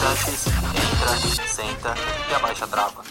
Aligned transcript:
Visitantes, 0.00 0.46
entra, 0.46 1.46
senta 1.46 1.94
e 2.30 2.34
abaixa 2.34 2.64
a 2.64 2.68
trava. 2.68 3.04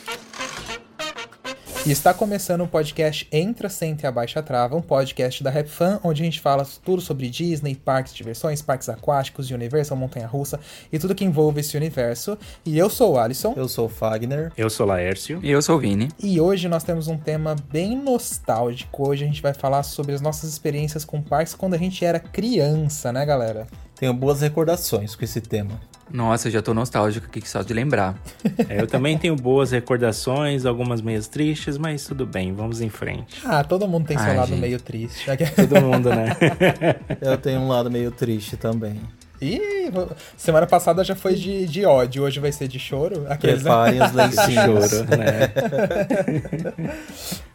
E 1.86 1.92
está 1.92 2.16
começando 2.16 2.62
o 2.62 2.68
podcast 2.68 3.28
Entra, 3.32 3.70
Senta 3.70 4.06
e 4.06 4.08
Abaixa 4.08 4.40
a 4.40 4.44
Trava, 4.44 4.76
um 4.76 4.82
podcast 4.82 5.44
da 5.44 5.52
Rap 5.52 5.68
Fan, 5.68 6.00
onde 6.04 6.24
a 6.24 6.26
gente 6.26 6.42
fala 6.42 6.68
tudo 6.84 7.00
sobre 7.00 7.30
Disney, 7.30 7.76
parques 7.76 8.12
de 8.12 8.18
diversões, 8.18 8.64
parques 8.64 8.90
aquáticos, 8.90 9.52
Universal, 9.52 9.96
montanha-russa 9.98 10.60
e 10.92 10.98
tudo 10.98 11.14
que 11.14 11.24
envolve 11.24 11.60
esse 11.60 11.78
universo. 11.78 12.36
E 12.66 12.78
eu 12.78 12.90
sou 12.90 13.14
o 13.14 13.20
Alisson. 13.20 13.54
Eu 13.56 13.68
sou 13.68 13.86
o 13.86 13.90
Fagner. 13.90 14.52
Eu 14.58 14.70
sou 14.70 14.88
o 14.88 14.90
Laércio. 14.90 15.40
E 15.44 15.52
eu 15.52 15.62
sou 15.62 15.78
o 15.78 15.80
Vini. 15.80 16.10
E 16.20 16.42
hoje 16.42 16.68
nós 16.68 16.84
temos 16.84 17.08
um 17.08 17.18
tema 17.18 17.56
bem 17.72 17.96
nostálgico. 17.96 19.08
Hoje 19.08 19.26
a 19.26 19.28
gente 19.28 19.44
vai 19.44 19.54
falar 19.54 19.84
sobre 19.84 20.16
as 20.16 20.22
nossas 20.22 20.50
experiências 20.50 21.06
com 21.06 21.22
parques 21.22 21.54
quando 21.54 21.76
a 21.76 21.78
gente 21.78 22.04
era 22.04 22.20
criança, 22.20 23.14
né, 23.14 23.24
galera? 23.28 23.68
Tenho 24.00 24.14
boas 24.14 24.40
recordações 24.42 25.14
com 25.14 25.26
esse 25.26 25.42
tema. 25.42 25.80
Nossa, 26.12 26.48
eu 26.48 26.52
já 26.54 26.62
tô 26.62 26.74
nostálgico 26.74 27.28
aqui 27.28 27.48
só 27.48 27.62
de 27.62 27.74
lembrar. 27.74 28.16
É, 28.70 28.82
eu 28.82 28.88
também 28.88 29.18
tenho 29.18 29.36
boas 29.36 29.72
recordações, 29.72 30.66
algumas 30.66 31.02
meias 31.02 31.28
tristes, 31.28 31.76
mas 31.78 32.06
tudo 32.06 32.26
bem, 32.26 32.54
vamos 32.54 32.82
em 32.82 32.90
frente. 32.90 33.42
Ah, 33.44 33.64
todo 33.64 33.88
mundo 33.88 34.06
tem 34.08 34.18
seu 34.18 34.28
Ai, 34.28 34.38
lado 34.38 34.50
gente. 34.50 34.60
meio 34.60 34.80
triste. 34.80 35.26
Todo 35.56 35.82
mundo, 35.82 36.10
né? 36.10 36.36
Eu 37.20 37.36
tenho 37.38 37.60
um 37.62 37.68
lado 37.68 37.90
meio 37.90 38.12
triste 38.12 38.56
também. 38.58 39.02
Ih, 39.42 39.90
semana 40.38 40.68
passada 40.68 41.04
já 41.04 41.16
foi 41.16 41.34
de, 41.36 41.66
de 41.66 41.84
ódio, 41.86 42.24
hoje 42.24 42.40
vai 42.40 42.52
ser 42.52 42.68
de 42.68 42.78
choro. 42.78 43.26
Aqueles, 43.28 43.64
né? 43.64 43.70
Preparem 43.72 44.04
os 44.04 44.12
lencinhos. 44.14 44.90
Choro, 44.90 45.06
né? 45.18 45.52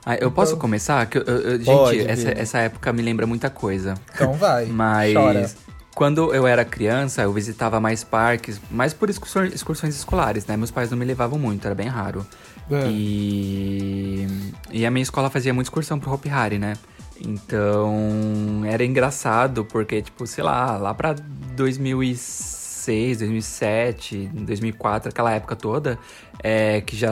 Ah, 0.04 0.16
eu 0.16 0.30
posso 0.32 0.56
começar? 0.56 1.06
Que 1.06 1.18
eu- 1.18 1.22
eu- 1.22 1.40
eu- 1.40 1.56
gente, 1.58 1.64
Pode, 1.66 2.00
essa, 2.08 2.30
essa 2.30 2.58
época 2.58 2.92
me 2.92 3.02
lembra 3.02 3.26
muita 3.26 3.48
coisa. 3.50 3.94
Então 4.14 4.32
vai. 4.34 4.66
Mas 4.66 5.14
Chora. 5.14 5.50
Quando 5.94 6.34
eu 6.34 6.46
era 6.46 6.64
criança, 6.64 7.22
eu 7.22 7.32
visitava 7.32 7.80
mais 7.80 8.02
parques, 8.02 8.60
mais 8.70 8.92
por 8.92 9.08
excursões, 9.08 9.54
excursões 9.54 9.94
escolares, 9.94 10.44
né? 10.46 10.56
Meus 10.56 10.70
pais 10.70 10.90
não 10.90 10.98
me 10.98 11.04
levavam 11.04 11.38
muito, 11.38 11.64
era 11.66 11.74
bem 11.74 11.86
raro. 11.86 12.26
É. 12.70 12.88
E, 12.88 14.26
e 14.72 14.84
a 14.84 14.90
minha 14.90 15.02
escola 15.02 15.30
fazia 15.30 15.54
muita 15.54 15.68
excursão 15.68 15.98
pro 16.00 16.12
Hopi 16.12 16.28
Hari, 16.28 16.58
né? 16.58 16.74
Então 17.20 18.62
era 18.66 18.84
engraçado, 18.84 19.64
porque, 19.64 20.02
tipo, 20.02 20.26
sei 20.26 20.42
lá, 20.42 20.76
lá 20.76 20.92
pra 20.92 21.14
2006, 21.56 23.18
2007, 23.18 24.30
2004, 24.32 25.10
aquela 25.10 25.32
época 25.32 25.54
toda, 25.54 25.98
é, 26.42 26.80
que 26.80 26.96
já, 26.96 27.10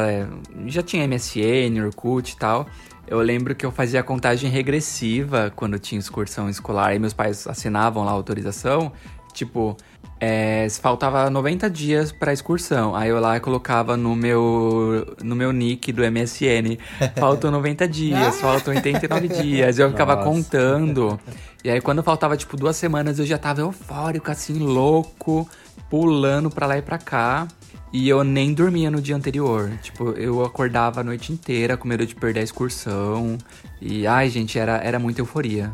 já 0.67 0.83
tinha 0.83 1.07
MSN, 1.07 1.85
Orkut 1.85 2.33
e 2.33 2.37
tal. 2.37 2.67
Eu 3.07 3.21
lembro 3.21 3.55
que 3.55 3.67
eu 3.67 3.73
fazia 3.73 4.03
contagem 4.03 4.51
regressiva 4.51 5.53
quando 5.55 5.79
tinha 5.79 5.99
excursão 5.99 6.49
escolar 6.49 6.95
e 6.95 6.99
meus 6.99 7.13
pais 7.13 7.47
assinavam 7.47 8.05
lá 8.05 8.11
a 8.11 8.15
autorização. 8.15 8.93
Tipo, 9.33 9.77
é, 10.21 10.69
faltava 10.81 11.29
90 11.29 11.69
dias 11.69 12.13
pra 12.13 12.33
excursão. 12.33 12.95
Aí 12.95 13.09
eu 13.09 13.19
lá 13.19 13.41
colocava 13.41 13.97
no 13.97 14.15
meu, 14.15 15.17
no 15.23 15.35
meu 15.35 15.53
nick 15.53 15.91
do 15.91 16.03
MSN: 16.03 16.79
faltam 17.19 17.51
90 17.51 17.89
dias, 17.89 18.41
faltam 18.41 18.73
89 18.73 19.29
dias. 19.29 19.79
Eu 19.79 19.91
ficava 19.91 20.15
Nossa. 20.17 20.29
contando. 20.29 21.21
E 21.65 21.71
aí 21.71 21.81
quando 21.81 22.03
faltava 22.03 22.37
tipo 22.37 22.57
duas 22.57 22.75
semanas 22.75 23.21
eu 23.21 23.25
já 23.25 23.39
tava 23.39 23.61
eufórico, 23.61 24.33
assim, 24.33 24.59
louco, 24.59 25.49
pulando 25.89 26.51
pra 26.51 26.67
lá 26.67 26.77
e 26.77 26.83
pra 26.83 26.99
cá. 26.99 27.47
E 27.93 28.09
eu 28.09 28.25
nem 28.25 28.55
dormia 28.55 28.91
no 28.91 29.01
dia 29.03 29.15
anterior. 29.15 29.71
Tipo, 29.83 30.11
eu 30.13 30.43
acordava 30.45 31.01
a 31.01 31.05
noite 31.05 31.33
inteira 31.33 31.77
com 31.77 31.87
medo 31.87 32.07
de 32.07 32.15
perder 32.15 32.41
a 32.41 32.43
excursão. 32.43 33.37
E, 33.81 34.07
ai, 34.07 34.31
gente, 34.31 34.59
era, 34.59 34.77
era 34.79 34.99
muita 34.99 35.21
euforia. 35.21 35.71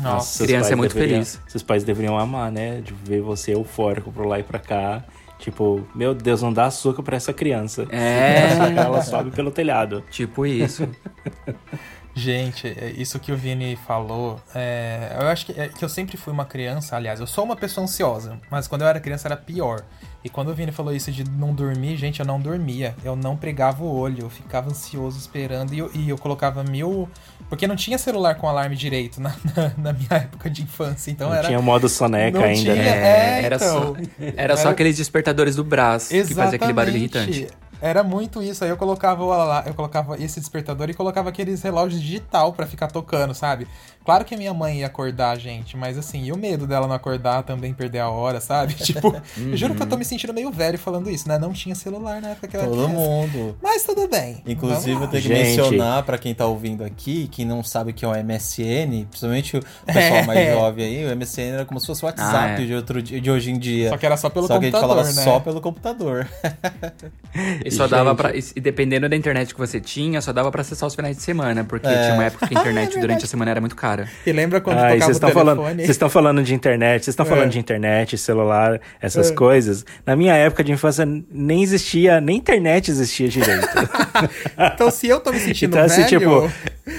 Nossa. 0.00 0.38
Seus 0.38 0.46
criança 0.46 0.72
é 0.72 0.76
muito 0.76 0.94
deveriam- 0.94 1.24
feliz. 1.24 1.40
Seus 1.48 1.62
pais 1.62 1.84
deveriam 1.84 2.18
amar, 2.18 2.50
né? 2.50 2.80
De 2.80 2.94
ver 3.04 3.20
você 3.20 3.52
eufórico 3.54 4.10
por 4.10 4.24
lá 4.26 4.38
e 4.38 4.42
pra 4.42 4.58
cá. 4.58 5.04
Tipo, 5.38 5.86
meu 5.94 6.14
Deus, 6.14 6.40
não 6.42 6.52
dá 6.52 6.66
açúcar 6.66 7.02
pra 7.02 7.16
essa 7.16 7.32
criança. 7.32 7.86
É. 7.90 8.48
Ela 8.76 9.02
sobe 9.02 9.30
pelo 9.30 9.50
telhado. 9.50 10.02
Tipo 10.10 10.46
isso. 10.46 10.88
Gente, 12.18 12.66
é, 12.66 12.92
isso 12.96 13.18
que 13.20 13.30
o 13.30 13.36
Vini 13.36 13.76
falou, 13.86 14.40
é, 14.52 15.16
eu 15.20 15.28
acho 15.28 15.46
que, 15.46 15.52
é, 15.52 15.68
que 15.68 15.84
eu 15.84 15.88
sempre 15.88 16.16
fui 16.16 16.32
uma 16.32 16.44
criança, 16.44 16.96
aliás, 16.96 17.20
eu 17.20 17.26
sou 17.28 17.44
uma 17.44 17.54
pessoa 17.54 17.84
ansiosa, 17.84 18.38
mas 18.50 18.66
quando 18.66 18.82
eu 18.82 18.88
era 18.88 18.98
criança 18.98 19.28
era 19.28 19.36
pior. 19.36 19.84
E 20.24 20.28
quando 20.28 20.48
o 20.48 20.54
Vini 20.54 20.72
falou 20.72 20.92
isso 20.92 21.12
de 21.12 21.22
não 21.22 21.54
dormir, 21.54 21.96
gente, 21.96 22.18
eu 22.18 22.26
não 22.26 22.40
dormia. 22.40 22.92
Eu 23.04 23.14
não 23.14 23.36
pregava 23.36 23.84
o 23.84 23.96
olho, 23.96 24.24
eu 24.24 24.30
ficava 24.30 24.68
ansioso 24.68 25.16
esperando 25.16 25.72
e 25.72 25.78
eu, 25.78 25.90
e 25.94 26.08
eu 26.08 26.18
colocava 26.18 26.64
mil. 26.64 27.08
Porque 27.48 27.68
não 27.68 27.76
tinha 27.76 27.96
celular 27.96 28.34
com 28.34 28.48
alarme 28.48 28.74
direito 28.74 29.20
na, 29.20 29.30
na, 29.56 29.72
na 29.78 29.92
minha 29.92 30.08
época 30.10 30.50
de 30.50 30.62
infância, 30.62 31.12
então 31.12 31.28
Não 31.28 31.36
era. 31.36 31.46
tinha 31.46 31.62
modo 31.62 31.88
soneca 31.88 32.36
não 32.36 32.44
ainda, 32.44 32.60
tinha, 32.60 32.74
né? 32.74 32.88
é, 32.88 33.44
era, 33.44 33.56
então. 33.56 33.94
só, 33.94 33.96
era 34.36 34.56
só 34.56 34.70
aqueles 34.70 34.96
despertadores 34.96 35.54
do 35.54 35.62
braço 35.62 36.08
que 36.08 36.34
fazia 36.34 36.56
aquele 36.56 36.72
barulho 36.72 36.96
irritante. 36.96 37.46
Era 37.80 38.02
muito 38.02 38.42
isso. 38.42 38.64
Aí 38.64 38.70
eu 38.70 38.76
colocava 38.76 39.24
o 39.24 39.32
ala- 39.32 39.64
eu 39.66 39.74
colocava 39.74 40.16
esse 40.22 40.40
despertador 40.40 40.90
e 40.90 40.94
colocava 40.94 41.28
aqueles 41.28 41.62
relógios 41.62 42.00
digital 42.00 42.52
pra 42.52 42.66
ficar 42.66 42.88
tocando, 42.88 43.34
sabe? 43.34 43.66
Claro 44.04 44.24
que 44.24 44.34
a 44.34 44.38
minha 44.38 44.54
mãe 44.54 44.78
ia 44.80 44.86
acordar 44.86 45.30
a 45.32 45.36
gente, 45.36 45.76
mas 45.76 45.98
assim, 45.98 46.24
e 46.24 46.32
o 46.32 46.36
medo 46.36 46.66
dela 46.66 46.86
não 46.86 46.94
acordar 46.94 47.42
também 47.42 47.74
perder 47.74 47.98
a 47.98 48.08
hora, 48.08 48.40
sabe? 48.40 48.72
Tipo, 48.88 49.14
eu 49.36 49.56
juro 49.56 49.74
que 49.74 49.82
eu 49.82 49.86
tô 49.86 49.96
me 49.98 50.04
sentindo 50.04 50.32
meio 50.32 50.50
velho 50.50 50.78
falando 50.78 51.10
isso, 51.10 51.28
né? 51.28 51.38
Não 51.38 51.52
tinha 51.52 51.74
celular 51.74 52.20
na 52.22 52.28
época 52.30 52.48
que 52.48 52.56
eu 52.56 52.60
era 52.60 52.70
Todo 52.70 52.84
criança. 52.86 52.94
mundo. 52.94 53.58
Mas 53.62 53.82
tudo 53.84 54.08
bem. 54.08 54.42
Inclusive, 54.46 54.92
eu 54.92 55.00
lá. 55.00 55.06
tenho 55.08 55.22
que 55.22 55.28
Gente. 55.28 55.56
mencionar 55.58 56.02
pra 56.04 56.16
quem 56.16 56.34
tá 56.34 56.46
ouvindo 56.46 56.82
aqui, 56.84 57.28
que 57.28 57.44
não 57.44 57.62
sabe 57.62 57.90
o 57.90 57.94
que 57.94 58.04
é 58.04 58.08
o 58.08 58.12
MSN, 58.14 59.04
principalmente 59.10 59.56
o 59.58 59.62
pessoal 59.84 60.24
mais 60.24 60.38
É. 60.48 60.54
jovem 60.54 60.84
aí, 60.86 61.04
o 61.04 61.14
MSN 61.16 61.42
era 61.52 61.64
como 61.66 61.78
se 61.78 61.86
fosse 61.86 62.02
o 62.02 62.06
WhatsApp 62.06 62.36
Ah, 62.36 62.62
é. 62.62 62.64
de, 62.66 62.74
outro, 62.74 63.02
dia- 63.02 63.20
de 63.20 63.30
hoje 63.30 63.50
em 63.50 63.58
dia. 63.58 63.90
Só 63.90 63.98
que 63.98 64.06
era 64.06 64.16
só 64.16 64.30
pelo 64.30 64.46
Só 64.46 64.54
que 64.58 64.64
a 64.64 64.70
gente 64.70 64.72
computador, 64.72 65.04
falava 65.04 65.14
né? 65.16 65.22
só 65.24 65.40
pelo 65.40 65.60
computador. 65.60 66.28
E 67.68 67.70
só 67.72 67.86
dava 67.86 68.14
pra. 68.14 68.32
E 68.34 68.60
dependendo 68.60 69.08
da 69.08 69.14
internet 69.16 69.54
que 69.54 69.60
você 69.60 69.80
tinha, 69.80 70.20
só 70.20 70.32
dava 70.32 70.50
pra 70.50 70.60
acessar 70.62 70.86
os 70.86 70.94
finais 70.94 71.16
de 71.16 71.22
semana, 71.22 71.64
porque 71.64 71.86
É. 71.86 72.02
tinha 72.02 72.14
uma 72.14 72.24
época 72.24 72.46
que 72.48 72.56
a 72.56 72.60
internet 72.60 72.92
Ah, 72.94 72.98
é 72.98 73.00
durante 73.00 73.24
a 73.24 73.28
semana 73.28 73.50
era 73.50 73.60
muito 73.60 73.76
cara. 73.76 74.08
E 74.26 74.32
lembra 74.32 74.60
quando 74.60 74.78
Ai, 74.78 74.94
tocava 74.94 74.98
vocês 74.98 75.08
o 75.08 75.12
estão 75.12 75.28
telefone? 75.30 75.56
falando, 75.56 75.76
vocês 75.76 75.90
estão 75.90 76.10
falando 76.10 76.42
de 76.42 76.54
internet, 76.54 77.04
vocês 77.04 77.12
estão 77.12 77.26
É. 77.26 77.28
falando 77.28 77.50
de 77.50 77.58
internet, 77.58 78.18
celular, 78.18 78.80
essas 79.00 79.30
coisas. 79.30 79.84
Na 80.04 80.16
minha 80.16 80.34
época 80.34 80.64
de 80.64 80.72
infância 80.72 81.06
nem 81.30 81.62
existia, 81.62 82.20
nem 82.20 82.36
internet 82.36 82.90
existia 82.90 83.28
direito. 83.28 83.68
Então, 84.74 84.90
se 84.90 85.06
eu 85.08 85.20
tô 85.20 85.30
me 85.32 85.38
sentindo 85.38 85.70
então 85.70 85.84
assim, 85.84 86.02
velho, 86.04 86.18
tipo, 86.18 86.50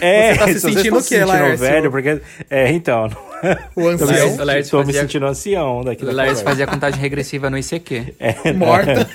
é, 0.01 0.33
você 0.33 0.39
tá 0.39 0.47
se 0.47 0.53
vocês 0.59 0.61
sentindo 0.75 0.97
estão 0.99 0.99
o 0.99 1.03
quê, 1.03 1.25
Laércio? 1.25 1.57
velho, 1.65 1.91
porque 1.91 2.21
é, 2.49 2.71
então, 2.71 3.09
o 3.75 3.81
me, 3.81 3.87
ancião 3.89 4.45
Laércio 4.45 4.71
tô 4.71 4.79
me 4.79 4.85
fazia- 4.85 5.01
sentindo 5.01 5.25
ancião 5.25 5.83
daqui 5.83 6.05
da 6.05 6.35
fazia 6.43 6.67
contagem 6.67 6.99
regressiva 6.99 7.49
no 7.49 7.57
ICQ. 7.57 8.15
É, 8.19 8.53
morta. 8.53 9.07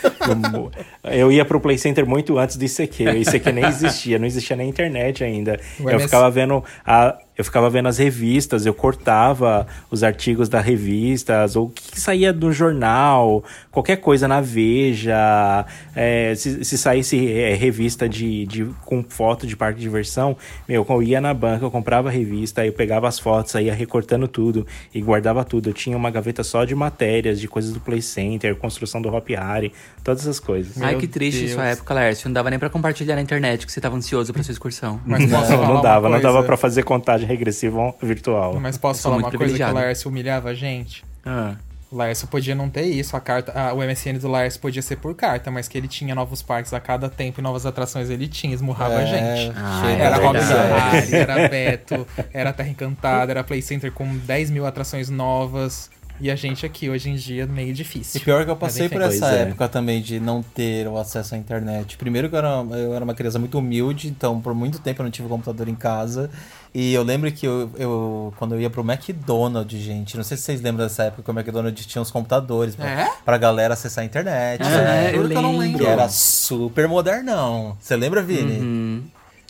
Eu 1.05 1.31
ia 1.31 1.45
pro 1.45 1.61
Play 1.61 1.79
Center 1.79 2.07
muito 2.07 2.39
antes 2.39 2.57
do 2.57 2.65
ICQ. 2.65 3.05
O 3.09 3.17
ICQ 3.17 3.53
nem 3.53 3.65
existia, 3.65 4.19
não 4.19 4.27
existia 4.27 4.57
nem 4.57 4.69
internet 4.69 5.23
ainda. 5.23 5.59
O 5.79 5.85
eu 5.85 5.91
MS 5.91 6.05
ficava 6.05 6.31
vendo 6.31 6.65
a, 6.87 7.17
eu 7.37 7.45
ficava 7.45 7.69
vendo 7.69 7.89
as 7.89 7.99
revistas, 7.99 8.65
eu 8.65 8.73
cortava 8.73 9.67
os 9.91 10.03
artigos 10.03 10.49
das 10.49 10.65
revistas, 10.65 11.57
ou 11.57 11.67
o 11.67 11.71
que 11.71 12.01
saía 12.01 12.33
do 12.33 12.53
jornal, 12.53 13.43
qualquer 13.71 13.97
coisa 13.97 14.29
na 14.29 14.41
Veja, 14.41 15.67
é, 15.97 16.35
se, 16.37 16.65
se 16.65 16.79
saísse 16.79 17.33
é, 17.33 17.55
revista 17.55 18.09
de, 18.09 18.47
de, 18.47 18.65
com 18.85 19.03
foto 19.03 19.47
de 19.47 19.57
parque 19.57 19.79
de 19.79 19.83
diversão, 19.83 20.37
meu, 20.69 20.87
eu 20.89 21.03
ia 21.03 21.21
na 21.21 21.35
banca, 21.35 21.65
eu 21.65 21.71
comprava 21.71 22.09
a 22.09 22.13
revista, 22.13 22.61
aí 22.61 22.69
eu 22.69 22.73
pegava 22.73 23.09
as 23.09 23.19
fotos, 23.19 23.57
aí 23.57 23.67
ia 23.67 23.75
recortando 23.75 24.29
tudo 24.29 24.67
e 24.95 25.01
guardava 25.01 25.45
tudo. 25.45 25.71
Eu 25.71 25.73
tinha 25.73 25.97
uma 25.97 26.11
gaveta 26.11 26.45
só 26.45 26.65
de 26.65 26.75
matérias, 26.75 27.41
de 27.41 27.49
coisas 27.49 27.73
do 27.73 27.81
Play 27.81 28.01
Center, 28.01 28.55
construção 28.57 29.03
do 29.03 29.09
Hop 29.09 29.29
Harry, 29.31 29.73
todas 30.03 30.23
essas 30.23 30.39
coisas. 30.39 30.81
Ai, 30.81 30.93
Meu 30.93 31.01
que 31.01 31.09
triste 31.09 31.41
Deus. 31.41 31.53
sua 31.53 31.67
época, 31.67 31.95
Lércio. 31.95 32.29
Não 32.29 32.35
dava 32.35 32.51
nem 32.51 32.59
pra 32.59 32.71
compartilhar 32.71 33.17
na 33.17 33.23
internet 33.23 33.67
que 33.67 33.73
você 33.73 33.81
tava 33.81 33.97
ansioso 33.97 34.33
pra 34.33 34.43
sua 34.43 34.53
excursão. 34.53 35.01
Mas 35.05 35.29
Não, 35.29 35.41
não 35.41 35.83
dava, 35.83 36.09
não 36.09 36.21
dava 36.21 36.43
pra 36.43 36.57
fazer 36.57 36.83
contagem 36.85 37.24
regressiva 37.25 37.95
virtual. 38.03 38.59
Mas 38.61 38.77
posso 38.79 39.03
falar 39.03 39.17
uma 39.17 39.31
coisa 39.31 39.57
que 39.57 39.63
o. 39.63 39.73
Laércio 39.73 40.11
humilhava 40.11 40.51
a 40.51 40.55
gente? 40.55 41.05
Ah. 41.25 41.55
O 41.91 41.97
Laércio 41.97 42.27
podia 42.27 42.57
não 42.57 42.69
ter 42.69 42.83
isso, 42.87 43.17
a 43.17 43.21
carta, 43.21 43.53
a- 43.57 43.73
o 43.73 43.81
MSN 43.81 44.19
do 44.19 44.27
Laércio 44.29 44.59
podia 44.61 44.83
ser 44.83 44.97
por 44.97 45.15
carta, 45.15 45.49
mas 45.49 45.69
que 45.69 45.79
ele 45.79 45.87
tinha 45.87 46.13
novos 46.13 46.43
parques 46.43 46.75
a 46.75 46.81
cada 46.81 47.09
tempo 47.09 47.41
e 47.41 47.43
novas 47.43 47.65
atrações 47.65 48.11
ele 48.11 48.27
tinha, 48.27 48.53
esmurrava 48.53 48.97
a 48.97 49.03
É, 49.03 49.07
gente. 49.07 49.57
Ah, 49.57 49.83
chega, 49.85 50.03
Era 50.03 50.17
é. 50.17 50.91
Harry, 50.91 51.15
era 51.15 51.49
Beto, 51.49 52.07
era 52.33 52.53
Terra 52.53 52.69
Encantada, 52.69 53.31
era 53.31 53.45
Play 53.45 53.63
Center 53.63 53.93
com 53.93 54.17
10 54.17 54.51
mil 54.51 54.67
atrações 54.67 55.09
novas. 55.09 55.89
E 56.21 56.31
a 56.31 56.37
gente 56.37 56.65
aqui, 56.65 56.89
hoje 56.89 57.11
em 57.11 57.17
dia, 57.17 57.45
meio 57.45 57.71
E 57.71 57.73
difícil. 57.73 58.21
pior 58.21 58.45
que 58.45 58.51
eu 58.51 58.55
Mas 58.61 58.73
passei 58.73 58.89
por 58.89 59.03
essa 59.03 59.19
Pois 59.27 59.33
é. 59.35 59.43
época 59.43 59.69
também 59.69 60.01
de 60.01 60.21
não 60.21 60.43
ter 60.43 60.87
o 60.87 60.97
acesso 60.97 61.35
à 61.35 61.39
internet. 61.39 61.97
Primeiro 61.97 62.29
que 62.29 62.35
eu 62.37 62.39
era, 62.39 62.49
eu 62.79 62.95
era 62.95 63.05
uma 63.05 63.15
criança 63.15 63.39
muito 63.39 63.59
humilde, 63.59 64.07
então 64.09 64.41
por 64.41 64.55
muito 64.55 64.79
tempo 64.79 65.03
eu 65.03 65.05
não 65.05 65.11
tive 65.11 65.29
computador 65.29 65.69
em 65.69 65.75
casa. 65.75 66.31
E 66.73 66.95
eu 66.95 67.03
lembro 67.03 67.31
que 67.33 67.45
eu, 67.47 67.69
eu- 67.77 68.33
quando 68.39 68.55
eu 68.55 68.61
ia 68.61 68.71
pro 68.71 68.83
McDonald's, 68.83 69.81
gente, 69.81 70.17
não 70.17 70.23
sei 70.25 70.37
se 70.37 70.45
vocês 70.45 70.61
lembram 70.61 70.87
dessa 70.87 71.05
época 71.05 71.23
que 71.23 71.31
o 71.31 71.35
McDonald's 71.39 71.85
tinha 71.87 72.01
os 72.03 72.11
computadores 72.13 72.75
pra, 72.77 72.89
É? 72.89 73.09
pra 73.25 73.37
galera 73.37 73.75
acessar 73.75 74.03
a 74.03 74.05
internet. 74.07 74.63
É, 74.63 74.67
né? 74.69 75.11
eu 75.17 75.29
que 75.29 75.35
eu 75.35 75.43
não 75.43 75.59
lembro. 75.59 75.79
Que 75.85 75.87
era 75.87 76.09
super 76.09 76.87
modernão. 76.89 77.77
Você 77.81 77.97
lembra, 77.97 78.23
Vini? 78.23 78.59
Uhum. 78.61 79.03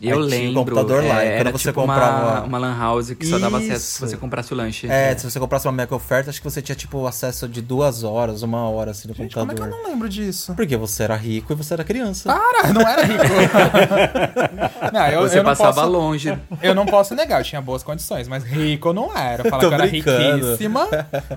Eu 0.03 0.09
Aí 0.23 0.29
tinha 0.29 0.41
o 0.41 0.45
lembro. 0.45 0.55
computador 0.65 1.05
lá, 1.05 1.25
e 1.25 1.29
é, 1.29 1.31
quando 1.37 1.41
era 1.47 1.53
você 1.53 1.69
tipo 1.69 1.81
comprava- 1.81 2.41
uma, 2.41 2.43
uma 2.43 2.59
lan 2.59 2.77
house 2.79 3.15
que 3.15 3.25
só 3.27 3.39
dava 3.39 3.59
acesso 3.59 3.73
Isso. 3.75 3.93
se 3.93 4.01
você 4.01 4.17
comprasse 4.17 4.53
o 4.53 4.57
lanche. 4.57 4.87
É, 4.91 5.17
se 5.17 5.31
você 5.31 5.39
comprasse 5.39 5.67
uma 5.67 5.73
Mac 5.73 5.93
oferta, 5.93 6.31
acho 6.31 6.41
que 6.43 6.51
você 6.51 6.61
tinha 6.61 6.75
tipo 6.75 7.07
acesso 7.07 7.49
de 7.49 7.63
duas 7.63 8.03
horas, 8.03 8.43
uma 8.43 8.69
hora 8.69 8.91
assim 8.91 9.07
no 9.09 9.15
Gente, 9.15 9.33
como 9.35 9.53
é 9.53 9.55
que 9.55 9.61
eu 9.61 9.65
computador. 9.65 9.85
não 9.85 9.91
lembro 9.93 10.09
disso? 10.09 10.53
Porque 10.55 10.77
você 10.77 11.05
era 11.05 11.15
rico 11.17 11.53
e 11.53 11.57
você 11.57 11.75
era 11.75 11.85
criança. 11.85 12.25
Para, 12.33 12.73
não 12.73 12.81
era 12.83 13.03
rico. 13.05 13.23
não, 14.93 15.07
eu, 15.09 15.23
Você 15.23 15.39
eu 15.39 15.45
passava 15.45 15.75
posso, 15.83 15.89
longe. 15.93 16.39
Eu 16.61 16.75
não 16.75 16.87
posso 16.87 17.15
negar, 17.15 17.41
eu 17.41 17.45
tinha 17.45 17.61
boas 17.63 17.83
condições, 17.83 18.29
mas 18.29 18.45
rico 18.45 18.93
não 18.93 19.17
era. 19.17 19.45
Falar 19.49 19.61
que 19.61 19.67
eu 19.67 19.73
era 19.73 19.85
riquíssima. 19.87 20.89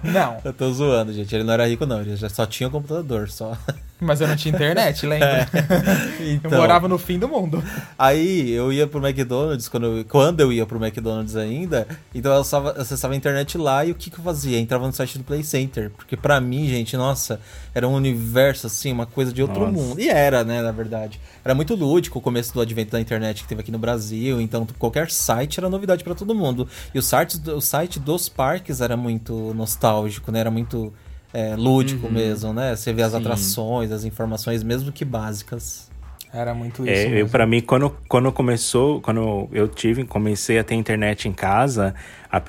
Não, 0.03 0.37
Eu 0.43 0.53
tô 0.53 0.71
zoando, 0.71 1.13
gente. 1.13 1.33
Ele 1.33 1.43
não 1.43 1.53
era 1.53 1.67
rico, 1.67 1.85
não. 1.85 2.01
Ele 2.01 2.15
já 2.15 2.29
só 2.29 2.45
tinha 2.45 2.67
o 2.67 2.71
computador, 2.71 3.29
só. 3.29 3.55
Mas 3.99 4.21
eu 4.21 4.27
não 4.27 4.35
tinha 4.35 4.53
internet, 4.53 5.05
lembra? 5.07 5.47
Então, 6.19 6.51
Eu 6.51 6.57
morava 6.57 6.87
no 6.87 6.97
fim 6.97 7.17
do 7.17 7.27
mundo. 7.27 7.63
Aí 7.97 8.51
eu 8.51 8.71
ia 8.73 8.85
pro 8.85 9.05
McDonald's, 9.05 9.69
quando 9.69 9.85
eu, 9.85 10.05
quando 10.05 10.39
eu 10.41 10.51
ia 10.51 10.65
pro 10.65 10.77
McDonald's 10.83 11.35
ainda, 11.35 11.87
então 12.13 12.31
eu 12.33 12.41
acessava, 12.41 12.71
acessava 12.71 13.13
a 13.13 13.17
internet 13.17 13.57
lá 13.57 13.85
e 13.85 13.91
o 13.91 13.95
que, 13.95 14.09
que 14.09 14.19
eu 14.19 14.23
fazia? 14.23 14.59
Entrava 14.59 14.85
no 14.85 14.93
site 14.93 15.17
do 15.17 15.23
Play 15.23 15.43
Center. 15.43 15.89
Porque 15.91 16.17
pra 16.17 16.41
mim, 16.41 16.67
gente, 16.67 16.97
nossa, 16.97 17.39
era 17.73 17.87
um 17.87 17.93
universo 17.93 18.67
assim, 18.67 18.91
uma 18.91 19.05
coisa 19.05 19.31
de 19.31 19.41
outro 19.41 19.59
Nossa. 19.59 19.71
mundo. 19.71 19.99
E 20.01 20.09
era, 20.09 20.43
né, 20.43 20.61
na 20.61 20.71
verdade. 20.71 21.19
Era 21.43 21.55
muito 21.55 21.75
lúdico 21.75 22.19
o 22.19 22.21
começo 22.21 22.53
do 22.53 22.61
advento 22.61 22.91
da 22.91 22.99
internet 22.99 23.43
que 23.43 23.47
teve 23.47 23.61
aqui 23.61 23.71
no 23.71 23.79
Brasil, 23.79 24.41
então 24.41 24.67
qualquer 24.77 25.09
site 25.09 25.59
era 25.59 25.69
novidade 25.69 26.03
pra 26.03 26.13
todo 26.13 26.35
mundo. 26.35 26.67
E 26.93 26.99
o 26.99 27.01
site, 27.01 27.39
o 27.49 27.61
site 27.61 27.99
dos 27.99 28.27
parques 28.27 28.81
era 28.81 28.97
muito 28.97 29.53
nostálgico, 29.53 30.31
né? 30.31 30.39
Era 30.39 30.51
muito 30.51 30.93
é, 31.33 31.55
lúdico 31.55 32.09
mesmo, 32.09 32.53
né? 32.53 32.75
Você 32.75 32.93
vê 32.93 33.01
as 33.01 33.11
Sim. 33.11 33.17
atrações, 33.17 33.91
as 33.91 34.03
informações, 34.03 34.63
mesmo 34.63 34.91
que 34.91 35.05
básicas. 35.05 35.87
Era 36.33 36.53
muito 36.53 36.83
isso. 36.83 36.91
É, 36.91 37.05
eu, 37.05 37.11
mesmo. 37.11 37.29
pra 37.29 37.47
mim, 37.47 37.61
quando, 37.61 37.95
quando 38.07 38.31
começou, 38.31 39.01
quando 39.01 39.47
eu 39.51 39.67
tive, 39.67 40.03
comecei 40.03 40.59
a 40.59 40.63
ter 40.63 40.75
internet 40.75 41.27
em 41.27 41.33
casa, 41.33 41.95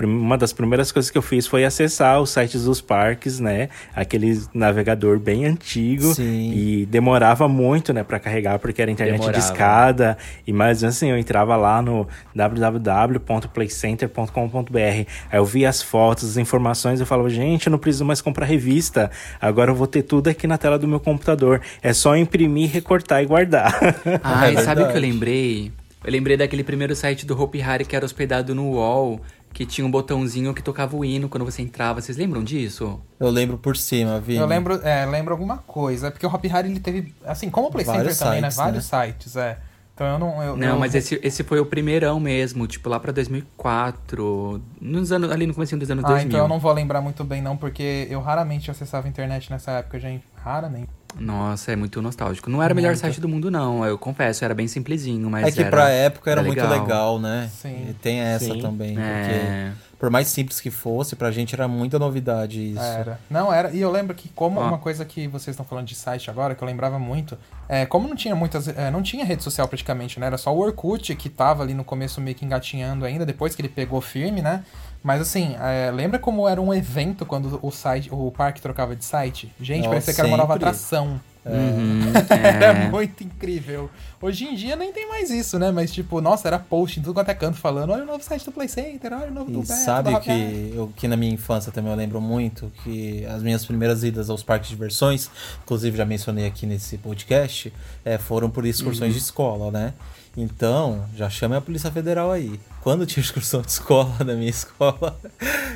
uma 0.03 0.37
das 0.37 0.53
primeiras 0.53 0.91
coisas 0.93 1.11
que 1.11 1.17
eu 1.19 1.23
fiz 1.23 1.47
foi 1.47 1.65
acessar 1.65 2.21
os 2.21 2.31
sites 2.31 2.65
dos 2.65 2.81
parques, 2.81 3.39
né? 3.41 3.69
Aquele 3.95 4.41
navegador 4.53 5.19
bem 5.19 5.45
antigo. 5.47 6.15
Sim. 6.15 6.53
E 6.53 6.87
demorava 6.87 7.49
muito, 7.49 7.93
né, 7.93 8.03
pra 8.03 8.19
carregar, 8.19 8.59
porque 8.59 8.83
era 8.83 8.91
internet 8.91 9.21
Demorava. 9.21 9.39
de 9.39 9.45
escada. 9.45 10.19
E 10.47 10.53
mais 10.53 10.83
assim, 10.85 11.11
eu 11.11 11.19
entrava 11.19 11.57
lá 11.57 11.81
no 11.83 12.07
www.playcenter.com.br. 12.35 14.79
Aí 14.79 15.07
eu 15.33 15.45
via 15.45 15.69
as 15.69 15.83
fotos, 15.83 16.31
as 16.31 16.37
informações, 16.37 17.01
eu 17.01 17.07
falava, 17.07 17.29
gente, 17.31 17.67
eu 17.67 17.71
não 17.71 17.79
preciso 17.79 18.05
mais 18.05 18.21
comprar 18.21 18.47
revista. 18.47 19.11
Agora 19.41 19.71
eu 19.71 19.75
vou 19.75 19.87
ter 19.87 20.03
tudo 20.03 20.29
aqui 20.29 20.47
na 20.47 20.59
tela 20.59 20.79
do 20.79 20.87
meu 20.89 21.01
computador. 21.01 21.61
É 21.83 21.93
só 21.93 22.17
imprimir, 22.17 22.71
recortar 22.71 23.23
e 23.23 23.27
guardar. 23.27 23.75
Ai, 24.23 24.57
É 24.59 24.63
sabe 24.63 24.83
o 24.83 24.85
que 24.85 24.91
eu 24.91 24.95
verdade. 24.95 25.13
lembrei? 25.13 25.73
Eu 26.05 26.13
lembrei 26.13 26.37
daquele 26.37 26.63
primeiro 26.65 26.95
site 26.95 27.27
do 27.27 27.41
Hopi 27.41 27.61
Hari 27.61 27.85
que 27.85 27.95
era 27.97 28.05
hospedado 28.05 28.55
no 28.55 28.71
UOL, 28.71 29.21
que 29.59 29.67
tinha 29.67 29.85
um 29.85 29.91
botãozinho 29.91 30.55
que 30.55 30.63
tocava 30.63 30.97
o 30.97 31.05
hino 31.05 31.29
quando 31.29 31.45
você 31.45 31.61
entrava. 31.63 32.01
Vocês 32.01 32.17
lembram 32.17 32.45
disso? 32.45 33.01
Eu 33.19 33.29
lembro 33.29 33.59
por 33.59 33.77
cima, 33.77 34.21
Vini. 34.21 34.39
Eu 34.39 34.47
lembro, 34.47 34.75
é, 34.87 35.05
lembro 35.05 35.35
alguma 35.35 35.59
coisa. 35.59 36.13
Porque 36.13 36.25
o 36.25 36.33
Hop 36.33 36.45
Harry, 36.45 36.71
ele 36.71 36.79
teve, 36.79 37.13
assim, 37.27 37.51
como 37.51 37.67
o 37.67 37.71
Play 37.73 37.85
Center 37.85 38.03
Vários 38.03 38.19
também, 38.21 38.41
né? 38.41 38.51
sites, 38.53 38.57
Vários 38.57 38.85
sites, 38.85 39.37
é. 39.37 39.59
Então 39.97 40.07
eu 40.07 40.17
não... 40.17 40.41
Eu, 40.41 40.57
Não, 40.57 40.69
eu- 40.69 40.79
mas 40.79 40.95
esse, 40.95 41.19
esse 41.25 41.43
foi 41.43 41.59
o 41.59 41.67
primeirão 41.67 42.21
mesmo, 42.21 42.69
tipo 42.69 42.89
lá 42.89 43.01
pra 43.01 43.11
2004, 43.11 44.63
nos 44.81 45.11
anos, 45.11 45.29
ali 45.33 45.45
no 45.45 45.53
começo 45.55 45.77
dos 45.77 45.91
anos 45.91 46.05
Ah, 46.05 46.09
2000. 46.09 46.29
então 46.29 46.41
eu 46.41 46.49
não 46.49 46.61
vou 46.61 46.73
lembrar 46.73 47.01
muito 47.01 47.25
bem 47.25 47.43
não, 47.43 47.57
porque 47.57 48.07
eu 48.09 48.21
raramente 48.21 48.71
acessava 48.71 49.09
a 49.09 49.11
internet 49.11 49.51
nessa 49.51 49.73
época, 49.73 49.99
gente. 49.99 50.25
Raramente. 50.37 50.89
Nossa, 51.19 51.73
é 51.73 51.77
muito 51.77 52.01
nostálgico. 52.03 52.51
Não 52.51 52.63
era 52.63 52.73
o 52.73 52.77
melhor 52.77 52.91
Muito. 52.91 53.01
site 53.01 53.21
do 53.21 53.29
mundo, 53.29 53.51
não. 53.51 53.85
Eu 53.85 53.99
confesso, 53.99 54.45
era 54.45 54.55
bem 54.55 54.69
simplesinho, 54.69 55.29
mas 55.31 55.49
É 55.49 55.53
que 55.53 55.61
era, 55.61 55.71
pra 55.71 55.89
época 55.89 56.31
era, 56.31 56.41
era 56.41 56.47
muito 56.47 56.67
legal, 56.67 57.19
né? 57.19 57.51
Sim. 57.53 57.89
E 57.91 57.95
tem 57.95 58.21
essa 58.21 58.53
Sim. 58.53 58.61
também. 58.61 58.97
É. 58.99 59.73
Porque 59.73 59.89
por 59.99 60.11
mais 60.11 60.29
simples 60.29 60.61
que 60.61 60.71
fosse, 60.71 61.17
pra 61.17 61.31
gente 61.33 61.55
era 61.55 61.67
muita 61.67 61.99
novidade 61.99 62.73
isso. 62.73 62.81
Era. 62.81 63.19
Não, 63.29 63.53
era. 63.53 63.71
E 63.73 63.81
eu 63.81 63.91
lembro 63.91 64.15
que, 64.15 64.29
como 64.29 64.61
uma 64.61 64.79
coisa 64.79 65.05
que 65.05 65.27
vocês 65.27 65.55
estão 65.55 65.67
falando 65.67 65.87
de 65.87 65.95
site 65.97 66.31
agora, 66.31 66.55
que 66.55 66.63
eu 66.63 66.69
lembrava 66.69 66.99
muito, 66.99 67.37
é, 67.69 67.85
como 67.85 68.07
não 68.07 68.15
tinha 68.15 68.37
muitas. 68.37 68.69
é, 68.69 68.91
não 68.91 69.03
tinha 69.03 69.25
rede 69.25 69.43
social 69.43 69.67
praticamente, 69.67 70.21
né? 70.21 70.27
Era 70.27 70.39
só 70.39 70.55
o 70.55 70.59
Orkut 70.59 71.15
que 71.17 71.29
tava 71.29 71.65
ali 71.65 71.75
no 71.75 71.83
começo 71.83 72.21
meio 72.21 72.37
que 72.37 72.45
engatinhando 72.45 73.05
ainda, 73.05 73.27
depois 73.27 73.57
que 73.57 73.61
ele 73.61 73.69
pegou 73.69 74.01
firme, 74.01 74.41
né? 74.41 74.63
Mas 75.09 75.23
assim, 75.23 75.57
é, 75.59 75.91
lembra 75.91 76.19
como 76.19 76.47
era 76.47 76.61
um 76.61 76.75
evento 76.75 77.25
quando 77.25 77.59
o 77.63 77.71
site, 77.71 78.11
o 78.13 78.31
parque 78.31 78.61
trocava 78.61 78.95
de 78.95 79.03
site? 79.03 79.51
Gente, 79.59 79.85
Nossa, 79.85 79.89
parecia 79.89 80.13
que 80.13 80.21
era 80.21 80.29
uma 80.29 80.37
nova 80.37 80.55
atração. 80.55 81.19
Uhum, 81.47 82.13
Era 82.29 82.67
é. 82.85 82.91
muito 82.91 83.25
incrível. 83.25 83.89
Hoje 84.21 84.45
em 84.45 84.55
dia 84.55 84.77
nem 84.77 84.93
tem 84.93 85.09
mais 85.09 85.31
isso, 85.31 85.59
né? 85.59 85.71
Mas 85.71 85.91
tipo, 85.95 86.21
nossa, 86.21 86.47
era 86.47 86.59
post 86.59 87.01
em 87.01 87.03
tudo 87.03 87.15
quanto 87.15 87.31
é 87.31 87.35
canto 87.35 87.57
falando, 87.57 87.89
olha 87.89 88.03
o 88.03 88.07
novo 88.07 88.23
site 88.23 88.45
do 88.45 88.53
Play 88.53 88.69
Center, 88.69 89.15
olha 89.15 89.31
o 89.31 89.35
novo 89.35 89.51
do 89.51 89.61
E 89.61 89.67
Beto, 89.67 89.81
sabe 89.81 90.11
do 90.11 90.15
o 90.15 90.19
Hop 90.19 90.27
Harry." 90.27 90.43
que, 90.43 90.77
eu, 90.77 90.93
que 90.95 91.09
na 91.09 91.17
minha 91.17 91.33
infância 91.33 91.73
também 91.73 91.91
eu 91.91 91.97
lembro 91.97 92.21
muito? 92.21 92.71
Que 92.85 93.25
as 93.25 93.43
minhas 93.43 93.65
primeiras 93.65 94.05
idas 94.05 94.29
aos 94.29 94.43
parques 94.43 94.69
de 94.69 94.75
diversões, 94.75 95.31
inclusive 95.63 95.97
já 95.97 96.05
mencionei 96.05 96.47
aqui 96.47 96.67
nesse 96.67 96.99
podcast, 96.99 97.73
é, 98.05 98.19
foram 98.19 98.51
por 98.51 98.67
excursões 98.67 99.15
de 99.15 99.21
escola, 99.21 99.71
né? 99.71 99.95
Então, 100.41 101.05
já 101.17 101.29
chame 101.29 101.57
a 101.57 101.61
Polícia 101.61 101.91
Federal 101.91 102.31
aí. 102.31 102.61
Quando 102.81 103.05
tinha 103.05 103.21
excursão 103.21 103.61
de 103.61 103.73
escola 103.73 104.15
na 104.25 104.35
minha 104.35 104.49
escola, 104.49 105.19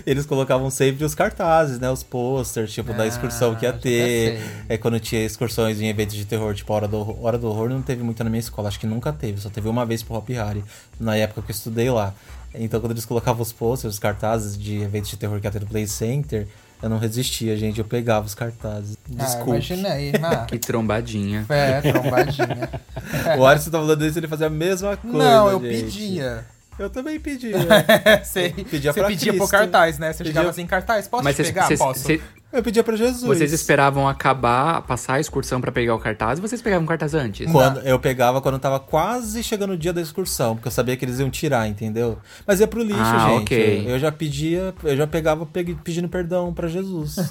eles 0.07 0.25
colocavam 0.25 0.71
sempre 0.71 1.05
os 1.05 1.17
cartazes, 1.17 1.81
né? 1.81 1.91
Os 1.91 2.05
posters, 2.05 2.73
tipo, 2.73 2.95
da 2.95 3.05
excursão 3.05 3.57
que 3.57 3.67
ia 3.67 3.73
ter. 3.73 4.41
É 4.69 4.79
quando 4.79 5.01
tinha 5.01 5.25
excursões 5.25 5.81
em 5.81 5.89
eventos 5.89 6.15
de 6.15 6.25
terror, 6.25 6.55
tipo 6.55 6.73
Hora 6.73 6.87
do. 6.87 7.21
Hora 7.21 7.37
do 7.37 7.49
Horror 7.49 7.71
não 7.71 7.83
teve 7.83 8.05
muito 8.05 8.23
na 8.23 8.31
minha 8.31 8.39
escola, 8.39 8.69
acho 8.69 8.79
que 8.79 8.87
nunca 8.87 9.13
teve, 9.13 9.41
só 9.41 9.51
teve 9.51 9.69
uma 9.69 9.85
vez 9.85 10.01
pro 10.05 10.15
Hop 10.15 10.29
Harry, 10.29 10.63
na 11.01 11.17
época 11.17 11.43
que 11.43 11.51
eu 11.51 11.55
estudei 11.55 11.91
lá. 11.91 12.15
Então 12.55 12.81
quando 12.81 12.93
eles 12.93 13.05
colocavam 13.05 13.43
os 13.43 13.51
posters, 13.51 13.95
os 13.95 13.99
cartazes 13.99 14.57
de 14.57 14.81
eventos 14.81 15.11
de 15.11 15.17
terror 15.17 15.41
que 15.41 15.47
ia 15.49 15.51
ter 15.51 15.61
no 15.61 15.67
Play 15.67 15.89
Center, 15.89 16.47
Eu 16.83 16.89
não 16.89 16.99
resistia, 16.99 17.57
gente. 17.57 17.79
Eu 17.79 17.85
pegava 17.85 18.27
os 18.27 18.35
cartazes. 18.35 18.97
Ah, 19.17 19.25
Desculpa. 19.25 19.51
imagina 19.51 19.89
aí, 19.91 20.13
ah, 20.23 20.47
Que 20.51 20.59
trombadinha. 20.59 21.47
É, 21.49 21.81
trombadinha. 21.81 22.69
o 23.39 23.47
Alisson 23.47 23.71
tá 23.71 23.79
falando 23.79 24.05
isso, 24.05 24.19
ele 24.19 24.27
fazia 24.29 24.49
a 24.49 24.51
mesma 24.51 24.97
coisa. 24.97 25.17
Não, 25.17 25.49
eu 25.51 25.61
gente. 25.61 25.85
pedia. 25.85 26.45
Eu 26.79 26.91
também 26.91 27.21
pedia. 27.21 27.57
Você 28.25 28.51
pedia 28.69 28.93
pedia 28.93 29.35
pro 29.35 29.47
cartaz, 29.47 29.99
né? 29.99 30.13
Você 30.13 30.19
Pedia- 30.19 30.33
chegava 30.33 30.51
assim, 30.51 30.67
cartaz, 30.67 31.07
posso 31.07 31.23
Mas 31.23 31.37
te 31.37 31.43
vocês, 31.45 31.49
pegar? 31.55 31.67
vocês- 31.67 31.79
Posso. 31.79 32.01
cê- 32.01 32.21
Eu 32.53 32.63
pedia 32.63 32.85
pra 32.85 32.95
Jesus. 32.97 33.23
vocês 33.23 33.51
esperavam 33.53 34.07
acabar, 34.07 34.83
passar 34.83 35.15
a 35.15 35.21
excursão 35.21 35.61
pra 35.61 35.73
pegar 35.73 35.95
o 35.95 35.99
cartaz 35.99 36.39
ou 36.39 36.47
vocês 36.47 36.61
pegavam 36.61 36.85
o 36.85 36.89
cartaz 36.89 37.15
antes? 37.15 37.51
Quando, 37.51 37.81
eu 37.81 37.99
pegava 37.99 38.43
quando 38.43 38.59
tava 38.59 38.79
quase 38.79 39.43
chegando 39.43 39.73
o 39.73 39.77
dia 39.79 39.93
da 39.93 40.01
excursão, 40.03 40.55
porque 40.55 40.69
eu 40.69 40.73
sabia 40.73 40.97
que 40.97 41.05
eles 41.05 41.19
iam 41.19 41.31
tirar, 41.31 41.67
entendeu? 41.67 42.19
Mas 42.47 42.61
ia 42.61 42.67
pro 42.67 42.83
lixo, 42.83 43.01
Ah, 43.01 43.29
gente. 43.31 43.43
ok. 43.43 43.85
Eu 43.89 43.99
já 43.99 44.13
pedia, 44.13 44.75
eu 44.85 44.97
já 44.97 45.07
pegava 45.07 45.47
pe- 45.47 45.77
pedindo 45.83 46.09
perdão 46.09 46.53
pra 46.53 46.69
Jesus. 46.69 47.17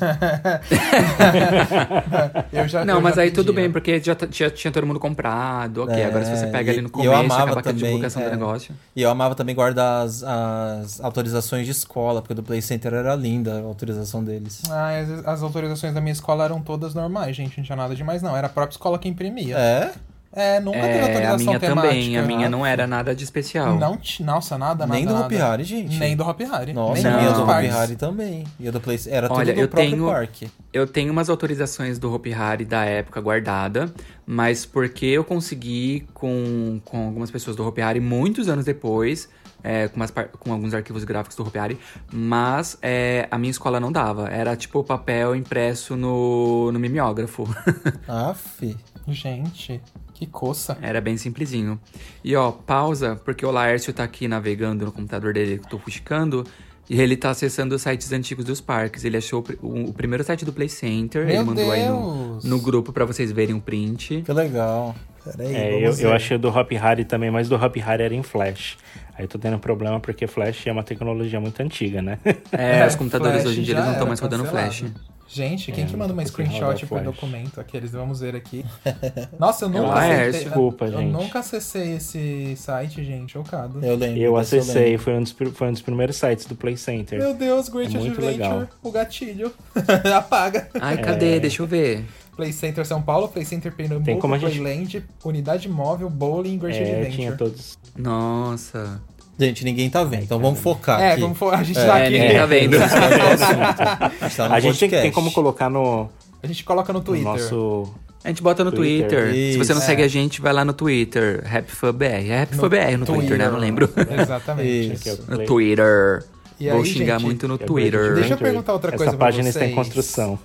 Eu 2.52 2.68
já, 2.68 2.84
Não, 2.86 2.96
eu 2.96 3.02
mas 3.02 3.16
já 3.16 3.22
aí 3.22 3.32
tudo 3.32 3.48
pedia. 3.48 3.62
bem, 3.62 3.72
porque 3.72 4.00
já, 4.02 4.16
t- 4.16 4.28
já 4.32 4.50
tinha 4.50 4.72
todo 4.72 4.86
mundo 4.86 5.00
comprado, 5.00 5.84
ok. 5.84 5.96
É, 5.96 6.06
Agora 6.06 6.26
se 6.26 6.36
você 6.36 6.48
pega 6.48 6.72
e- 6.72 6.74
ali 6.74 6.82
no 6.82 6.88
e 6.88 6.92
eu 7.06 7.12
começo, 7.12 7.14
amava 7.14 7.42
acaba 7.44 7.54
com 7.54 7.60
a 7.70 7.74
também, 7.74 7.84
divulgação 7.86 8.22
é. 8.22 8.26
do 8.26 8.32
negócio. 8.32 8.76
e 8.96 9.02
eu 9.02 9.10
amava 9.10 9.36
também 9.36 9.56
guardar 9.56 10.06
as, 10.06 10.24
as 10.24 11.00
autorizações 11.02 11.66
de 11.66 11.72
escola, 11.72 12.22
porque 12.22 12.34
do 12.34 12.44
Play 12.44 12.62
Center 12.62 12.94
era 12.94 13.16
linda 13.16 13.60
a 13.60 13.62
autorização 13.62 14.24
deles. 14.24 14.62
Ah, 14.70 14.92
as, 15.26 15.44
autorizações 15.44 15.94
da 15.94 16.02
minha 16.02 16.14
escola 16.14 16.46
eram 16.46 16.62
todas 16.62 16.94
normais, 16.94 17.36
gente. 17.36 17.58
Não 17.58 17.64
tinha 17.64 17.76
nada 17.76 17.96
demais, 17.96 18.22
não. 18.22 18.36
Era 18.36 18.48
a 18.48 18.50
própria 18.50 18.74
escola 18.74 18.98
que 19.00 19.08
imprimia. 19.08 19.58
É? 19.58 19.92
É, 20.34 20.60
nunca 20.62 20.80
teve 20.80 20.94
É, 20.94 21.00
a 21.02 21.04
autorização 21.08 21.38
minha 21.46 21.60
temática. 21.60 21.88
também, 21.90 22.18
a 22.18 22.22
minha 22.24 22.50
não 22.50 22.66
era 22.66 22.88
nada 22.88 23.14
de 23.14 23.22
especial. 23.22 23.78
Não, 23.78 24.00
nossa, 24.22 24.58
nada, 24.58 24.86
nada. 24.88 24.94
Nem 24.98 25.06
do. 25.06 25.14
Hopi 25.14 25.36
Hari, 25.38 25.64
gente. 25.66 25.98
Nem 26.00 26.16
do 26.16 26.24
Hopi 26.26 26.46
Hari. 26.46 26.72
Nossa, 26.72 27.02
nem 27.04 27.12
a 27.12 27.18
minha 27.18 27.32
do 27.34 27.44
Hopi. 27.44 27.68
Hari 27.68 27.96
também. 27.98 28.44
E 28.58 28.66
a 28.66 28.72
do 28.72 28.80
Play 28.80 28.98
Era 29.10 29.28
tudo 29.28 29.38
Olha, 29.38 29.54
do 29.54 29.60
eu 29.60 29.68
próprio 29.68 29.92
tenho- 29.92 30.06
parque. 30.08 30.50
Eu 30.72 30.88
tenho 30.88 31.12
umas 31.12 31.30
autorizações 31.30 32.00
do 32.00 32.14
Hopi 32.14 32.34
Hari 32.34 32.64
da 32.64 32.86
época 32.86 33.20
guardada, 33.20 33.94
mas 34.26 34.66
porque 34.66 35.06
eu 35.06 35.26
consegui 35.26 36.08
com, 36.14 36.80
com 36.86 37.08
algumas 37.08 37.30
pessoas 37.30 37.58
do 37.58 37.68
Hopi 37.68 37.82
Hari 37.82 38.00
muitos 38.00 38.48
anos 38.48 38.64
depois, 38.64 39.28
é, 39.64 39.88
com, 39.88 39.98
umas 39.98 40.12
com 40.12 40.52
alguns 40.52 40.74
arquivos 40.74 41.04
gráficos 41.04 41.36
do 41.36 41.44
Hopi 41.44 41.58
Hari, 41.58 41.80
mas 42.12 42.78
é, 42.82 43.28
a 43.32 43.38
minha 43.38 43.52
escola 43.52 43.80
não 43.80 43.92
dava. 43.92 44.28
Era 44.30 44.56
tipo 44.56 44.84
papel 44.84 45.36
impresso 45.36 45.96
no, 45.96 46.72
no 46.72 46.80
mimeógrafo. 46.80 47.48
Aff. 48.08 48.76
Gente, 49.08 49.82
que 50.14 50.26
coça. 50.26 50.78
Era 50.82 51.02
bem 51.02 51.18
simplesinho. 51.18 51.80
E 52.24 52.36
ó, 52.36 52.52
pausa, 52.52 53.16
porque 53.26 53.46
o 53.46 53.52
Laércio 53.52 53.92
tá 53.92 54.04
aqui 54.04 54.28
navegando 54.28 54.86
no 54.86 54.92
computador 54.92 55.34
dele 55.34 55.58
que 55.58 55.66
eu 55.66 55.70
tô 55.70 55.80
fuxicando. 55.80 56.46
E 56.92 57.00
ele 57.00 57.16
tá 57.16 57.30
acessando 57.30 57.74
os 57.74 57.82
sites 57.84 58.12
antigos 58.12 58.44
dos 58.44 58.60
parques. 58.60 59.06
Ele 59.06 59.16
achou 59.16 59.42
o 59.62 59.90
o, 59.90 59.94
primeiro 59.94 60.26
site 60.26 60.44
do 60.44 60.52
Play 60.52 60.68
Center. 60.68 61.26
Meu 61.26 61.36
ele 61.36 61.44
mandou 61.46 61.72
aí 61.72 61.88
no, 61.88 62.32
Deus. 62.32 62.44
no 62.44 62.60
grupo 62.60 62.92
pra 62.92 63.06
vocês 63.06 63.32
verem 63.32 63.56
o 63.56 63.62
print. 63.62 64.24
Que 64.26 64.34
legal. 64.34 64.94
Peraí, 65.24 65.56
É, 65.56 65.88
eu, 65.88 65.94
eu 65.98 66.12
achei 66.12 66.36
o 66.36 66.40
do 66.40 66.50
Hop 66.50 66.70
Hari 66.74 67.06
também, 67.06 67.32
mas 67.32 67.48
do 67.48 67.56
Hop 67.56 67.78
Hari 67.78 68.04
era 68.04 68.14
em 68.14 68.22
Flash. 68.22 68.78
Aí 69.16 69.24
eu 69.24 69.30
tô 69.30 69.40
tendo 69.40 69.58
problema 69.58 70.02
porque 70.02 70.28
Flash 70.28 70.68
é 70.68 70.72
uma 70.74 70.84
tecnologia 70.84 71.40
muito 71.40 71.62
antiga, 71.62 72.02
né? 72.02 72.20
É, 72.52 72.80
É, 72.80 72.88
os 72.88 72.96
computadores 72.96 73.46
hoje 73.46 73.62
em 73.62 73.64
dia 73.64 73.80
não 73.80 73.94
estão 73.94 74.08
mais 74.08 74.20
rodando 74.20 74.44
cancelado. 74.44 74.74
Flash. 74.74 74.92
Gente, 75.34 75.72
quem 75.72 75.86
É, 75.86 75.88
que 75.88 75.96
manda 75.96 76.12
uma 76.12 76.26
screenshot 76.26 76.80
por 76.82 76.88
Flash. 77.00 77.04
documento? 77.06 77.62
Aqueles, 77.62 77.92
vamos 77.92 78.20
ver 78.20 78.36
aqui. 78.36 78.66
Nossa, 79.40 79.66
eu 79.66 79.70
nunca 79.70 79.88
Laércio, 79.88 80.22
acessei. 80.30 80.44
desculpa, 80.46 80.86
eu, 80.86 80.92
gente. 80.92 81.14
Eu 81.14 81.22
nunca 81.22 81.40
acessei 81.40 81.94
esse 81.96 82.56
site, 82.58 83.04
gente. 83.04 83.32
Chocado. 83.32 83.80
Eu 83.84 83.96
lembro. 83.96 84.20
Eu 84.20 84.36
acessei, 84.38 84.84
lembro. 84.92 85.00
foi 85.04 85.14
um, 85.14 85.24
dos, 85.24 85.36
foi 85.54 85.68
um 85.70 85.72
dos 85.72 85.82
primeiros 85.82 86.18
sites 86.18 86.46
do 86.46 86.56
Play 86.56 86.76
Center. 86.76 87.18
Meu 87.20 87.34
Deus, 87.34 87.70
Great 87.70 87.96
É 87.96 88.00
muito 88.00 88.12
Adventure. 88.20 88.32
legal. 88.44 88.68
O 88.84 88.92
gatilho. 88.92 89.54
Apaga. 90.16 90.70
Ai, 90.82 90.98
cadê? 90.98 91.40
Deixa 91.40 91.62
eu 91.62 91.68
ver. 91.68 92.04
Play 92.36 92.52
Center 92.54 92.86
São 92.86 93.02
Paulo, 93.02 93.28
Play 93.28 93.46
Center 93.46 93.72
Pernambuco, 93.74 94.06
Tem 94.06 94.18
como 94.20 94.34
a 94.34 94.38
gente- 94.38 94.58
Playland, 94.60 95.04
Unidade 95.24 95.70
Móvel, 95.70 96.10
Bowling, 96.10 96.58
Great 96.58 96.78
É, 96.80 96.82
Adventure. 96.84 97.12
tinha 97.16 97.32
todos. 97.38 97.78
Nossa. 97.96 99.02
Gente, 99.46 99.66
ninguém 99.66 99.90
tá 99.90 100.04
vendo, 100.04 100.24
então 100.24 100.40
vamos 100.40 100.60
focar 100.60 101.02
É, 101.02 101.14
aqui. 101.14 101.22
vamos 101.22 101.38
for... 101.38 101.52
a 101.54 101.64
gente 101.64 101.80
É, 101.80 101.86
tá 101.86 102.00
É, 102.00 102.08
aqui. 102.08 102.20
ninguém 102.20 102.36
tá 102.38 102.46
vendo. 102.46 102.78
A 104.22 104.28
gente, 104.28 104.36
tá 104.38 104.50
no 104.50 104.54
A 104.56 104.60
gente 104.60 104.88
tem, 104.88 105.12
como 105.12 105.32
colocar 105.32 105.68
no, 105.70 106.10
A 106.44 106.48
gente 106.48 106.64
coloca 106.64 106.94
no 106.94 107.00
no 107.00 107.06
Twitter. 107.06 107.26
nosso. 107.28 107.92
A 108.24 108.28
gente 108.28 108.44
bota 108.44 108.64
no 108.64 108.72
Twitter. 108.72 109.30
Twitter. 109.32 109.52
Se 109.54 109.58
você 109.58 109.74
não 109.74 109.80
Isso. 109.80 109.88
segue 109.88 110.04
a 110.04 110.08
gente, 110.08 110.40
vai 110.42 110.54
lá 110.54 110.64
no 110.64 110.74
Twitter. 110.74 111.44
HappyFunBR. 111.52 112.30
É 112.30 112.42
HappyFunBR 112.44 112.98
no 112.98 113.06
Twitter, 113.08 113.38
né? 113.40 113.50
Não 113.50 113.58
lembro. 113.58 113.90
Exatamente. 114.22 115.10
É 115.10 115.18
No 115.28 115.44
Twitter. 115.46 116.24
E 116.60 116.70
Vou 116.70 116.82
aí, 116.82 116.86
xingar 116.86 117.14
gente, 117.18 117.26
muito 117.26 117.48
no 117.48 117.56
é 117.56 117.58
Twitter. 117.58 118.14
Deixa 118.14 118.36
eu 118.36 118.38
perguntar 118.38 118.74
outra 118.74 118.92
coisa 118.92 119.06
Essa 119.06 119.18
pra 119.18 119.26
página 119.26 119.50
está 119.50 119.66
em 119.66 119.74
vocês. 119.74 119.76
construção. 119.76 120.38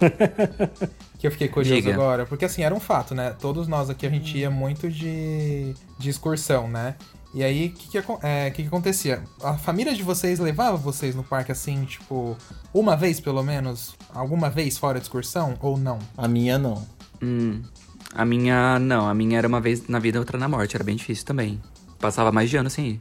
Que 1.18 1.26
eu 1.26 1.30
fiquei 1.30 1.48
curioso 1.48 1.74
Diga. 1.82 1.92
agora. 1.92 2.24
Porque 2.24 2.46
assim, 2.46 2.62
era 2.62 2.74
um 2.74 2.80
fato, 2.80 3.14
né? 3.14 3.34
Todos 3.38 3.68
nós 3.68 3.90
aqui 3.90 4.06
a 4.06 4.10
gente 4.10 4.38
ia 4.38 4.48
muito 4.50 4.88
de, 4.88 5.74
de 5.98 6.08
excursão, 6.08 6.66
né? 6.68 6.94
E 7.34 7.42
aí, 7.44 7.66
o 7.68 7.70
que 7.72 7.88
que, 7.88 7.98
é, 8.22 8.50
que 8.50 8.62
que 8.62 8.68
acontecia? 8.68 9.22
A 9.42 9.54
família 9.54 9.94
de 9.94 10.02
vocês 10.02 10.38
levava 10.38 10.76
vocês 10.76 11.14
no 11.14 11.22
parque 11.22 11.52
assim, 11.52 11.84
tipo, 11.84 12.36
uma 12.72 12.96
vez 12.96 13.20
pelo 13.20 13.42
menos? 13.42 13.94
Alguma 14.14 14.48
vez 14.48 14.78
fora 14.78 14.98
de 14.98 15.04
excursão? 15.04 15.54
Ou 15.60 15.76
não? 15.76 15.98
A 16.16 16.26
minha 16.26 16.58
não. 16.58 16.86
Hum, 17.22 17.62
a 18.14 18.24
minha, 18.24 18.78
não. 18.78 19.06
A 19.06 19.12
minha 19.14 19.36
era 19.38 19.46
uma 19.48 19.60
vez 19.60 19.86
na 19.88 19.98
vida, 19.98 20.18
outra 20.18 20.38
na 20.38 20.48
morte. 20.48 20.76
Era 20.76 20.84
bem 20.84 20.96
difícil 20.96 21.26
também. 21.26 21.60
Passava 21.98 22.32
mais 22.32 22.48
de 22.48 22.56
ano 22.56 22.70
sem 22.70 22.88
ir. 22.92 22.98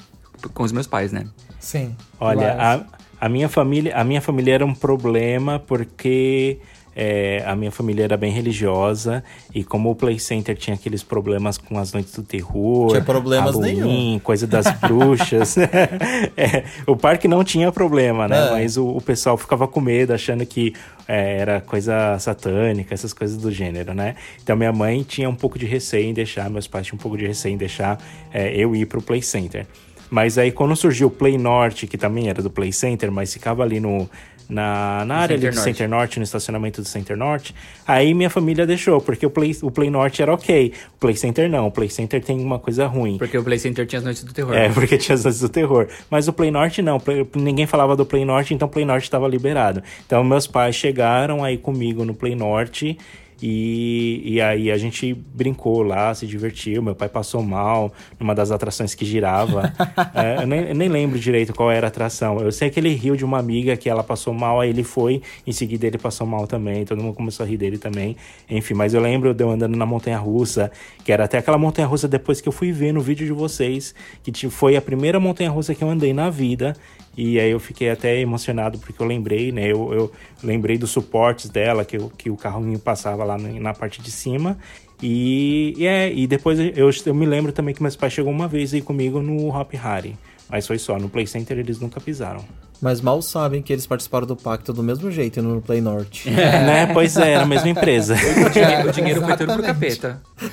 Com 0.53 0.63
os 0.63 0.72
meus 0.74 0.88
pais, 0.88 1.12
né? 1.13 1.25
Sim. 1.60 1.96
Olha, 2.20 2.55
Mas- 2.55 2.82
a, 3.22 3.25
a 3.25 3.29
minha 3.29 3.48
família, 3.48 3.96
a 3.96 4.03
minha 4.03 4.22
família 4.22 4.55
era 4.55 4.65
um 4.65 4.74
problema 4.74 5.60
porque 5.60 6.60
é, 6.96 7.44
a 7.46 7.56
minha 7.56 7.72
família 7.72 8.04
era 8.04 8.16
bem 8.16 8.32
religiosa 8.32 9.22
e 9.54 9.64
como 9.64 9.92
o 9.92 9.96
Play 9.96 10.18
Center 10.18 10.56
tinha 10.56 10.75
aqueles 10.75 11.04
problemas 11.04 11.58
com 11.58 11.78
as 11.78 11.92
noites 11.92 12.14
do 12.16 12.24
terror, 12.24 12.90
Tinha 12.90 13.02
problemas 13.02 13.56
Halloween, 13.56 13.82
nenhum. 13.82 14.20
coisa 14.20 14.48
das 14.48 14.72
bruxas, 14.80 15.58
é, 16.38 16.64
o 16.88 16.96
parque 16.96 17.28
não 17.28 17.44
tinha 17.44 17.72
problema, 17.72 18.28
né? 18.28 18.48
É. 18.48 18.52
Mas 18.52 18.78
o, 18.78 18.88
o 18.88 19.02
pessoal 19.02 19.38
ficava 19.38 19.68
com 19.68 19.82
medo, 19.82 20.14
achando 20.14 20.46
que 20.46 20.74
é, 21.08 21.38
era 21.40 21.62
coisa 21.62 22.18
satânica, 22.18 22.94
essas 22.94 23.12
coisas 23.12 23.38
do 23.38 23.52
gênero, 23.52 23.94
né? 23.94 24.16
Então 24.42 24.56
minha 24.56 24.72
mãe 24.72 25.04
tinha 25.04 25.30
um 25.30 25.36
pouco 25.36 25.60
de 25.60 25.66
receio 25.66 26.08
em 26.08 26.14
deixar, 26.14 26.50
meus 26.50 26.68
pais 26.68 26.88
tinham 26.88 26.98
um 26.98 27.02
pouco 27.02 27.18
de 27.18 27.28
receio 27.28 27.54
em 27.54 27.58
deixar 27.58 28.00
é, 28.34 28.56
eu 28.56 28.74
ir 28.74 28.86
pro 28.86 29.02
Play 29.02 29.22
Center. 29.22 29.68
Mas 30.10 30.38
aí 30.38 30.52
quando 30.52 30.75
surgiu 30.75 31.08
o 31.08 31.12
Play 31.12 31.38
Norte, 31.38 31.88
que 31.88 31.98
também 31.98 32.30
era 32.30 32.42
do 32.42 32.50
Play 32.50 32.72
Center, 32.72 33.12
mas 33.12 33.34
ficava 33.34 33.64
ali 33.64 33.80
no, 33.80 34.10
na, 34.50 35.04
na 35.06 35.16
área 35.16 35.36
ali 35.36 35.42
Center 35.44 35.52
do 35.52 35.56
Norte. 35.56 35.64
Center 35.64 35.90
Norte, 35.90 36.20
no 36.20 36.24
estacionamento 36.24 36.82
do 36.82 36.88
Center 36.88 37.18
Norte, 37.18 37.56
aí 37.88 38.14
minha 38.14 38.30
família 38.30 38.66
deixou, 38.66 39.00
porque 39.02 39.25
o 39.25 39.30
Play, 39.30 39.56
o 39.62 39.72
Play 39.72 39.90
Norte 39.90 40.22
era 40.22 40.34
ok, 40.34 40.72
o 40.96 41.00
Play 41.00 41.16
Center 41.16 41.50
não, 41.50 41.68
o 41.68 41.72
Play 41.72 41.90
Center 41.90 42.24
tem 42.24 42.40
uma 42.40 42.60
coisa 42.60 42.86
ruim. 42.88 43.18
Porque 43.18 43.38
o 43.38 43.44
Play 43.44 43.60
Center 43.60 43.86
tinha 43.86 44.00
as 44.00 44.06
noites 44.06 44.24
do 44.24 44.34
terror. 44.34 44.54
É, 44.54 44.70
porque 44.74 44.98
tinha 44.98 45.16
as 45.16 45.24
noites 45.24 45.42
do 45.42 45.50
terror. 45.50 45.88
Mas 46.10 46.28
o 46.28 46.34
Play 46.34 46.52
Norte 46.52 46.82
não. 46.82 47.00
Play- 47.00 47.28
ninguém 47.36 47.66
falava 47.66 47.96
do 47.96 48.06
Play 48.06 48.25
Norte, 48.25 48.54
então 48.54 48.68
o 48.68 48.72
Play 48.72 48.86
Norte 48.86 49.04
estava 49.04 49.28
liberado. 49.28 49.82
Então 50.06 50.24
meus 50.24 50.48
pais 50.48 50.75
chegaram 50.75 51.44
aí 51.44 51.58
comigo 51.58 52.04
no 52.06 52.14
Play 52.14 52.36
Norte. 52.36 52.98
E, 53.42 54.22
e 54.25 54.42
aí 54.42 54.72
a 54.72 54.77
gente 54.77 55.13
brincou 55.13 55.84
lá, 55.84 56.13
se 56.13 56.25
divertiu. 56.25 56.82
Meu 56.82 56.96
pai 56.96 57.10
passou 57.10 57.44
mal 57.44 57.94
numa 58.20 58.34
das 58.34 58.51
atrações 58.51 58.94
que 58.96 59.06
girava. 59.06 59.74
É, 60.13 60.44
eu, 60.44 60.48
nem, 60.48 60.60
eu 60.70 60.75
nem 60.75 60.88
lembro 60.88 61.20
direito 61.20 61.54
qual 61.54 61.70
era 61.70 61.88
a 61.88 61.89
atração. 61.89 62.39
Eu 62.39 62.51
sei 62.51 62.70
que 62.70 62.80
ele 62.80 62.94
riu 62.94 63.15
de 63.15 63.25
uma 63.25 63.38
amiga 63.38 63.75
que 63.75 63.89
ela 63.89 64.04
passou 64.04 64.34
mal, 64.34 64.62
aí 64.62 64.70
ele 64.70 64.84
foi, 64.84 65.22
em 65.46 65.51
seguida 65.51 65.86
ele 65.86 65.98
passou 65.98 66.25
mal 66.25 66.48
também. 66.48 66.86
Todo 66.86 67.01
mundo 67.01 67.15
começou 67.15 67.46
a 67.46 67.50
rir 67.50 67.58
dele 67.58 67.77
também. 67.77 68.15
Enfim, 68.50 68.74
mas 68.74 68.94
eu 68.94 69.01
lembro 69.01 69.34
de 69.34 69.44
eu 69.44 69.50
andando 69.51 69.75
na 69.75 69.86
montanha 69.86 70.18
russa, 70.18 70.72
que 71.04 71.12
era 71.12 71.25
até 71.25 71.38
aquela 71.38 71.58
montanha 71.58 71.88
russa 71.88 72.08
depois 72.08 72.39
que 72.39 72.48
eu 72.48 72.54
fui 72.54 72.72
ver 72.72 72.94
no 72.94 73.01
vídeo 73.01 73.25
de 73.25 73.34
vocês, 73.34 73.94
que 74.24 74.50
foi 74.50 74.75
a 74.77 74.82
primeira 74.82 75.20
montanha 75.20 75.50
russa 75.50 75.75
que 75.75 75.84
eu 75.84 75.89
andei 75.89 76.13
na 76.13 76.30
vida. 76.30 76.75
E 77.18 77.40
aí 77.40 77.50
eu 77.52 77.60
fiquei 77.60 77.90
até 77.90 78.20
emocionado 78.20 78.78
porque 78.78 79.02
eu 79.02 79.06
lembrei, 79.08 79.52
né? 79.52 79.72
Eu, 79.72 79.94
eu 79.94 80.12
lembrei 80.44 80.78
dos 80.78 80.92
suportes 80.92 81.50
dela, 81.50 81.86
que, 81.86 81.98
eu- 81.98 82.12
que 82.18 82.30
o 82.30 82.36
carrinho 82.36 82.78
passava 82.80 83.24
lá 83.24 83.38
na, 83.38 83.74
parte 83.74 84.02
de 84.02 84.12
cima. 84.12 84.58
E, 85.02 85.74
e 85.78 85.86
é, 85.86 86.12
e 86.14 86.26
depois 86.28 86.60
eu, 86.60 86.90
eu 87.06 87.14
me 87.16 87.26
lembro 87.26 87.52
também 87.52 87.74
que 87.76 87.82
meus 87.82 87.96
pais 87.96 88.14
chegou 88.14 88.32
uma 88.32 88.48
vez 88.48 88.74
aí 88.74 88.82
comigo 88.82 89.22
no 89.22 89.48
Hop 89.50 89.74
Hari. 89.76 90.18
Mas 90.50 90.68
foi 90.68 90.78
só, 90.78 90.98
no 91.00 91.10
Play 91.10 91.26
Center 91.26 91.58
eles 91.58 91.80
nunca 91.80 92.00
pisaram. 92.00 92.44
Mas 92.82 93.01
mal 93.01 93.22
sabem 93.22 93.62
que 93.62 93.72
eles 93.72 93.88
participaram 93.88 94.27
do 94.27 94.36
pacto 94.36 94.74
do 94.74 94.84
mesmo 94.84 95.10
jeito 95.10 95.41
no 95.41 95.62
Play 95.62 95.82
Norte. 95.82 96.29
né? 96.29 96.88
Pois 96.94 97.15
é, 97.17 97.32
era 97.34 97.44
a 97.44 97.48
mesma 97.48 97.70
empresa. 97.70 98.15
O 98.46 98.50
dinheiro, 98.50 98.89
o 98.89 98.91
dinheiro 98.91 99.22
foi 99.22 99.38
tudo 99.38 99.53
pro 99.53 99.63
capeta. 99.63 100.22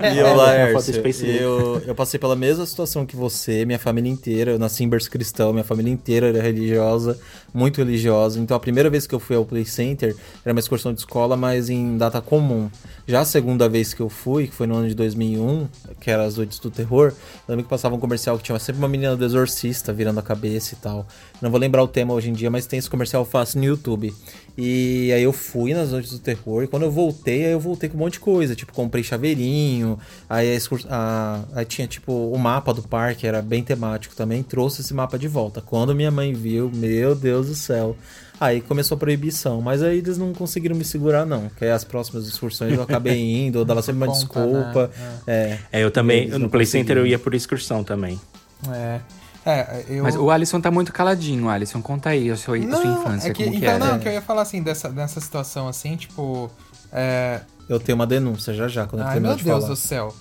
E 0.00 0.18
É, 0.18 0.22
eu, 0.22 0.34
Laércio, 0.34 0.90
específica. 0.92 1.42
eu, 1.42 1.82
eu 1.86 1.94
passei 1.94 2.18
pela 2.18 2.34
mesma 2.36 2.64
situação 2.64 3.04
que 3.04 3.16
você, 3.16 3.64
minha 3.64 3.78
família 3.78 4.10
inteira. 4.10 4.52
Eu 4.52 4.58
nasci 4.58 4.84
em 4.84 4.88
berço 4.88 5.10
cristão, 5.10 5.52
minha 5.52 5.64
família 5.64 5.92
inteira 5.92 6.28
era 6.28 6.42
religiosa, 6.42 7.18
muito 7.52 7.78
religiosa. 7.78 8.38
Então 8.38 8.56
a 8.56 8.60
primeira 8.60 8.88
vez 8.88 9.06
que 9.06 9.14
eu 9.14 9.20
fui 9.20 9.36
ao 9.36 9.44
Play 9.44 9.64
Center 9.64 10.14
era 10.44 10.52
uma 10.52 10.60
excursão 10.60 10.92
de 10.92 11.00
escola, 11.00 11.36
mas 11.36 11.68
em 11.68 11.96
data 11.96 12.20
comum. 12.20 12.70
Já 13.06 13.20
a 13.20 13.24
segunda 13.24 13.68
vez 13.68 13.92
que 13.92 14.00
eu 14.00 14.08
fui, 14.08 14.46
que 14.46 14.54
foi 14.54 14.66
no 14.66 14.76
ano 14.76 14.88
de 14.88 14.94
2001, 14.94 15.66
que 16.00 16.10
era 16.10 16.24
as 16.24 16.36
Noites 16.36 16.58
do 16.58 16.70
Terror, 16.70 17.08
eu 17.08 17.14
lembro 17.48 17.64
que 17.64 17.70
passava 17.70 17.94
um 17.94 17.98
comercial 17.98 18.38
que 18.38 18.44
tinha 18.44 18.58
sempre 18.58 18.80
uma 18.80 18.88
menina 18.88 19.16
do 19.16 19.24
exorcista 19.24 19.92
virando 19.92 20.20
a 20.20 20.22
cabeça 20.22 20.74
e 20.74 20.76
tal. 20.76 20.99
Não 21.40 21.50
vou 21.50 21.58
lembrar 21.58 21.82
o 21.82 21.88
tema 21.88 22.14
hoje 22.14 22.30
em 22.30 22.32
dia, 22.32 22.50
mas 22.50 22.66
tem 22.66 22.78
esse 22.78 22.90
comercial 22.90 23.24
fácil 23.24 23.58
no 23.60 23.66
YouTube. 23.66 24.14
E 24.56 25.10
aí 25.12 25.22
eu 25.22 25.32
fui 25.32 25.72
nas 25.72 25.90
noites 25.92 26.10
do 26.10 26.18
terror, 26.18 26.62
e 26.62 26.66
quando 26.66 26.82
eu 26.82 26.90
voltei, 26.90 27.46
aí 27.46 27.52
eu 27.52 27.60
voltei 27.60 27.88
com 27.88 27.96
um 27.96 28.00
monte 28.00 28.14
de 28.14 28.20
coisa. 28.20 28.54
Tipo, 28.54 28.72
comprei 28.72 29.02
chaveirinho, 29.02 29.98
aí, 30.28 30.58
a 30.88 31.44
aí 31.54 31.64
tinha 31.64 31.86
tipo 31.86 32.12
o 32.12 32.38
mapa 32.38 32.74
do 32.74 32.82
parque, 32.82 33.26
era 33.26 33.40
bem 33.40 33.62
temático 33.62 34.14
também, 34.14 34.42
trouxe 34.42 34.82
esse 34.82 34.92
mapa 34.92 35.18
de 35.18 35.28
volta. 35.28 35.60
Quando 35.60 35.94
minha 35.94 36.10
mãe 36.10 36.32
viu, 36.34 36.70
meu 36.74 37.14
Deus 37.14 37.46
do 37.46 37.54
céu. 37.54 37.96
Aí 38.40 38.62
começou 38.62 38.96
a 38.96 38.98
proibição, 38.98 39.60
mas 39.60 39.82
aí 39.82 39.98
eles 39.98 40.16
não 40.16 40.32
conseguiram 40.32 40.74
me 40.74 40.84
segurar, 40.84 41.26
não. 41.26 41.50
Que 41.58 41.66
aí 41.66 41.70
as 41.70 41.84
próximas 41.84 42.26
excursões 42.26 42.72
eu 42.72 42.82
acabei 42.82 43.18
indo, 43.46 43.58
eu 43.58 43.64
dava 43.66 43.82
sempre 43.82 43.98
uma 43.98 44.06
Conta, 44.06 44.18
desculpa. 44.18 44.90
né? 44.96 45.20
É. 45.26 45.58
É, 45.72 45.84
eu 45.84 45.90
também, 45.90 46.26
no 46.28 46.48
Play 46.48 46.64
Center 46.64 46.96
eu 46.96 47.06
ia 47.06 47.18
por 47.18 47.34
excursão 47.34 47.84
também. 47.84 48.18
É. 48.72 49.00
É, 49.44 49.84
eu... 49.88 50.02
Mas 50.02 50.16
o 50.16 50.30
Alisson 50.30 50.60
tá 50.60 50.70
muito 50.70 50.92
caladinho, 50.92 51.48
Alisson. 51.48 51.80
Conta 51.80 52.10
aí 52.10 52.30
a 52.30 52.36
sua, 52.36 52.56
a 52.56 52.60
sua 52.60 52.86
infância, 52.86 53.30
é 53.30 53.32
que, 53.32 53.44
como 53.44 53.56
que 53.56 53.64
então, 53.64 53.74
era. 53.74 53.84
não, 53.84 53.98
que 53.98 54.08
eu 54.08 54.12
ia 54.12 54.20
falar 54.20 54.42
assim, 54.42 54.62
dessa, 54.62 54.90
dessa 54.90 55.20
situação 55.20 55.68
assim, 55.68 55.96
tipo. 55.96 56.50
É... 56.92 57.40
Eu 57.68 57.78
tenho 57.78 57.96
uma 57.96 58.06
denúncia 58.06 58.52
já 58.52 58.66
já, 58.66 58.84
quando 58.86 59.02
eu 59.02 59.06
Ai, 59.06 59.12
terminar 59.14 59.28
meu 59.30 59.38
de 59.38 59.44
Deus 59.44 59.60
falar. 59.60 59.68
do 59.68 59.76
céu. 59.76 60.14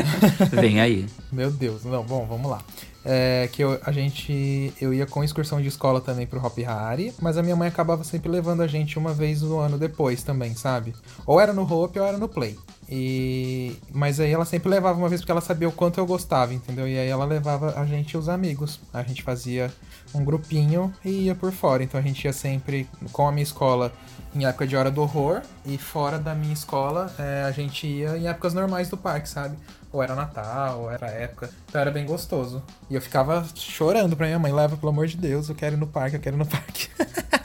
Vem 0.50 0.80
aí. 0.80 1.06
Meu 1.30 1.50
Deus, 1.50 1.84
não, 1.84 2.02
bom, 2.02 2.26
vamos 2.26 2.50
lá. 2.50 2.60
É 3.04 3.48
que 3.52 3.62
eu, 3.62 3.78
a 3.84 3.92
gente. 3.92 4.72
Eu 4.80 4.94
ia 4.94 5.06
com 5.06 5.22
excursão 5.22 5.60
de 5.60 5.68
escola 5.68 6.00
também 6.00 6.26
pro 6.26 6.44
Hop 6.44 6.58
Hari, 6.66 7.12
mas 7.20 7.36
a 7.36 7.42
minha 7.42 7.54
mãe 7.54 7.68
acabava 7.68 8.02
sempre 8.02 8.30
levando 8.30 8.62
a 8.62 8.66
gente 8.66 8.98
uma 8.98 9.12
vez 9.12 9.42
no 9.42 9.58
ano 9.58 9.76
depois 9.76 10.22
também, 10.22 10.54
sabe? 10.54 10.94
Ou 11.26 11.38
era 11.38 11.52
no 11.52 11.62
Hope 11.62 11.98
ou 11.98 12.06
era 12.06 12.16
no 12.16 12.28
Play. 12.28 12.58
E. 12.88 13.76
Mas 13.92 14.20
aí 14.20 14.32
ela 14.32 14.44
sempre 14.44 14.70
levava 14.70 14.98
uma 14.98 15.08
vez 15.08 15.20
porque 15.20 15.32
ela 15.32 15.40
sabia 15.40 15.68
o 15.68 15.72
quanto 15.72 15.98
eu 16.00 16.06
gostava, 16.06 16.54
entendeu? 16.54 16.88
E 16.88 16.98
aí 16.98 17.08
ela 17.08 17.24
levava 17.24 17.78
a 17.78 17.84
gente 17.84 18.12
e 18.12 18.16
os 18.16 18.28
amigos. 18.28 18.80
A 18.92 19.02
gente 19.02 19.22
fazia 19.22 19.70
um 20.14 20.24
grupinho 20.24 20.92
e 21.04 21.26
ia 21.26 21.34
por 21.34 21.52
fora. 21.52 21.82
Então 21.82 22.00
a 22.00 22.02
gente 22.02 22.24
ia 22.24 22.32
sempre 22.32 22.88
com 23.12 23.28
a 23.28 23.32
minha 23.32 23.42
escola 23.42 23.92
em 24.34 24.46
época 24.46 24.66
de 24.66 24.76
hora 24.76 24.90
do 24.90 25.00
horror 25.00 25.42
e 25.64 25.78
fora 25.78 26.18
da 26.18 26.34
minha 26.34 26.52
escola 26.52 27.12
é, 27.18 27.44
a 27.44 27.52
gente 27.52 27.86
ia 27.86 28.18
em 28.18 28.26
épocas 28.26 28.52
normais 28.52 28.88
do 28.88 28.96
parque, 28.96 29.28
sabe? 29.28 29.56
Ou 29.94 30.02
era 30.02 30.16
Natal, 30.16 30.80
ou 30.80 30.90
era 30.90 31.06
época. 31.06 31.48
Então 31.68 31.80
era 31.80 31.88
bem 31.88 32.04
gostoso. 32.04 32.60
E 32.90 32.96
eu 32.96 33.00
ficava 33.00 33.46
chorando 33.54 34.16
pra 34.16 34.26
minha 34.26 34.40
mãe, 34.40 34.52
leva, 34.52 34.76
pelo 34.76 34.90
amor 34.90 35.06
de 35.06 35.16
Deus, 35.16 35.48
eu 35.48 35.54
quero 35.54 35.76
ir 35.76 35.78
no 35.78 35.86
parque, 35.86 36.16
eu 36.16 36.20
quero 36.20 36.34
ir 36.34 36.38
no 36.40 36.44
parque. 36.50 36.88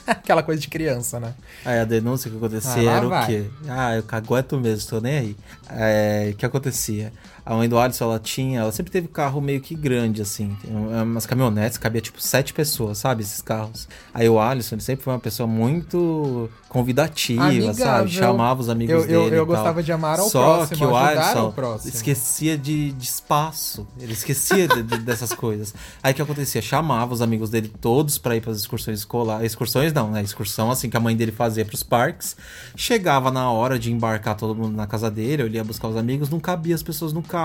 Aquela 0.04 0.42
coisa 0.42 0.60
de 0.60 0.66
criança, 0.66 1.20
né? 1.20 1.32
Aí 1.64 1.78
a 1.78 1.84
denúncia 1.84 2.28
que 2.28 2.36
acontecia 2.36 2.90
Ah, 2.90 2.96
era 2.96 3.06
o 3.06 3.08
vai. 3.08 3.26
quê? 3.26 3.50
Ah, 3.68 3.94
eu 3.94 4.02
cagueto 4.02 4.58
mesmo, 4.58 4.90
tô 4.90 5.00
nem 5.00 5.16
aí. 5.18 5.36
É, 5.70 6.30
o 6.32 6.36
que 6.36 6.44
acontecia? 6.44 7.12
A 7.50 7.56
mãe 7.56 7.68
do 7.68 7.76
Alisson, 7.78 8.04
ela 8.04 8.18
tinha, 8.20 8.60
ela 8.60 8.70
sempre 8.70 8.92
teve 8.92 9.08
carro 9.08 9.40
meio 9.40 9.60
que 9.60 9.74
grande, 9.74 10.22
assim. 10.22 10.56
Tem 10.62 10.70
Umas 10.72 11.26
caminhonetes, 11.26 11.76
cabia 11.78 12.00
tipo 12.00 12.20
sete 12.22 12.52
pessoas, 12.54 12.98
sabe? 12.98 13.22
Esses 13.24 13.42
carros. 13.42 13.88
Aí 14.14 14.28
o 14.28 14.38
Alisson, 14.38 14.76
ele 14.76 14.82
sempre 14.82 15.02
foi 15.04 15.12
uma 15.12 15.18
pessoa 15.18 15.48
muito 15.48 16.48
convidativa, 16.68 17.46
Amigável. 17.46 17.74
sabe? 17.74 18.10
Chamava 18.10 18.60
os 18.60 18.68
amigos 18.68 18.94
Eu- 18.94 19.00
eu- 19.00 19.06
dele. 19.24 19.36
eu 19.36 19.42
e 19.42 19.46
tal. 19.46 19.46
gostava 19.46 19.82
de 19.82 19.90
amar 19.90 20.20
ao 20.20 20.28
Só 20.28 20.58
próximo, 20.58 20.78
que 20.78 20.84
o 20.84 20.94
Alisson 20.96 21.54
esquecia 21.84 22.56
de, 22.56 22.92
de 22.92 23.04
espaço. 23.04 23.84
Ele 23.98 24.12
esquecia 24.12 24.68
de- 24.68 24.84
de- 24.84 24.98
dessas 24.98 25.32
coisas. 25.34 25.74
Aí 26.00 26.12
o 26.12 26.14
que 26.14 26.22
acontecia? 26.22 26.62
Chamava 26.62 27.12
os 27.12 27.20
amigos 27.20 27.50
dele 27.50 27.66
todos 27.80 28.16
pra 28.16 28.36
ir 28.36 28.40
pras 28.40 28.58
excursões 28.60 29.00
escolares. 29.00 29.44
Excursões 29.46 29.92
não, 29.92 30.12
né? 30.12 30.22
Excursão 30.22 30.70
assim 30.70 30.88
que 30.88 30.96
a 30.96 31.00
mãe 31.00 31.16
dele 31.16 31.32
fazia 31.32 31.64
pros 31.64 31.82
parques. 31.82 32.36
Chegava 32.76 33.32
na 33.32 33.50
hora 33.50 33.76
de 33.76 33.90
embarcar 33.92 34.36
todo 34.36 34.54
mundo 34.54 34.76
na 34.76 34.86
casa 34.86 35.10
dele, 35.10 35.42
ele 35.42 35.56
ia 35.56 35.64
buscar 35.64 35.88
os 35.88 35.96
amigos, 35.96 36.30
não 36.30 36.38
cabia 36.38 36.76
as 36.76 36.82
pessoas 36.84 37.12
no 37.12 37.20
carro. 37.22 37.39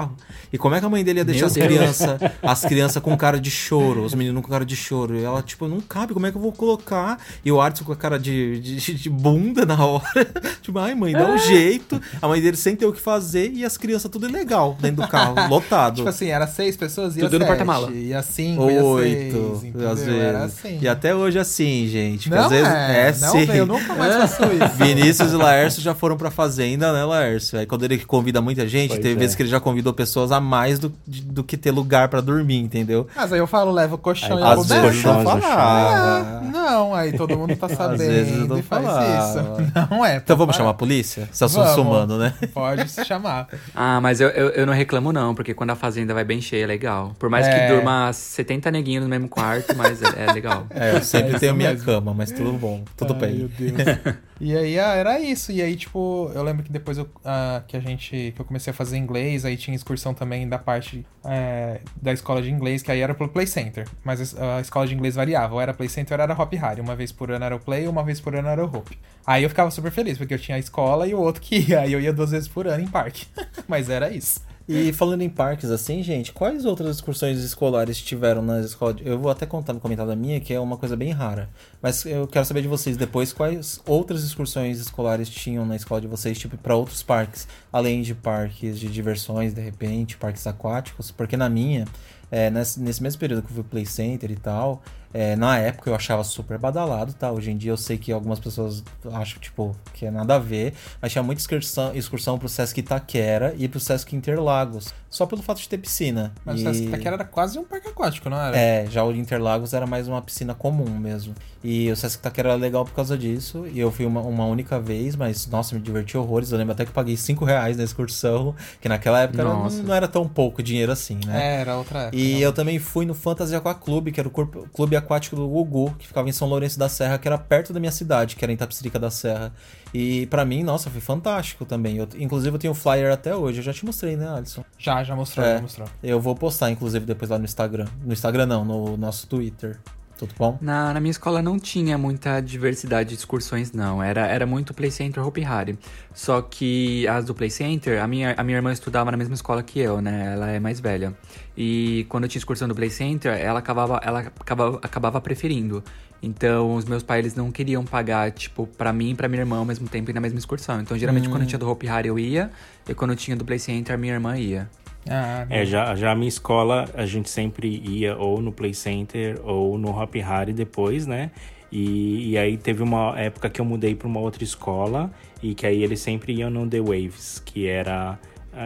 E 0.52 0.58
como 0.58 0.76
é 0.76 0.80
que 0.80 0.86
a 0.86 0.90
mãe 0.90 1.04
dele 1.04 1.20
ia 1.20 1.26
deixar 1.26 1.42
Meu 1.42 1.48
as 1.48 1.54
crianças, 1.54 2.20
as 2.42 2.62
crianças 2.66 3.02
com 3.02 3.16
cara 3.18 3.40
de 3.40 3.52
choro, 3.52 4.04
os 4.04 4.14
meninos 4.14 4.42
com 4.42 4.50
cara 4.50 4.66
de 4.66 4.76
choro? 4.76 5.16
E 5.18 5.24
ela, 5.24 5.42
tipo, 5.42 5.68
não 5.68 5.82
cabe, 5.82 6.14
como 6.14 6.26
é 6.26 6.32
que 6.32 6.38
eu 6.38 6.42
vou 6.42 6.52
colocar? 6.52 7.20
E 7.44 7.52
o 7.52 7.60
Arthur 7.60 7.86
com 7.86 7.92
a 7.92 7.96
cara 7.96 8.18
de, 8.18 8.60
de, 8.60 8.94
de 8.94 9.10
bunda 9.10 9.66
na 9.66 9.86
hora. 9.86 10.06
tipo, 10.62 10.78
ai 10.80 10.96
mãe, 10.96 11.14
dá 11.14 11.28
um 11.30 11.38
jeito. 11.38 12.02
A 12.22 12.28
mãe 12.28 12.42
dele 12.42 12.58
sem 12.58 12.76
ter 12.76 12.86
o 12.86 12.94
que 12.94 13.02
fazer 13.02 13.52
e 13.54 13.66
as 13.66 13.78
crianças 13.78 14.10
tudo 14.10 14.28
ilegal 14.28 14.78
dentro 14.80 15.04
do 15.04 15.08
carro, 15.08 15.36
lotado. 15.50 15.98
Tipo 15.98 16.10
assim, 16.10 16.28
era 16.28 16.48
seis 16.48 16.76
pessoas, 16.78 17.16
ia 17.16 17.24
Tudo 17.24 17.34
no 17.34 17.40
sete, 17.40 17.48
porta-mala. 17.48 17.92
Ia 17.92 18.22
cinco, 18.22 18.70
ia 18.70 18.84
Oito, 18.84 19.60
seis, 19.60 19.64
entendeu? 19.64 19.90
às 19.90 20.04
vezes. 20.04 20.22
Era 20.22 20.44
assim. 20.44 20.80
E 20.82 20.88
até 20.88 21.16
hoje 21.16 21.38
é 21.38 21.42
assim, 21.42 21.88
gente. 21.88 22.30
Não 22.30 22.40
às 22.40 22.50
vezes 22.50 22.68
é, 22.68 23.10
é, 23.10 23.18
não, 23.20 23.32
sim. 23.32 23.52
eu 23.54 23.66
nunca 23.66 23.94
mais 23.96 24.16
faço 24.16 24.44
isso. 24.54 24.76
Vinícius 24.76 25.32
e 25.32 25.36
Laércio 25.36 25.82
já 25.82 25.94
foram 25.94 26.18
pra 26.18 26.32
fazenda, 26.32 26.92
né, 26.94 27.04
Laércio? 27.04 27.60
Aí 27.60 27.66
quando 27.66 27.84
ele 27.84 27.98
convida 28.00 28.42
muita 28.42 28.68
gente, 28.68 28.90
Pois 28.90 29.00
teve 29.00 29.16
é. 29.16 29.18
vezes 29.18 29.36
que 29.36 29.42
ele 29.44 29.50
já 29.50 29.60
convidou 29.60 29.75
pessoas 29.94 30.32
a 30.32 30.40
mais 30.42 30.80
do, 30.80 30.94
de- 31.08 31.22
do 31.22 31.44
que 31.44 31.58
ter 31.58 31.72
lugar 31.72 32.08
pra 32.10 32.22
dormir, 32.22 32.58
entendeu? 32.58 33.08
Mas 33.16 33.32
aí 33.34 33.40
eu 33.40 33.48
falo, 33.48 33.72
leva 33.72 33.96
o 33.96 33.98
colchão 33.98 34.38
Aí 34.38 34.44
e 34.44 34.46
às 34.46 34.60
Às 34.60 34.68
vezes 34.68 34.84
colchões 35.04 35.24
não 35.26 35.42
falava. 35.42 36.96
Aí 36.96 37.14
todo 37.18 37.38
mundo 37.38 37.56
tá 37.56 37.68
sabendo 37.70 37.98
vezes 37.98 38.38
eu 38.40 38.48
não 38.48 38.58
e 38.58 38.62
faz 38.62 38.84
falava. 38.86 39.40
isso. 39.40 39.66
Não 39.96 40.06
é. 40.06 40.18
Então 40.18 40.36
vamos 40.38 40.56
chamar 40.56 40.72
a 40.72 40.74
polícia? 40.74 41.28
Se 41.32 41.44
assunto 41.44 41.68
sumando, 41.76 42.18
né? 42.18 42.34
Pode 42.54 42.90
se 42.90 43.04
chamar. 43.06 43.48
Ah, 43.74 44.00
mas 44.02 44.20
eu, 44.20 44.30
eu, 44.30 44.50
eu 44.50 44.66
não 44.66 44.74
reclamo 44.74 45.12
não, 45.14 45.36
porque 45.36 45.54
quando 45.54 45.70
a 45.72 45.76
fazenda 45.76 46.14
vai 46.14 46.24
bem 46.24 46.42
cheia 46.42 46.64
é 46.64 46.68
legal. 46.68 47.14
Por 47.20 47.30
mais 47.30 47.46
É. 47.48 47.68
que 47.68 47.74
durma 47.74 48.12
70 48.12 48.72
neguinhos 48.72 49.04
no 49.04 49.10
mesmo 49.10 49.28
quarto, 49.30 49.76
mas 49.76 50.02
é, 50.02 50.26
é 50.28 50.32
legal. 50.34 50.66
É, 50.70 50.96
eu 50.96 51.02
sempre 51.02 51.36
É 51.36 51.40
tenho 51.40 51.54
minha 51.56 51.72
mesmo. 51.72 51.86
cama, 51.86 52.14
mas 52.14 52.32
tudo 52.32 52.54
bom, 52.54 52.84
tudo 52.98 53.14
Ai, 53.14 53.20
bem. 53.20 53.36
Meu 53.36 53.48
Deus. 53.50 54.16
E 54.40 54.56
aí, 54.56 54.80
ah, 54.80 54.94
era 54.94 55.20
isso. 55.20 55.52
E 55.52 55.62
aí, 55.62 55.76
tipo, 55.76 56.30
eu 56.34 56.44
lembro 56.44 56.64
que 56.64 56.72
depois 56.72 56.98
eu, 56.98 57.10
ah, 57.24 57.64
que 57.68 57.78
a 57.78 57.80
gente. 57.80 58.34
que 58.36 58.40
eu 58.40 58.46
comecei 58.46 58.72
a 58.72 58.74
fazer 58.74 58.98
inglês, 58.98 59.46
aí 59.46 59.56
tinha 59.56 59.76
excursão 59.76 60.14
também 60.14 60.48
da 60.48 60.60
parte 60.60 61.06
é, 61.24 61.80
da 62.02 62.12
escola 62.12 62.42
de 62.42 62.52
inglês, 62.52 62.84
que 62.84 62.92
aí 62.92 63.00
era 63.00 63.14
pro 63.14 63.30
Play 63.30 63.48
Center. 63.48 63.88
Mas 64.04 64.36
a, 64.38 64.60
escola 64.60 64.86
de 64.86 64.94
inglês 64.94 65.16
variava. 65.16 65.54
Ou 65.54 65.62
era 65.62 65.74
Play 65.74 65.90
Center 65.90 66.18
ou 66.18 66.24
era 66.24 66.34
Hop 66.34 66.54
Harry. 66.54 66.82
Uma 66.82 66.96
vez 66.96 67.12
por 67.12 67.32
ano 67.32 67.46
era 67.46 67.56
o 67.56 67.60
Play, 67.60 67.88
uma 67.88 68.04
vez 68.04 68.20
por 68.20 68.36
ano 68.36 68.48
era 68.48 68.64
o 68.64 68.68
Hope. 68.68 68.98
Aí 69.26 69.44
eu 69.44 69.50
ficava 69.50 69.72
super 69.72 69.92
feliz, 69.92 70.18
porque 70.18 70.34
eu 70.34 70.40
tinha 70.40 70.58
a 70.58 70.60
escola 70.60 71.08
e 71.08 71.14
o 71.14 71.20
outro 71.20 71.42
que 71.42 71.70
ia. 71.70 71.82
Aí 71.86 71.94
eu 71.94 72.02
ia 72.02 72.14
duas 72.14 72.32
vezes 72.32 72.48
por 72.48 72.68
ano 72.68 72.84
em 72.84 72.88
parque. 72.88 73.26
Mas 73.68 73.90
era 73.90 74.12
isso. 74.12 74.42
E 74.68 74.92
falando 74.92 75.22
em 75.22 75.30
parques 75.30 75.70
assim, 75.70 76.02
gente, 76.02 76.32
quais 76.34 76.66
outras 76.66 76.96
excursões 76.96 77.38
escolares 77.40 78.00
tiveram 78.02 78.42
na 78.42 78.62
escola? 78.62 78.96
de- 78.96 79.06
Eu 79.08 79.20
vou 79.20 79.30
até 79.30 79.46
contar 79.46 79.74
no 79.74 79.80
comentário 79.80 80.10
da 80.10 80.16
minha, 80.16 80.40
que 80.40 80.52
é 80.52 80.60
uma 80.60 80.76
coisa 80.76 80.96
bem 80.96 81.12
rara. 81.12 81.48
Mas 81.80 82.04
eu 82.04 82.28
quero 82.28 82.44
saber 82.46 82.64
de 82.64 82.68
vocês 82.68 82.98
depois 82.98 83.32
quais 83.32 83.80
outras 83.86 84.24
excursões 84.24 84.80
escolares 84.80 85.30
tinham 85.30 85.68
na 85.68 85.76
escola 85.76 86.02
de 86.02 86.08
vocês, 86.08 86.40
tipo, 86.40 86.58
para 86.58 86.76
outros 86.76 87.04
parques, 87.04 87.48
além 87.72 88.02
de 88.02 88.16
parques 88.16 88.80
de 88.80 88.88
diversões, 88.90 89.54
de 89.54 89.62
repente, 89.62 90.18
parques 90.18 90.48
aquáticos, 90.48 91.12
porque 91.12 91.38
na 91.38 91.48
minha, 91.48 91.86
é, 92.32 92.50
nesse, 92.50 92.80
nesse 92.80 93.04
mesmo 93.04 93.20
período 93.20 93.44
que 93.44 93.52
eu 93.52 93.56
fui 93.56 93.64
Play 93.64 93.86
Center 93.86 94.32
e 94.32 94.36
tal, 94.36 94.82
é, 95.14 95.36
na 95.36 95.58
época 95.58 95.90
eu 95.90 95.96
achava 95.96 96.24
super 96.24 96.58
badalado, 96.58 97.14
tá? 97.14 97.32
Hoje 97.32 97.52
em 97.52 97.58
dia 97.58 97.72
eu 97.72 97.78
sei 97.78 97.98
que 97.98 98.12
algumas 98.12 98.40
pessoas 98.40 98.84
acham, 99.14 99.40
tipo, 99.40 99.76
que 99.94 100.06
é 100.06 100.12
nada 100.12 100.36
a 100.36 100.40
ver, 100.40 100.74
mas 101.02 101.12
tinha 101.12 101.24
muita 101.24 101.42
excursão, 101.42 101.94
excursão 101.96 102.38
pro 102.38 102.50
Sesc 102.50 102.80
Itaquera 102.80 103.54
e 103.58 103.68
pro 103.68 103.80
Sesc 103.80 104.16
Interlagos, 104.16 104.94
só 105.10 105.26
pelo 105.26 105.42
fato 105.42 105.60
de 105.62 105.70
ter 105.70 105.78
piscina. 105.78 106.34
Mas 106.44 106.60
e... 106.62 106.64
o 106.68 106.74
Sesc 106.74 106.88
Itaquera 106.88 107.16
era 107.16 107.26
quase 107.26 107.58
um 107.60 107.64
parque 107.64 107.88
aquático, 107.88 108.30
não 108.30 108.40
era? 108.40 108.58
É, 108.58 108.86
já 108.88 109.04
o 109.04 109.12
Interlagos 109.14 109.74
era 109.74 109.86
mais 109.88 110.08
uma 110.08 110.22
piscina 110.22 110.54
comum 110.54 110.90
mesmo. 111.00 111.34
E 111.64 111.90
o 111.92 111.96
Sesc 111.96 112.20
Itaquera 112.20 112.50
era 112.50 112.58
legal 112.58 112.86
por 112.86 112.94
causa 112.94 113.18
disso. 113.18 113.66
E 113.68 113.80
eu 113.80 113.92
fui 113.92 114.06
uma, 114.06 114.22
uma 114.22 114.46
única 114.46 114.80
vez, 114.80 115.16
mas 115.16 115.48
nossa, 115.48 115.74
me 115.74 115.82
diverti 115.82 116.16
horrores. 116.18 116.52
Eu 116.52 116.58
lembro 116.58 116.74
até 116.74 116.86
que 116.86 116.92
paguei 116.92 117.18
5 117.18 117.44
reais 117.44 117.76
na 117.78 117.84
excursão, 117.84 118.54
que 118.80 118.88
naquela 118.88 119.22
época 119.22 119.42
era- 119.42 119.50
não, 119.50 119.68
não 119.70 119.96
era 119.96 120.08
tão 120.08 120.28
pouco 120.28 120.62
dinheiro 120.62 120.92
assim, 120.92 121.20
né? 121.26 121.58
É, 121.58 121.62
era 121.62 121.76
outra 121.78 122.00
época. 122.04 122.18
E 122.18 122.34
não. 122.34 122.40
eu 122.42 122.54
também 122.54 122.78
fui 122.78 123.06
no 123.06 123.16
Fantasy 123.16 123.56
Aqua 123.56 123.74
Clube, 123.74 124.12
que 124.12 124.20
era 124.20 124.28
o 124.30 124.32
corpo- 124.32 124.68
clube 124.96 125.06
aquático 125.06 125.36
do 125.36 125.48
Gugu, 125.48 125.96
que 125.98 126.08
ficava 126.08 126.28
em 126.28 126.32
São 126.32 126.48
Lourenço 126.48 126.78
da 126.80 126.90
Serra, 126.90 127.18
que 127.18 127.28
era 127.28 127.38
perto 127.38 127.72
da 127.74 127.80
minha 127.80 127.92
cidade, 127.92 128.36
que 128.36 128.44
era 128.44 128.52
em 128.52 128.58
Tapicerica 128.58 128.98
da 129.00 129.10
Serra. 129.10 129.52
E 129.94 130.26
pra 130.28 130.44
mim, 130.44 130.64
nossa, 130.64 130.90
foi 130.90 131.00
fantástico 131.02 131.66
também. 131.66 131.98
Eu- 131.98 132.08
inclusive 132.18 132.56
eu 132.56 132.60
tenho 132.60 132.72
o 132.72 132.76
flyer 132.76 133.12
até 133.14 133.36
hoje, 133.36 133.60
eu 133.60 133.64
já 133.64 133.74
te 133.74 133.86
mostrei, 133.86 134.16
né, 134.18 134.28
Alisson? 134.28 134.64
Já, 134.78 135.04
já 135.04 135.16
mostrou, 135.16 135.46
É. 135.46 135.56
já 135.56 135.62
mostrou. 135.62 135.88
Eu 136.04 136.20
vou 136.20 136.36
postar, 136.36 136.70
inclusive, 136.72 137.06
depois 137.06 137.30
lá 137.30 137.38
no 137.38 137.46
Instagram. 137.46 137.86
No 138.04 138.12
Instagram 138.14 138.46
não, 138.46 138.66
no 138.66 138.98
nosso 138.98 139.28
Twitter. 139.28 139.80
Tudo 140.18 140.34
bom? 140.38 140.58
Na, 140.62 140.94
na 140.94 141.00
minha 141.00 141.12
escola 141.12 141.42
não 141.42 141.60
tinha 141.60 141.98
muita 141.98 142.40
diversidade 142.40 143.10
de 143.10 143.16
excursões, 143.16 143.74
não. 143.74 144.02
Era, 144.02 144.26
era 144.28 144.46
muito 144.46 144.74
Play 144.74 144.90
Center 144.90 145.26
Hopi 145.26 145.44
Hari. 145.44 145.78
Só 146.14 146.42
que 146.42 147.06
as 147.08 147.26
do 147.26 147.36
Play 147.36 147.50
Center, 147.50 148.02
a 148.02 148.08
minha, 148.08 148.34
a 148.38 148.44
minha 148.44 148.58
irmã 148.58 148.72
estudava 148.72 149.12
na 149.12 149.18
mesma 149.18 149.36
escola 149.36 149.62
que 149.62 149.80
eu, 149.80 150.00
né? 150.02 150.34
Ela 150.34 150.52
é 150.52 150.60
mais 150.60 150.80
velha. 150.80 151.14
E 151.58 152.06
quando 152.08 152.24
eu 152.24 152.30
tinha 152.30 152.40
excursão 152.40 152.68
do 152.68 152.76
Play 152.76 152.90
Center, 152.90 153.34
ela 153.34 153.60
acabava, 153.60 154.00
ela 154.04 154.20
acabava, 154.20 154.80
acabava 154.82 155.22
preferindo. 155.22 155.84
Então, 156.24 156.76
os 156.76 156.86
meus 156.86 157.04
pais, 157.04 157.20
eles 157.20 157.36
não 157.36 157.52
queriam 157.52 157.84
pagar, 157.84 158.32
tipo, 158.32 158.66
pra 158.66 158.94
mim 158.94 159.12
e 159.12 159.16
pra 159.16 159.28
minha 159.28 159.42
irmã 159.42 159.58
ao 159.58 159.66
mesmo 159.66 159.88
tempo 159.88 160.10
e 160.10 160.14
na 160.14 160.22
mesma 160.22 160.40
excursão. 160.40 160.82
Então, 160.82 160.98
geralmente, 160.98 161.28
quando 161.30 161.46
tinha 161.46 161.60
do 161.60 161.70
Hopi 161.70 161.88
Hari, 161.88 162.08
eu 162.08 162.18
ia. 162.18 162.50
E 162.88 162.94
quando 162.94 163.16
tinha 163.16 163.36
do 163.36 163.44
Play 163.44 163.60
Center, 163.60 163.94
a 163.94 163.98
minha 163.98 164.14
irmã 164.14 164.38
ia. 164.38 164.70
Ah, 165.10 165.46
É, 165.50 165.66
já, 165.66 165.96
já 165.96 166.12
a 166.12 166.16
minha 166.16 166.28
escola, 166.28 166.90
a 166.96 167.06
gente 167.06 167.30
sempre 167.30 167.68
ia 167.86 168.18
ou 168.18 168.42
no 168.42 168.52
Play 168.52 168.74
Center 168.74 169.40
ou 169.44 169.78
no 169.78 169.90
Hop 169.90 170.16
Hari 170.16 170.54
depois, 170.54 171.06
né? 171.06 171.32
E, 171.72 172.32
e 172.32 172.38
aí 172.38 172.58
teve 172.58 172.82
uma 172.84 173.20
época 173.20 173.50
que 173.50 173.60
eu 173.60 173.66
mudei 173.66 173.96
para 173.96 174.08
uma 174.08 174.20
outra 174.20 174.44
escola 174.44 175.12
e 175.44 175.54
que 175.54 175.66
aí 175.66 175.84
eles 175.84 176.00
sempre 176.00 176.34
iam 176.34 176.50
no 176.50 176.68
The 176.68 176.80
Waves, 176.80 177.42
que 177.46 177.68
era 177.68 178.18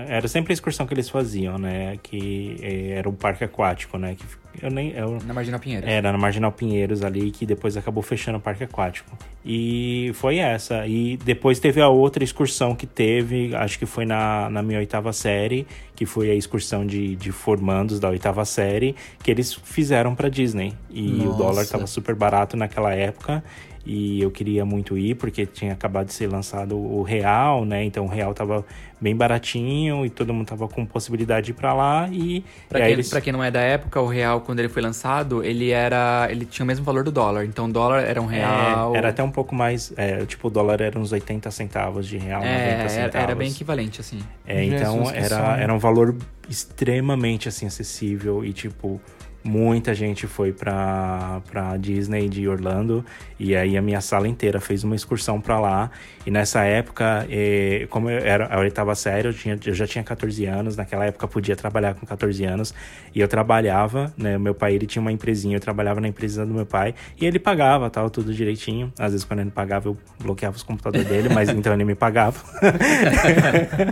Era 0.08 0.28
sempre 0.28 0.52
a 0.52 0.56
excursão 0.56 0.86
que 0.86 0.94
eles 0.94 1.10
faziam, 1.10 1.58
né? 1.58 1.98
Que 2.04 2.58
eh, 2.62 2.98
era 2.98 3.10
um 3.10 3.14
parque 3.14 3.44
aquático, 3.44 3.98
né? 3.98 4.16
Que 4.16 4.26
eu 4.62 4.70
nem, 4.70 4.92
eu, 4.92 5.20
Na 5.26 5.34
Marginal 5.34 5.60
Pinheiros. 5.60 5.90
era 5.90 6.12
na 6.12 6.18
Marginal 6.18 6.52
Pinheiros 6.52 7.04
ali, 7.04 7.32
que 7.32 7.46
depois 7.46 7.78
acabou 7.78 8.04
fechando 8.04 8.38
o 8.38 8.42
parque 8.42 8.64
aquático. 8.64 9.18
E 9.46 10.12
foi 10.16 10.38
essa. 10.38 10.86
E 10.86 11.18
depois 11.18 11.60
teve 11.60 11.82
a 11.82 11.88
outra 11.88 12.24
excursão 12.24 12.76
que 12.76 12.86
teve, 12.86 13.56
acho 13.56 13.80
que 13.80 13.86
foi 13.86 14.06
na, 14.06 14.50
na 14.50 14.62
minha 14.62 14.80
oitava 14.80 15.14
série, 15.14 15.66
que 15.96 16.06
foi 16.06 16.30
a 16.30 16.36
excursão 16.36 16.86
de, 16.86 17.16
de 17.16 17.32
formandos 17.32 18.00
da 18.00 18.10
oitava 18.10 18.44
série, 18.46 18.96
que 19.24 19.32
eles 19.32 19.54
fizeram 19.54 20.14
pra 20.14 20.30
Disney. 20.30 20.74
E 20.90 21.22
o 21.22 21.26
Nossa. 21.26 21.38
dólar 21.38 21.68
tava 21.68 21.88
super 21.88 22.16
barato 22.16 22.58
naquela 22.58 22.94
época. 22.94 23.44
E 23.86 24.22
eu 24.22 24.30
queria 24.30 24.64
muito 24.66 24.98
ir, 24.98 25.16
porque 25.16 25.46
tinha 25.46 25.74
acabado 25.74 26.08
de 26.08 26.14
ser 26.14 26.28
lançado 26.28 26.78
o 26.78 27.02
Real, 27.02 27.66
né? 27.66 27.84
Então 27.84 28.06
o 28.06 28.08
Real 28.10 28.34
tava 28.34 28.64
bem 29.02 29.16
baratinho 29.16 30.06
e 30.06 30.10
todo 30.10 30.34
mundo 30.34 30.46
tava 30.48 30.68
com 30.68 30.86
possibilidade 30.86 31.46
de 31.46 31.52
ir 31.52 31.54
pra 31.56 31.74
lá. 31.74 32.08
E, 32.12 32.44
Pra 32.68 32.80
aí 32.80 32.86
quem, 32.86 32.94
eles... 32.94 33.12
quem 33.24 33.32
não 33.32 33.42
é 33.44 33.50
da 33.50 33.62
época, 33.62 34.02
o 34.02 34.08
real, 34.08 34.42
quando 34.42 34.60
ele 34.60 34.68
foi 34.68 34.82
lançado, 34.82 35.42
ele 35.44 35.72
era. 35.72 36.28
ele 36.30 36.46
tinha 36.46 36.64
o 36.66 36.68
mesmo 36.68 36.84
valor 36.84 37.04
do 37.06 37.12
dólar. 37.12 37.46
Então 37.46 37.66
o 37.66 37.72
dólar 37.72 38.04
era 38.04 38.22
um 38.22 38.30
É, 38.30 38.36
real. 38.40 38.94
era 38.96 39.10
até 39.10 39.24
um 39.24 39.32
pouco 39.32 39.56
mais. 39.56 39.94
é, 39.96 40.26
tipo, 40.26 40.50
o 40.50 40.52
dólar 40.52 40.82
era 40.82 41.00
uns 41.00 41.14
80 41.14 41.50
centavos 41.50 42.06
de 42.08 42.18
real, 42.18 42.42
90 42.42 42.54
É, 42.60 42.70
era, 42.82 42.90
centavos. 42.90 43.16
era 43.16 43.36
bem 43.36 43.50
equivalente, 43.50 44.02
assim. 44.02 44.20
É, 44.46 44.66
então 44.66 45.06
Jesus, 45.06 45.32
era, 45.32 45.58
era 45.62 45.74
um 45.74 45.80
valor 45.80 46.16
extremamente 46.50 47.48
assim 47.48 47.66
acessível 47.68 48.44
e 48.44 48.52
tipo 48.52 49.00
muita 49.44 49.94
gente 49.94 50.28
foi 50.28 50.52
pra, 50.52 51.42
pra 51.50 51.78
Disney 51.78 52.28
de 52.28 52.48
Orlando 52.48 53.06
e 53.40 53.56
aí 53.56 53.78
a 53.78 53.82
minha 53.82 54.02
sala 54.02 54.28
inteira 54.28 54.60
fez 54.60 54.84
uma 54.84 54.96
excursão 54.96 55.40
pra 55.40 55.60
lá 55.60 55.90
e 56.26 56.32
nessa 56.32 56.64
época 56.64 57.26
eh, 57.30 57.88
como 57.90 58.10
eu 58.10 58.20
era 58.20 58.54
a 58.54 58.60
oitava 58.60 58.94
série 58.96 59.30
eu, 59.30 59.34
tinha, 59.34 59.58
eu 59.66 59.74
já 59.74 59.88
tinha 59.88 60.04
14 60.04 60.46
anos 60.46 60.76
naquela 60.76 61.06
época 61.06 61.26
podia 61.28 61.56
trabalhar 61.56 61.94
com 61.94 62.06
14 62.06 62.44
anos 62.44 62.74
e 63.16 63.22
eu 63.22 63.28
trabalhava 63.28 64.14
né 64.18 64.38
meu 64.38 64.54
pai 64.54 64.76
ele 64.76 64.86
tinha 64.86 65.02
uma 65.02 65.12
empresinha 65.12 65.56
eu 65.56 65.62
trabalhava 65.62 66.02
na 66.02 66.08
empresa 66.10 66.46
do 66.46 66.54
meu 66.54 66.66
pai 66.66 66.94
e 67.20 67.26
ele 67.26 67.40
pagava 67.40 67.90
tal 67.90 68.10
tudo 68.10 68.34
direitinho 68.34 68.92
às 69.00 69.14
vezes 69.14 69.26
quando 69.26 69.40
ele 69.40 69.46
não 69.46 69.54
pagava 69.54 69.88
eu 69.88 69.98
bloqueava 70.22 70.58
os 70.58 70.64
computadores 70.64 71.08
dele 71.08 71.30
mas 71.34 71.48
então 71.50 71.74
ele 71.74 71.86
me 71.86 71.96
pagava 71.96 72.38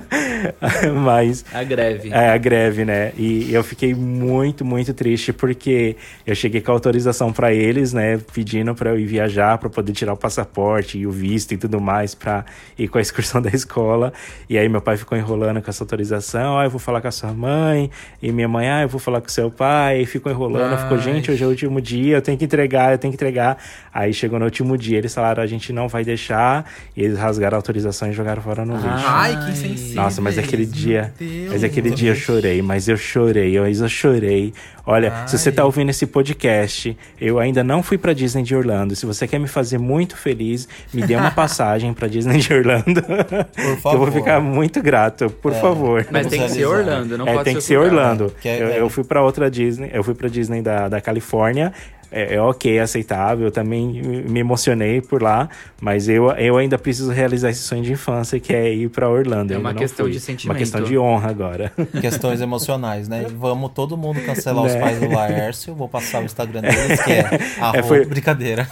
mas 1.03 1.45
A 1.53 1.63
greve. 1.63 2.09
é, 2.11 2.29
a 2.31 2.37
greve, 2.37 2.85
né? 2.85 3.11
E 3.17 3.53
eu 3.53 3.63
fiquei 3.63 3.93
muito, 3.93 4.65
muito 4.65 4.93
triste 4.93 5.31
porque 5.37 5.95
eu 6.25 6.35
cheguei 6.35 6.59
com 6.61 6.71
autorização 6.71 7.31
pra 7.31 7.53
eles, 7.53 7.93
né? 7.93 8.19
Pedindo 8.33 8.73
pra 8.75 8.89
eu 8.89 8.99
ir 8.99 9.05
viajar, 9.05 9.57
pra 9.57 9.69
poder 9.69 9.93
tirar 9.93 10.13
o 10.13 10.17
passaporte 10.17 10.97
e 10.97 11.07
o 11.07 11.11
visto 11.11 11.53
e 11.53 11.57
tudo 11.57 11.79
mais 11.79 12.15
pra 12.15 12.43
ir 12.77 12.87
com 12.87 12.97
a 12.97 13.01
excursão 13.01 13.41
da 13.41 13.49
escola. 13.49 14.11
E 14.49 14.57
aí 14.57 14.67
meu 14.67 14.81
pai 14.81 14.97
ficou 14.97 15.17
enrolando 15.17 15.61
com 15.61 15.69
essa 15.69 15.83
autorização. 15.83 16.57
Ah, 16.59 16.65
eu 16.65 16.69
vou 16.69 16.79
falar 16.79 17.01
com 17.01 17.07
a 17.07 17.11
sua 17.11 17.31
mãe. 17.31 17.89
E 18.21 18.31
minha 18.31 18.47
mãe, 18.47 18.69
ah, 18.69 18.81
eu 18.81 18.89
vou 18.89 18.99
falar 18.99 19.21
com 19.21 19.27
o 19.27 19.31
seu 19.31 19.49
pai. 19.51 20.01
E 20.01 20.05
ficou 20.05 20.31
enrolando. 20.31 20.73
Ai. 20.73 20.83
Ficou, 20.83 20.97
gente, 20.97 21.31
hoje 21.31 21.43
é 21.43 21.47
o 21.47 21.49
último 21.49 21.79
dia, 21.79 22.17
eu 22.17 22.21
tenho 22.21 22.37
que 22.37 22.45
entregar, 22.45 22.91
eu 22.91 22.97
tenho 22.97 23.11
que 23.11 23.15
entregar. 23.15 23.57
Aí 23.93 24.13
chegou 24.13 24.39
no 24.39 24.45
último 24.45 24.77
dia, 24.77 24.97
eles 24.97 25.13
falaram, 25.13 25.43
a 25.43 25.47
gente 25.47 25.71
não 25.71 25.87
vai 25.87 26.03
deixar. 26.03 26.69
E 26.95 27.03
eles 27.03 27.17
rasgaram 27.17 27.55
a 27.55 27.59
autorização 27.59 28.09
e 28.09 28.13
jogaram 28.13 28.41
fora 28.41 28.65
no 28.65 28.75
lixo. 28.75 28.87
Ai, 29.05 29.37
que 29.45 29.51
insensíveis. 29.51 29.95
Nossa, 29.95 30.21
mas 30.21 30.37
aquele 30.37 30.65
dia. 30.65 31.13
Mas 31.49 31.63
aquele 31.63 31.91
dia 31.91 32.11
eu 32.11 32.15
chorei, 32.15 32.61
mas 32.61 32.87
eu 32.87 32.97
chorei, 32.97 33.59
mas 33.59 33.81
eu 33.81 33.89
chorei. 33.89 34.53
Olha, 34.85 35.11
se 35.27 35.37
você 35.37 35.49
Ai. 35.49 35.55
tá 35.55 35.65
ouvindo 35.65 35.89
esse 35.89 36.05
podcast, 36.07 36.97
eu 37.21 37.37
ainda 37.39 37.63
não 37.63 37.83
fui 37.83 37.97
pra 37.97 38.13
Disney 38.13 38.43
de 38.43 38.55
Orlando. 38.55 38.95
Se 38.95 39.05
você 39.05 39.27
quer 39.27 39.39
me 39.39 39.47
fazer 39.47 39.77
muito 39.77 40.15
feliz, 40.17 40.67
me 40.93 41.01
dê 41.03 41.15
uma 41.15 41.29
passagem 41.31 41.93
pra 41.93 42.07
Disney 42.07 42.39
de 42.39 42.53
Orlando. 42.53 43.01
Por 43.03 43.25
que 43.53 43.61
eu 43.61 43.67
vou 43.73 43.77
favor. 43.77 44.11
ficar 44.11 44.39
muito 44.39 44.81
grato, 44.81 45.29
por 45.29 45.51
É. 45.51 45.55
favor. 45.59 46.07
Mas 46.11 46.27
tem 46.27 46.41
que 46.41 46.49
ser. 46.49 46.65
Orlando, 46.65 47.17
não 47.17 47.27
é, 47.27 47.33
pode 47.33 47.43
tem 47.45 47.53
ser 47.55 47.59
que 47.59 47.65
ser. 47.65 47.77
Orlando. 47.77 48.33
Que 48.41 48.47
é- 48.49 48.61
eu, 48.61 48.67
eu 48.67 48.89
fui 48.89 49.03
pra 49.03 49.21
outra 49.21 49.49
Disney, 49.51 49.89
eu 49.93 50.03
fui 50.03 50.13
pra 50.15 50.27
Disney 50.29 50.61
da, 50.61 50.87
da 50.87 50.99
Califórnia. 51.01 51.71
É, 52.11 52.35
é 52.35 52.41
ok, 52.41 52.77
é 52.77 52.81
aceitável. 52.81 53.45
Eu 53.47 53.51
também 53.51 54.01
me 54.27 54.39
emocionei 54.39 55.01
por 55.01 55.21
lá, 55.21 55.49
mas 55.81 56.07
eu, 56.07 56.31
eu 56.31 56.57
ainda 56.57 56.77
preciso 56.77 57.11
realizar 57.11 57.49
esse 57.49 57.61
sonho 57.61 57.83
de 57.83 57.91
infância 57.91 58.39
que 58.39 58.53
é 58.53 58.73
ir 58.73 58.89
pra 58.89 59.09
Orlando. 59.09 59.51
É 59.51 59.55
Eu 59.55 59.59
uma 59.59 59.73
questão 59.73 60.05
fui. 60.05 60.13
de 60.13 60.19
sentimento. 60.19 60.53
Uma 60.55 60.59
questão 60.59 60.81
de 60.81 60.97
honra 60.97 61.29
agora. 61.29 61.71
Questões 61.99 62.39
emocionais, 62.41 63.07
né? 63.07 63.25
Vamos 63.37 63.71
todo 63.73 63.97
mundo 63.97 64.21
cancelar 64.21 64.63
os 64.65 64.73
Né? 64.73 64.79
pais 64.79 64.99
do 64.99 65.09
Laércio. 65.11 65.75
Vou 65.75 65.89
passar 65.89 66.21
o 66.21 66.25
Instagram 66.25 66.61
deles, 66.61 66.99
que 67.03 67.11
é 67.11 67.39
arroba 67.59 67.83
foi- 67.83 68.05
brincadeira. 68.05 68.67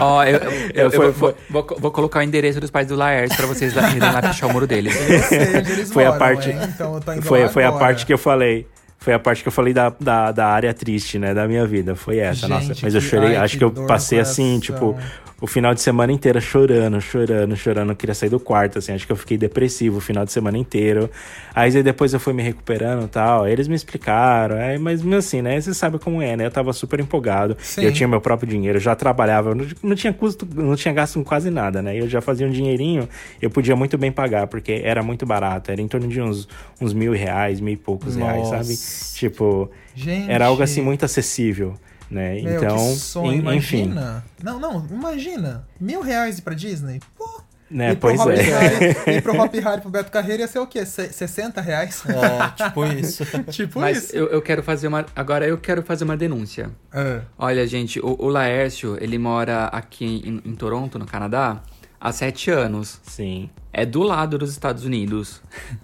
Ó, 0.00 0.24
eu, 0.24 0.38
eu, 0.38 0.40
eu- 0.40 0.84
eu 0.84 0.90
Foi- 0.90 1.10
vou, 1.12 1.34
vou, 1.50 1.64
vou- 1.66 1.76
vou 1.80 1.90
colocar 1.90 2.20
o 2.20 2.22
endereço 2.22 2.60
dos 2.60 2.70
pais 2.70 2.86
do 2.86 2.96
Laércio 2.96 3.36
pra 3.36 3.46
vocês 3.46 3.72
irem 3.74 3.98
lá 4.00 4.20
fechar 4.22 4.46
o 4.46 4.52
muro 4.52 4.66
deles. 4.66 4.94
Eu 5.08 5.18
sei 5.20 5.56
onde 5.58 5.72
eles 5.72 5.92
Foi 5.92 6.04
a 6.04 6.08
moram, 6.08 6.18
parte- 6.18 6.50
hein? 6.50 6.58
Então 6.74 6.94
eu 6.94 7.00
tô 7.00 7.12
indo 7.12 7.22
foi, 7.22 7.42
lá 7.44 7.48
foi 7.48 7.64
a 7.64 7.72
parte 7.72 8.04
que 8.06 8.12
eu 8.12 8.18
falei. 8.18 8.66
Foi 9.00 9.14
a 9.14 9.18
parte 9.18 9.42
que 9.42 9.48
eu 9.48 9.52
falei 9.52 9.72
da, 9.72 9.88
da, 9.98 10.30
da 10.30 10.46
área 10.46 10.74
triste, 10.74 11.18
né? 11.18 11.32
Da 11.32 11.48
minha 11.48 11.66
vida. 11.66 11.94
Foi 11.96 12.18
essa, 12.18 12.46
Gente, 12.46 12.50
nossa. 12.50 12.74
Mas 12.82 12.94
eu 12.94 13.00
que- 13.00 13.06
chorei, 13.06 13.28
ai, 13.30 13.36
acho 13.36 13.54
que 13.54 13.58
que 13.58 13.64
eu 13.64 13.70
passei 13.86 14.20
assim, 14.20 14.60
tipo, 14.60 14.94
o 15.40 15.46
final 15.46 15.72
de 15.72 15.80
semana 15.80 16.12
inteiro 16.12 16.38
chorando, 16.38 17.00
chorando, 17.00 17.56
chorando. 17.56 17.88
Eu 17.92 17.96
queria 17.96 18.14
sair 18.14 18.28
do 18.28 18.38
quarto, 18.38 18.78
assim. 18.78 18.92
Acho 18.92 19.06
que 19.06 19.12
eu 19.12 19.16
fiquei 19.16 19.38
depressivo 19.38 19.96
o 19.96 20.00
final 20.02 20.26
de 20.26 20.32
semana 20.32 20.58
inteiro. 20.58 21.08
Aí 21.54 21.70
depois 21.82 22.12
eu 22.12 22.20
fui 22.20 22.34
me 22.34 22.42
recuperando 22.42 23.04
e 23.06 23.08
tal. 23.08 23.44
Aí 23.44 23.52
eles 23.52 23.66
me 23.68 23.74
explicaram. 23.74 24.56
Aí, 24.56 24.78
mas 24.78 25.00
assim, 25.14 25.40
né? 25.40 25.58
Você 25.58 25.72
sabe 25.72 25.98
como 25.98 26.20
é, 26.20 26.36
né? 26.36 26.44
Eu 26.44 26.50
tava 26.50 26.70
super 26.74 27.00
empolgado. 27.00 27.56
Sim. 27.62 27.84
Eu 27.84 27.92
tinha 27.94 28.06
meu 28.06 28.20
próprio 28.20 28.46
dinheiro, 28.50 28.78
já 28.78 28.94
trabalhava, 28.94 29.54
não, 29.54 29.66
não 29.82 29.96
tinha 29.96 30.12
custo, 30.12 30.46
não 30.54 30.76
tinha 30.76 30.92
gasto 30.92 31.14
com 31.14 31.24
quase 31.24 31.48
nada, 31.48 31.80
né? 31.80 31.98
Eu 31.98 32.06
já 32.06 32.20
fazia 32.20 32.46
um 32.46 32.50
dinheirinho, 32.50 33.08
eu 33.40 33.48
podia 33.48 33.74
muito 33.74 33.96
bem 33.96 34.12
pagar, 34.12 34.46
porque 34.46 34.82
era 34.84 35.02
muito 35.02 35.24
barato. 35.24 35.72
Era 35.72 35.80
em 35.80 35.88
torno 35.88 36.06
de 36.06 36.20
uns, 36.20 36.46
uns 36.78 36.92
mil 36.92 37.12
reais, 37.14 37.60
mil 37.62 37.72
e 37.72 37.76
poucos 37.78 38.14
reais, 38.14 38.42
Nossa. 38.50 38.62
sabe? 38.62 38.89
Tipo, 39.14 39.70
Gente. 39.94 40.30
era 40.30 40.46
algo 40.46 40.62
assim 40.62 40.80
muito 40.82 41.04
acessível, 41.04 41.74
né? 42.10 42.40
Meu, 42.40 42.56
então, 42.56 42.76
que 42.76 42.96
sonho, 42.98 43.32
en- 43.52 43.56
enfim. 43.56 43.82
imagina. 43.84 44.24
Não, 44.42 44.58
não, 44.58 44.86
imagina. 44.90 45.66
Mil 45.80 46.00
reais 46.00 46.38
ir 46.38 46.42
pra 46.42 46.54
Disney? 46.54 47.00
Pô. 47.16 47.40
Né, 47.70 47.92
ir 47.92 47.96
pro 47.98 48.08
pois 48.08 48.18
Hop 48.20 48.30
é. 48.30 48.42
Harry, 48.42 49.16
ir 49.16 49.22
pro 49.22 49.40
Hop 49.40 49.54
Harry 49.54 49.80
pro 49.80 49.90
Beto 49.90 50.10
Carreira 50.10 50.42
ia 50.42 50.48
ser 50.48 50.58
o 50.58 50.66
quê? 50.66 50.84
Se- 50.84 51.12
60 51.12 51.60
reais? 51.60 52.02
É, 52.08 52.64
tipo 52.64 52.84
isso. 52.84 53.24
tipo 53.48 53.78
Mas 53.78 54.04
isso. 54.06 54.16
eu, 54.16 54.26
eu 54.26 54.42
quero 54.42 54.60
fazer 54.60 54.88
uma. 54.88 55.06
Agora 55.14 55.46
eu 55.46 55.56
quero 55.56 55.80
fazer 55.80 56.02
uma 56.02 56.16
denúncia. 56.16 56.68
Ah, 56.92 57.20
Olha, 57.38 57.64
gente, 57.68 58.00
o, 58.00 58.16
o 58.18 58.28
Laércio, 58.28 58.98
ele 59.00 59.18
mora 59.18 59.66
aqui 59.66 60.04
em, 60.04 60.42
em 60.50 60.54
Toronto, 60.56 60.98
no 60.98 61.06
Canadá, 61.06 61.62
há 62.00 62.10
sete 62.10 62.50
anos. 62.50 62.98
Sim. 63.04 63.48
É 63.72 63.86
do 63.86 64.02
lado 64.02 64.36
dos 64.36 64.50
Estados 64.50 64.84
Unidos. 64.84 65.40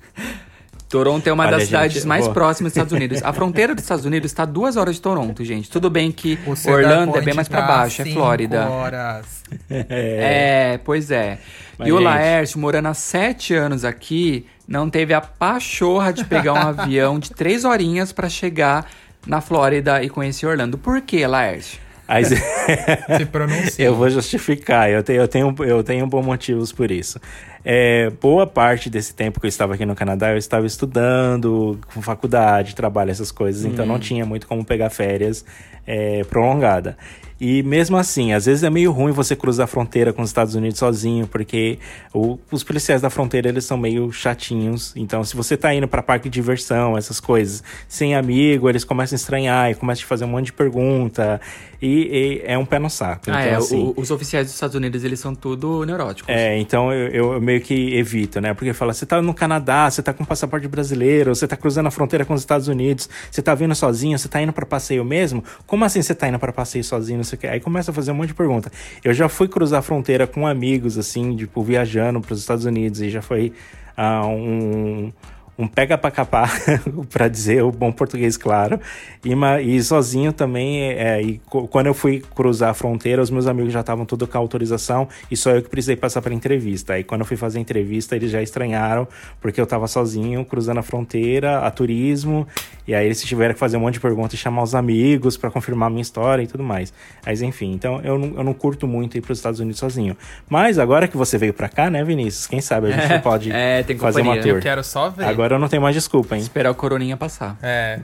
Toronto 0.88 1.26
é 1.26 1.32
uma 1.32 1.42
Olha, 1.44 1.50
das 1.52 1.60
gente, 1.62 1.68
cidades 1.70 2.04
mais 2.04 2.28
próximas 2.28 2.72
dos 2.72 2.76
Estados 2.76 2.92
Unidos. 2.96 3.22
A 3.24 3.32
fronteira 3.32 3.74
dos 3.74 3.82
Estados 3.82 4.04
Unidos 4.04 4.30
está 4.30 4.44
a 4.44 4.46
duas 4.46 4.76
horas 4.76 4.94
de 4.94 5.00
Toronto, 5.00 5.44
gente. 5.44 5.68
Tudo 5.68 5.90
bem 5.90 6.12
que 6.12 6.38
Orlando 6.66 7.16
é 7.18 7.20
bem 7.20 7.34
mais 7.34 7.48
pra 7.48 7.62
tá 7.62 7.66
baixo, 7.66 8.02
é 8.02 8.06
Flórida. 8.06 8.68
horas. 8.68 9.42
É, 9.68 10.78
pois 10.84 11.10
é. 11.10 11.38
Mas, 11.78 11.88
e 11.88 11.92
o 11.92 11.96
gente- 11.96 12.04
Laércio, 12.04 12.58
morando 12.60 12.86
há 12.86 12.94
sete 12.94 13.52
anos 13.54 13.84
aqui, 13.84 14.46
não 14.66 14.88
teve 14.88 15.12
a 15.12 15.20
pachorra 15.20 16.12
de 16.12 16.24
pegar 16.24 16.52
um 16.52 16.56
avião 16.80 17.18
de 17.18 17.30
três 17.30 17.64
horinhas 17.64 18.12
pra 18.12 18.28
chegar 18.28 18.86
na 19.26 19.40
Flórida 19.40 20.02
e 20.02 20.08
conhecer 20.08 20.46
Orlando. 20.46 20.78
Por 20.78 21.00
que, 21.00 21.26
Laércio? 21.26 21.78
Aí, 22.08 22.24
Se 22.24 23.26
pronuncia. 23.30 23.84
eu 23.84 23.94
vou 23.94 24.08
justificar, 24.08 24.88
eu 24.90 25.02
tenho, 25.02 25.22
eu 25.22 25.28
tenho, 25.28 25.54
eu 25.60 25.82
tenho 25.82 26.06
bons 26.06 26.24
motivos 26.24 26.72
por 26.72 26.90
isso. 26.90 27.20
É, 27.64 28.10
boa 28.22 28.46
parte 28.46 28.88
desse 28.88 29.12
tempo 29.12 29.40
que 29.40 29.46
eu 29.46 29.48
estava 29.48 29.74
aqui 29.74 29.84
no 29.84 29.94
Canadá, 29.94 30.30
eu 30.30 30.38
estava 30.38 30.66
estudando, 30.66 31.78
com 31.92 32.00
faculdade, 32.00 32.76
trabalho, 32.76 33.10
essas 33.10 33.32
coisas, 33.32 33.64
então 33.64 33.84
não 33.84 33.98
tinha 33.98 34.24
muito 34.24 34.46
como 34.46 34.64
pegar 34.64 34.88
férias 34.88 35.44
é, 35.84 36.22
prolongada. 36.24 36.96
E 37.38 37.62
mesmo 37.62 37.96
assim, 37.98 38.32
às 38.32 38.46
vezes 38.46 38.62
é 38.64 38.70
meio 38.70 38.90
ruim 38.92 39.12
você 39.12 39.36
cruzar 39.36 39.64
a 39.64 39.66
fronteira 39.66 40.12
com 40.12 40.22
os 40.22 40.30
Estados 40.30 40.54
Unidos 40.54 40.78
sozinho, 40.78 41.26
porque 41.26 41.78
o- 42.14 42.38
os 42.50 42.64
policiais 42.64 43.02
da 43.02 43.10
fronteira 43.10 43.48
eles 43.48 43.64
são 43.64 43.76
meio 43.76 44.10
chatinhos. 44.10 44.92
Então, 44.96 45.22
se 45.22 45.36
você 45.36 45.54
tá 45.56 45.74
indo 45.74 45.86
pra 45.86 46.02
parque 46.02 46.30
de 46.30 46.34
diversão, 46.34 46.96
essas 46.96 47.20
coisas, 47.20 47.62
sem 47.88 48.14
amigo, 48.14 48.68
eles 48.70 48.84
começam 48.84 49.14
a 49.14 49.18
estranhar 49.18 49.70
e 49.70 49.74
começam 49.74 50.00
a 50.00 50.04
te 50.04 50.06
fazer 50.06 50.24
um 50.24 50.28
monte 50.28 50.46
de 50.46 50.52
pergunta. 50.54 51.40
E, 51.82 52.40
e 52.42 52.42
é 52.46 52.56
um 52.56 52.64
pé 52.64 52.78
no 52.78 52.88
saco. 52.88 53.24
ah, 53.26 53.42
então, 53.42 53.52
é. 53.52 53.54
assim, 53.56 53.82
o- 53.82 54.00
os 54.00 54.10
oficiais 54.10 54.46
dos 54.46 54.54
Estados 54.54 54.74
Unidos, 54.74 55.04
eles 55.04 55.20
são 55.20 55.34
tudo 55.34 55.84
neuróticos. 55.84 56.34
é, 56.34 56.56
então 56.58 56.90
eu, 56.90 57.08
eu- 57.34 57.40
meio 57.40 57.60
que 57.60 57.94
evito, 57.96 58.40
né? 58.40 58.54
Porque 58.54 58.72
fala, 58.72 58.94
você 58.94 59.04
tá 59.04 59.20
no 59.20 59.34
Canadá, 59.34 59.90
você 59.90 60.02
tá 60.02 60.14
com 60.14 60.24
passaporte 60.24 60.66
brasileiro, 60.68 61.34
você 61.34 61.46
tá 61.46 61.54
cruzando 61.54 61.86
a 61.86 61.90
fronteira 61.90 62.24
com 62.24 62.32
os 62.32 62.40
Estados 62.40 62.66
Unidos, 62.66 63.10
você 63.30 63.42
tá 63.42 63.54
vindo 63.54 63.74
sozinho, 63.74 64.18
você 64.18 64.26
tá 64.26 64.40
indo 64.40 64.54
pra 64.54 64.64
passeio 64.64 65.04
mesmo? 65.04 65.44
Como 65.66 65.84
assim 65.84 66.00
você 66.00 66.14
tá 66.14 66.26
indo 66.28 66.38
pra 66.38 66.50
passeio 66.50 66.82
sozinho, 66.82 67.22
sei 67.26 67.36
o 67.36 67.40
quê? 67.40 67.46
Aí 67.46 67.60
começa 67.60 67.90
a 67.90 67.94
fazer 67.94 68.10
um 68.10 68.14
monte 68.14 68.28
de 68.28 68.34
pergunta. 68.34 68.70
Eu 69.04 69.12
já 69.12 69.28
fui 69.28 69.48
cruzar 69.48 69.80
a 69.80 69.82
fronteira 69.82 70.26
com 70.26 70.46
amigos, 70.46 70.96
assim, 70.96 71.36
tipo, 71.36 71.62
viajando 71.62 72.20
pros 72.20 72.40
Estados 72.40 72.64
Unidos, 72.64 73.00
e 73.02 73.10
já 73.10 73.20
foi 73.20 73.52
ah, 73.96 74.26
um, 74.26 75.12
um 75.58 75.66
pega 75.66 75.96
pra 75.96 76.10
capar, 76.10 76.50
pra 77.10 77.28
dizer 77.28 77.62
o 77.62 77.70
bom 77.72 77.90
português 77.90 78.36
claro. 78.36 78.78
E, 79.24 79.34
ma- 79.34 79.60
e 79.60 79.82
sozinho 79.82 80.32
também, 80.32 80.82
é, 80.92 81.22
e 81.22 81.40
quando 81.48 81.86
eu 81.86 81.94
fui 81.94 82.22
cruzar 82.34 82.70
a 82.70 82.74
fronteira, 82.74 83.22
os 83.22 83.30
meus 83.30 83.46
amigos 83.46 83.72
já 83.72 83.80
estavam 83.80 84.04
tudo 84.04 84.26
com 84.26 84.36
a 84.36 84.40
autorização 84.40 85.08
e 85.30 85.36
só 85.36 85.50
eu 85.50 85.62
que 85.62 85.68
precisei 85.70 85.96
passar 85.96 86.20
pra 86.22 86.32
entrevista. 86.34 86.92
Aí 86.92 87.02
quando 87.04 87.22
eu 87.22 87.26
fui 87.26 87.36
fazer 87.36 87.58
a 87.58 87.60
entrevista, 87.60 88.14
eles 88.14 88.30
já 88.30 88.42
estranharam, 88.42 89.08
porque 89.40 89.60
eu 89.60 89.66
tava 89.66 89.86
sozinho 89.88 90.44
cruzando 90.44 90.78
a 90.78 90.82
fronteira, 90.82 91.60
a 91.60 91.70
turismo, 91.70 92.46
e 92.86 92.94
aí 92.94 93.06
eles 93.06 93.20
tiveram 93.22 93.54
que 93.54 93.58
fazer 93.60 93.76
um 93.76 93.80
monte 93.80 93.94
de 93.94 94.00
perguntas 94.00 94.34
e 94.34 94.36
chamar 94.36 94.62
os 94.62 94.74
amigos 94.74 95.36
pra 95.36 95.50
confirmar 95.50 95.86
a 95.86 95.90
minha 95.90 96.02
história 96.02 96.42
e 96.42 96.46
tudo 96.46 96.62
mais. 96.62 96.92
Mas 97.24 97.40
enfim, 97.42 97.72
então 97.72 98.00
eu 98.04 98.18
não, 98.18 98.34
eu 98.36 98.44
não 98.44 98.52
curto 98.54 98.86
muito 98.86 99.16
ir 99.16 99.20
pros 99.22 99.38
Estados 99.38 99.58
Unidos 99.58 99.78
sozinho. 99.80 100.16
Mas 100.48 100.78
agora 100.78 101.08
que 101.08 101.16
você 101.16 101.38
veio 101.38 101.54
pra 101.54 101.68
cá, 101.68 101.88
né, 101.90 102.04
Vinícius? 102.04 102.46
Quem 102.46 102.60
sabe 102.60 102.88
a 102.88 102.90
gente 102.90 103.06
É, 103.16 103.18
pode 103.18 103.50
é, 103.52 103.82
tem 103.82 103.96
fazer 103.96 104.20
uma 104.20 104.34
companhia. 104.34 104.42
tour. 104.52 104.58
Eu 104.58 104.62
quero 104.62 104.84
só 104.84 105.08
ver. 105.10 105.24
Agora 105.24 105.45
eu 105.54 105.58
não 105.58 105.68
tenho 105.68 105.82
mais 105.82 105.94
desculpa, 105.94 106.34
hein? 106.34 106.42
Esperar 106.42 106.70
o 106.70 106.74
coroninha 106.74 107.16
passar. 107.16 107.56
É. 107.62 108.00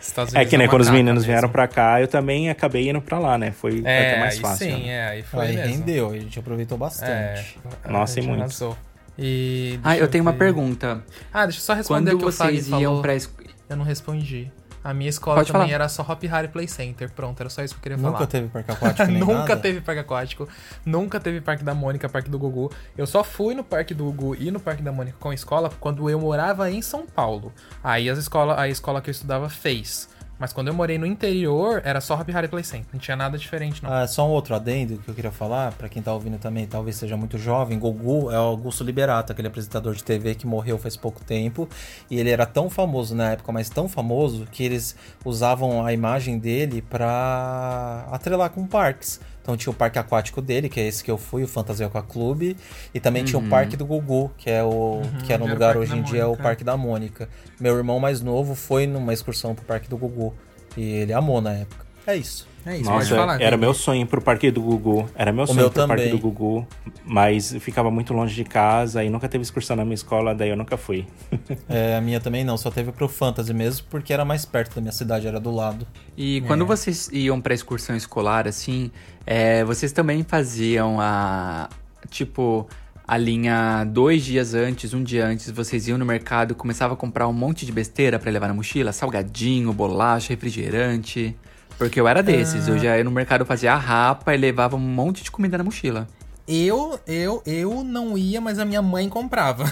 Estados 0.00 0.34
É 0.34 0.44
que 0.44 0.56
nem 0.58 0.66
uma 0.66 0.70
quando 0.70 0.82
os 0.82 0.90
meninos 0.90 1.22
mesmo. 1.22 1.32
vieram 1.32 1.48
pra 1.48 1.66
cá, 1.66 1.98
eu 2.00 2.06
também 2.06 2.50
acabei 2.50 2.88
indo 2.90 3.00
pra 3.00 3.18
lá, 3.18 3.38
né? 3.38 3.52
Foi 3.52 3.80
É, 3.84 4.10
até 4.10 4.20
mais 4.20 4.38
fácil. 4.38 4.66
sim, 4.66 4.82
né? 4.84 4.88
é, 4.88 5.08
aí 5.08 5.22
foi 5.22 5.40
Aí 5.46 5.56
mesmo. 5.56 5.72
rendeu, 5.72 6.10
a 6.10 6.18
gente 6.18 6.38
aproveitou 6.38 6.76
É. 6.76 6.78
bastante. 6.78 7.58
Nossa, 7.88 8.12
a 8.12 8.16
gente 8.16 8.24
e 8.24 8.28
muito. 8.28 8.40
arrasou. 8.42 8.76
E 9.18 9.78
Ah, 9.82 9.90
deixa 9.90 10.04
eu 10.04 10.08
tenho 10.08 10.22
uma 10.22 10.32
pergunta. 10.34 11.02
Ah, 11.32 11.44
deixa 11.46 11.58
eu 11.60 11.62
só 11.62 11.72
responder 11.74 12.10
Quando 12.10 12.16
o 12.16 12.18
que 12.18 12.24
o 12.26 12.32
Fag 12.32 12.52
vocês 12.52 12.68
iam 12.68 12.80
falou. 12.80 13.00
pra 13.02 13.14
Eu 13.70 13.76
não 13.76 13.84
respondi. 13.84 14.52
A 14.84 14.92
minha 14.92 15.08
escola 15.08 15.36
Pode 15.38 15.50
também 15.50 15.68
falar. 15.68 15.74
era 15.76 15.88
só 15.88 16.02
Hop 16.02 16.22
Harry 16.24 16.48
Play 16.48 16.68
Center. 16.68 17.10
Pronto, 17.10 17.40
era 17.40 17.48
só 17.48 17.62
isso 17.64 17.72
que 17.74 17.78
eu 17.78 17.82
queria 17.82 17.96
Nunca 17.96 18.12
falar. 18.18 18.26
teve 18.26 18.48
parque 18.48 18.70
aquático 18.70 19.06
nem 19.10 19.18
Nunca 19.24 19.32
nada? 19.48 19.56
teve 19.56 19.80
parque 19.80 20.00
aquático, 20.02 20.48
nunca 20.84 21.18
teve 21.18 21.40
parque 21.40 21.64
da 21.64 21.74
Mônica, 21.74 22.06
parque 22.08 22.28
do 22.28 22.38
Gugu. 22.38 22.70
Eu 22.96 23.06
só 23.06 23.24
fui 23.24 23.54
no 23.54 23.64
parque 23.64 23.94
do 23.94 24.04
Gugu 24.04 24.34
e 24.36 24.50
no 24.50 24.60
parque 24.60 24.82
da 24.82 24.92
Mônica 24.92 25.16
com 25.18 25.30
a 25.30 25.34
escola 25.34 25.70
quando 25.80 26.10
eu 26.10 26.20
morava 26.20 26.70
em 26.70 26.82
São 26.82 27.06
Paulo. 27.06 27.50
Aí 27.82 28.10
as 28.10 28.18
escola, 28.18 28.60
a 28.60 28.68
escola 28.68 29.00
que 29.00 29.08
eu 29.08 29.12
estudava 29.12 29.48
fez. 29.48 30.08
Mas 30.44 30.52
quando 30.52 30.68
eu 30.68 30.74
morei 30.74 30.98
no 30.98 31.06
interior, 31.06 31.80
era 31.86 32.02
só 32.02 32.20
Hop 32.20 32.28
Harry 32.28 32.48
Play 32.48 32.62
Center. 32.62 32.84
Não 32.92 33.00
tinha 33.00 33.16
nada 33.16 33.38
diferente, 33.38 33.82
não. 33.82 33.90
Ah, 33.90 34.06
só 34.06 34.28
um 34.28 34.30
outro 34.30 34.54
adendo 34.54 34.98
que 34.98 35.08
eu 35.08 35.14
queria 35.14 35.30
falar, 35.30 35.72
pra 35.72 35.88
quem 35.88 36.02
tá 36.02 36.12
ouvindo 36.12 36.36
também, 36.36 36.66
talvez 36.66 36.96
seja 36.96 37.16
muito 37.16 37.38
jovem, 37.38 37.78
Gugu 37.78 38.30
é 38.30 38.38
o 38.38 38.42
Augusto 38.42 38.84
Liberato, 38.84 39.32
aquele 39.32 39.48
apresentador 39.48 39.94
de 39.94 40.04
TV 40.04 40.34
que 40.34 40.46
morreu 40.46 40.76
faz 40.76 40.98
pouco 40.98 41.24
tempo, 41.24 41.66
e 42.10 42.20
ele 42.20 42.28
era 42.28 42.44
tão 42.44 42.68
famoso 42.68 43.14
na 43.14 43.30
época, 43.30 43.50
mas 43.52 43.70
tão 43.70 43.88
famoso, 43.88 44.46
que 44.52 44.62
eles 44.62 44.94
usavam 45.24 45.82
a 45.82 45.94
imagem 45.94 46.38
dele 46.38 46.82
pra 46.82 48.06
atrelar 48.12 48.50
com 48.50 48.66
parques. 48.66 49.22
Então 49.44 49.58
tinha 49.58 49.70
o 49.70 49.74
parque 49.74 49.98
aquático 49.98 50.40
dele, 50.40 50.70
que 50.70 50.80
é 50.80 50.86
esse 50.86 51.04
que 51.04 51.10
eu 51.10 51.18
fui, 51.18 51.44
o 51.44 51.46
Fantasia 51.46 51.84
Aqua 51.84 52.02
Clube, 52.02 52.56
e 52.94 52.98
também 52.98 53.22
tinha 53.22 53.38
o 53.38 53.46
parque 53.46 53.76
do 53.76 53.84
Gugu, 53.84 54.32
que 54.38 54.48
é 54.48 54.62
o 54.62 55.02
que 55.26 55.34
é 55.34 55.36
no 55.36 55.46
lugar 55.46 55.76
hoje 55.76 55.94
em 55.94 56.02
dia 56.02 56.22
é 56.22 56.26
o. 56.26 56.34
Parque 56.34 56.64
da 56.64 56.78
Mônica. 56.78 57.28
Meu 57.60 57.76
irmão 57.76 58.00
mais 58.00 58.22
novo 58.22 58.54
foi 58.54 58.86
numa 58.86 59.12
excursão 59.12 59.54
pro 59.54 59.62
parque 59.62 59.86
do 59.86 59.98
Gugu, 59.98 60.32
e 60.78 60.82
ele 60.82 61.12
amou 61.12 61.42
na 61.42 61.52
época. 61.52 61.83
É 62.06 62.16
isso. 62.16 62.46
É 62.66 62.76
isso, 62.78 62.84
pode 62.84 63.10
Nossa, 63.10 63.16
falar. 63.16 63.40
era 63.42 63.58
meu 63.58 63.74
sonho 63.74 64.06
pro 64.06 64.22
parque 64.22 64.50
do 64.50 64.62
Gugu. 64.62 65.06
Era 65.14 65.30
meu 65.32 65.46
sonho 65.46 65.58
meu 65.60 65.70
pro 65.70 65.86
parque 65.86 66.04
também. 66.04 66.10
do 66.10 66.18
Gugu. 66.18 66.66
Mas 67.04 67.54
ficava 67.60 67.90
muito 67.90 68.14
longe 68.14 68.34
de 68.34 68.42
casa 68.44 69.04
e 69.04 69.10
nunca 69.10 69.28
teve 69.28 69.42
excursão 69.42 69.76
na 69.76 69.84
minha 69.84 69.94
escola, 69.94 70.34
daí 70.34 70.48
eu 70.48 70.56
nunca 70.56 70.76
fui. 70.78 71.06
É, 71.68 71.96
a 71.96 72.00
minha 72.00 72.20
também 72.20 72.42
não, 72.42 72.56
só 72.56 72.70
teve 72.70 72.90
pro 72.92 73.06
Fantasy 73.08 73.52
mesmo, 73.52 73.86
porque 73.90 74.12
era 74.14 74.24
mais 74.24 74.44
perto 74.46 74.76
da 74.76 74.80
minha 74.80 74.92
cidade, 74.92 75.26
era 75.26 75.38
do 75.38 75.50
lado. 75.50 75.86
E 76.16 76.38
É. 76.38 76.40
quando 76.42 76.64
vocês 76.64 77.10
iam 77.12 77.38
pra 77.40 77.52
excursão 77.52 77.94
escolar, 77.96 78.48
assim, 78.48 78.90
é, 79.26 79.62
vocês 79.64 79.92
também 79.92 80.22
faziam 80.22 80.98
a. 81.00 81.68
Tipo, 82.10 82.66
a 83.06 83.18
linha 83.18 83.84
dois 83.84 84.24
dias 84.24 84.54
antes, 84.54 84.94
um 84.94 85.02
dia 85.02 85.26
antes, 85.26 85.50
vocês 85.50 85.86
iam 85.88 85.98
no 85.98 86.06
mercado, 86.06 86.54
começavam 86.54 86.94
a 86.94 86.96
comprar 86.96 87.28
um 87.28 87.32
monte 87.32 87.66
de 87.66 87.72
besteira 87.72 88.18
pra 88.18 88.30
levar 88.30 88.48
na 88.48 88.54
mochila? 88.54 88.92
Salgadinho, 88.92 89.70
bolacha, 89.72 90.28
refrigerante. 90.32 91.36
Porque 91.78 92.00
eu 92.00 92.06
era 92.06 92.22
desses, 92.22 92.68
eu 92.68 92.78
já 92.78 92.96
ia 92.96 93.04
no 93.04 93.10
mercado 93.10 93.44
fazia 93.44 93.72
a 93.72 93.76
rapa 93.76 94.34
e 94.34 94.36
levava 94.36 94.76
um 94.76 94.80
monte 94.80 95.22
de 95.24 95.30
comida 95.30 95.58
na 95.58 95.64
mochila. 95.64 96.08
Eu, 96.46 97.00
eu, 97.06 97.42
eu 97.46 97.82
não 97.82 98.18
ia, 98.18 98.38
mas 98.40 98.58
a 98.58 98.66
minha 98.66 98.82
mãe 98.82 99.08
comprava. 99.08 99.64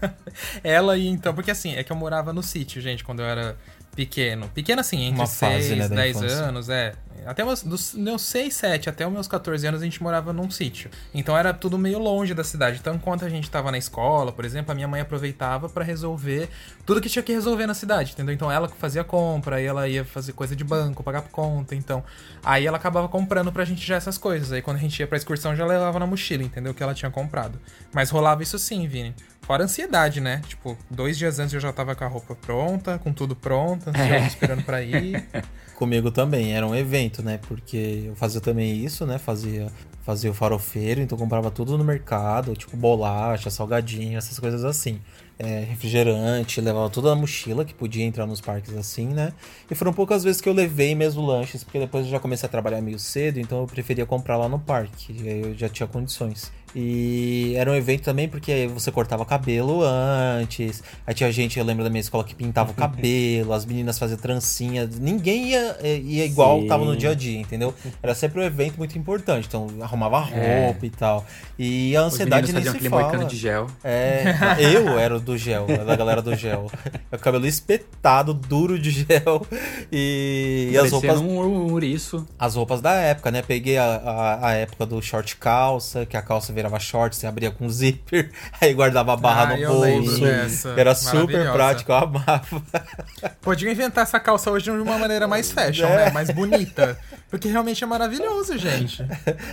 Ela 0.64 0.96
ia 0.96 1.10
então, 1.10 1.34
porque 1.34 1.50
assim, 1.50 1.74
é 1.74 1.84
que 1.84 1.92
eu 1.92 1.96
morava 1.96 2.32
no 2.32 2.42
sítio, 2.42 2.80
gente, 2.80 3.04
quando 3.04 3.20
eu 3.20 3.26
era 3.26 3.56
pequeno. 3.96 4.48
Pequeno 4.50 4.80
assim, 4.80 5.02
entre 5.02 5.20
Uma 5.20 5.26
fase, 5.26 5.68
6, 5.68 5.78
né, 5.78 5.88
da 5.88 5.96
10 5.96 6.16
infância. 6.16 6.36
anos, 6.36 6.68
é. 6.68 6.92
Até 7.24 7.44
meus, 7.44 7.62
dos 7.62 7.94
meus 7.94 8.22
6, 8.22 8.54
7, 8.54 8.88
até 8.88 9.04
os 9.04 9.12
meus 9.12 9.26
14 9.26 9.66
anos 9.66 9.80
a 9.80 9.84
gente 9.84 10.00
morava 10.00 10.32
num 10.32 10.48
sítio. 10.48 10.88
Então 11.12 11.36
era 11.36 11.52
tudo 11.52 11.76
meio 11.76 11.98
longe 11.98 12.32
da 12.34 12.44
cidade. 12.44 12.78
Então 12.80 12.94
enquanto 12.94 13.24
a 13.24 13.28
gente 13.28 13.50
tava 13.50 13.72
na 13.72 13.78
escola, 13.78 14.30
por 14.30 14.44
exemplo, 14.44 14.70
a 14.70 14.74
minha 14.76 14.86
mãe 14.86 15.00
aproveitava 15.00 15.68
pra 15.68 15.82
resolver 15.82 16.48
tudo 16.84 17.00
que 17.00 17.08
tinha 17.08 17.24
que 17.24 17.32
resolver 17.32 17.66
na 17.66 17.74
cidade, 17.74 18.12
entendeu? 18.12 18.32
Então 18.32 18.52
ela 18.52 18.68
fazia 18.68 19.02
compra, 19.02 19.56
aí 19.56 19.64
ela 19.64 19.88
ia 19.88 20.04
fazer 20.04 20.34
coisa 20.34 20.54
de 20.54 20.62
banco, 20.62 21.02
pagar 21.02 21.22
conta, 21.22 21.74
então. 21.74 22.04
Aí 22.44 22.64
ela 22.64 22.76
acabava 22.76 23.08
comprando 23.08 23.50
pra 23.50 23.64
gente 23.64 23.84
já 23.84 23.96
essas 23.96 24.16
coisas. 24.16 24.52
Aí 24.52 24.62
quando 24.62 24.76
a 24.76 24.80
gente 24.80 25.00
ia 25.00 25.06
pra 25.06 25.16
excursão 25.16 25.56
já 25.56 25.66
levava 25.66 25.98
na 25.98 26.06
mochila, 26.06 26.44
entendeu? 26.44 26.72
Que 26.74 26.82
ela 26.82 26.94
tinha 26.94 27.10
comprado. 27.10 27.58
Mas 27.92 28.08
rolava 28.10 28.42
isso 28.42 28.56
sim, 28.56 28.86
Vini. 28.86 29.12
Fora 29.46 29.62
a 29.62 29.66
ansiedade, 29.66 30.20
né? 30.20 30.42
Tipo, 30.48 30.76
dois 30.90 31.16
dias 31.16 31.38
antes 31.38 31.54
eu 31.54 31.60
já 31.60 31.72
tava 31.72 31.94
com 31.94 32.02
a 32.02 32.08
roupa 32.08 32.34
pronta, 32.34 32.98
com 32.98 33.12
tudo 33.12 33.36
pronto, 33.36 33.88
ansioso, 33.88 34.26
esperando 34.26 34.64
pra 34.64 34.82
ir. 34.82 35.24
Comigo 35.76 36.10
também, 36.10 36.52
era 36.52 36.66
um 36.66 36.74
evento, 36.74 37.22
né? 37.22 37.38
Porque 37.46 38.06
eu 38.06 38.16
fazia 38.16 38.40
também 38.40 38.84
isso, 38.84 39.06
né? 39.06 39.18
Fazia, 39.18 39.70
fazia 40.02 40.32
o 40.32 40.34
farofeiro, 40.34 41.00
então 41.00 41.16
comprava 41.16 41.48
tudo 41.48 41.78
no 41.78 41.84
mercado, 41.84 42.56
tipo 42.56 42.76
bolacha, 42.76 43.48
salgadinho, 43.48 44.18
essas 44.18 44.36
coisas 44.40 44.64
assim. 44.64 45.00
É, 45.38 45.60
refrigerante, 45.60 46.60
levava 46.60 46.90
tudo 46.90 47.08
na 47.08 47.14
mochila, 47.14 47.64
que 47.64 47.74
podia 47.74 48.04
entrar 48.04 48.26
nos 48.26 48.40
parques 48.40 48.74
assim, 48.76 49.06
né? 49.06 49.32
E 49.70 49.76
foram 49.76 49.92
poucas 49.92 50.24
vezes 50.24 50.40
que 50.40 50.48
eu 50.48 50.52
levei 50.54 50.92
mesmo 50.96 51.24
lanches, 51.24 51.62
porque 51.62 51.78
depois 51.78 52.06
eu 52.06 52.10
já 52.10 52.18
comecei 52.18 52.48
a 52.48 52.50
trabalhar 52.50 52.80
meio 52.80 52.98
cedo, 52.98 53.38
então 53.38 53.60
eu 53.60 53.66
preferia 53.68 54.06
comprar 54.06 54.36
lá 54.38 54.48
no 54.48 54.58
parque, 54.58 55.16
e 55.22 55.28
aí 55.28 55.40
eu 55.42 55.54
já 55.54 55.68
tinha 55.68 55.86
condições. 55.86 56.50
E 56.78 57.54
era 57.56 57.70
um 57.70 57.74
evento 57.74 58.02
também 58.02 58.28
porque 58.28 58.52
aí 58.52 58.66
você 58.66 58.92
cortava 58.92 59.24
cabelo 59.24 59.82
antes. 59.82 60.82
Aí 61.06 61.14
tinha 61.14 61.32
gente, 61.32 61.58
eu 61.58 61.64
lembro 61.64 61.82
da 61.82 61.88
minha 61.88 62.02
escola, 62.02 62.22
que 62.22 62.34
pintava 62.34 62.70
o 62.70 62.74
cabelo, 62.76 63.54
as 63.54 63.64
meninas 63.64 63.98
faziam 63.98 64.18
trancinha. 64.18 64.86
Ninguém 65.00 65.52
ia, 65.52 65.78
ia 65.82 66.26
igual 66.26 66.60
Sim. 66.60 66.66
tava 66.66 66.84
no 66.84 66.94
dia 66.94 67.12
a 67.12 67.14
dia, 67.14 67.40
entendeu? 67.40 67.72
Era 68.02 68.14
sempre 68.14 68.42
um 68.42 68.44
evento 68.44 68.76
muito 68.76 68.98
importante. 68.98 69.46
Então 69.46 69.68
arrumava 69.80 70.18
roupa 70.18 70.84
e 70.84 70.90
tal. 70.90 71.24
E 71.58 71.96
a 71.96 72.02
ansiedade 72.02 72.52
nem 72.52 72.62
se 72.62 72.68
aquele 72.68 72.90
fala. 72.90 73.24
de 73.24 73.36
gel. 73.36 73.68
É, 73.82 74.24
eu 74.60 74.98
era 74.98 75.18
do 75.18 75.38
gel, 75.38 75.66
da 75.66 75.96
galera 75.96 76.20
do 76.20 76.34
gel. 76.36 76.70
O 77.10 77.18
cabelo 77.18 77.46
espetado, 77.46 78.34
duro 78.34 78.78
de 78.78 78.90
gel. 78.90 79.46
E, 79.90 80.70
e 80.72 80.76
as 80.78 80.90
roupas 80.90 81.20
um 81.20 81.70
ouriço. 81.70 82.26
as 82.38 82.54
roupas 82.56 82.80
da 82.80 82.92
época, 82.94 83.30
né? 83.30 83.42
Peguei 83.42 83.78
a, 83.78 83.84
a, 83.84 84.48
a 84.48 84.52
época 84.54 84.84
do 84.84 85.00
short 85.00 85.36
calça, 85.36 86.04
que 86.04 86.16
a 86.16 86.20
calça 86.20 86.52
virava 86.52 86.65
short, 86.80 87.14
você 87.14 87.26
abria 87.26 87.50
com 87.50 87.68
zíper, 87.68 88.30
aí 88.60 88.74
guardava 88.74 89.12
a 89.12 89.16
barra 89.16 89.54
Ah, 89.54 89.56
no 89.56 89.66
bolso. 89.68 90.24
Era 90.76 90.94
super 90.94 91.52
prático, 91.52 91.92
eu 91.92 91.96
amava. 91.96 92.62
Podiam 93.40 93.70
inventar 93.70 94.02
essa 94.02 94.18
calça 94.18 94.50
hoje 94.50 94.64
de 94.64 94.70
uma 94.70 94.98
maneira 94.98 95.28
mais 95.28 95.50
fashion, 95.50 95.86
É. 95.86 96.06
né? 96.06 96.10
Mais 96.10 96.30
bonita. 96.30 96.98
Porque 97.30 97.48
realmente 97.48 97.82
é 97.82 97.86
maravilhoso, 97.86 98.56
gente. 98.58 99.04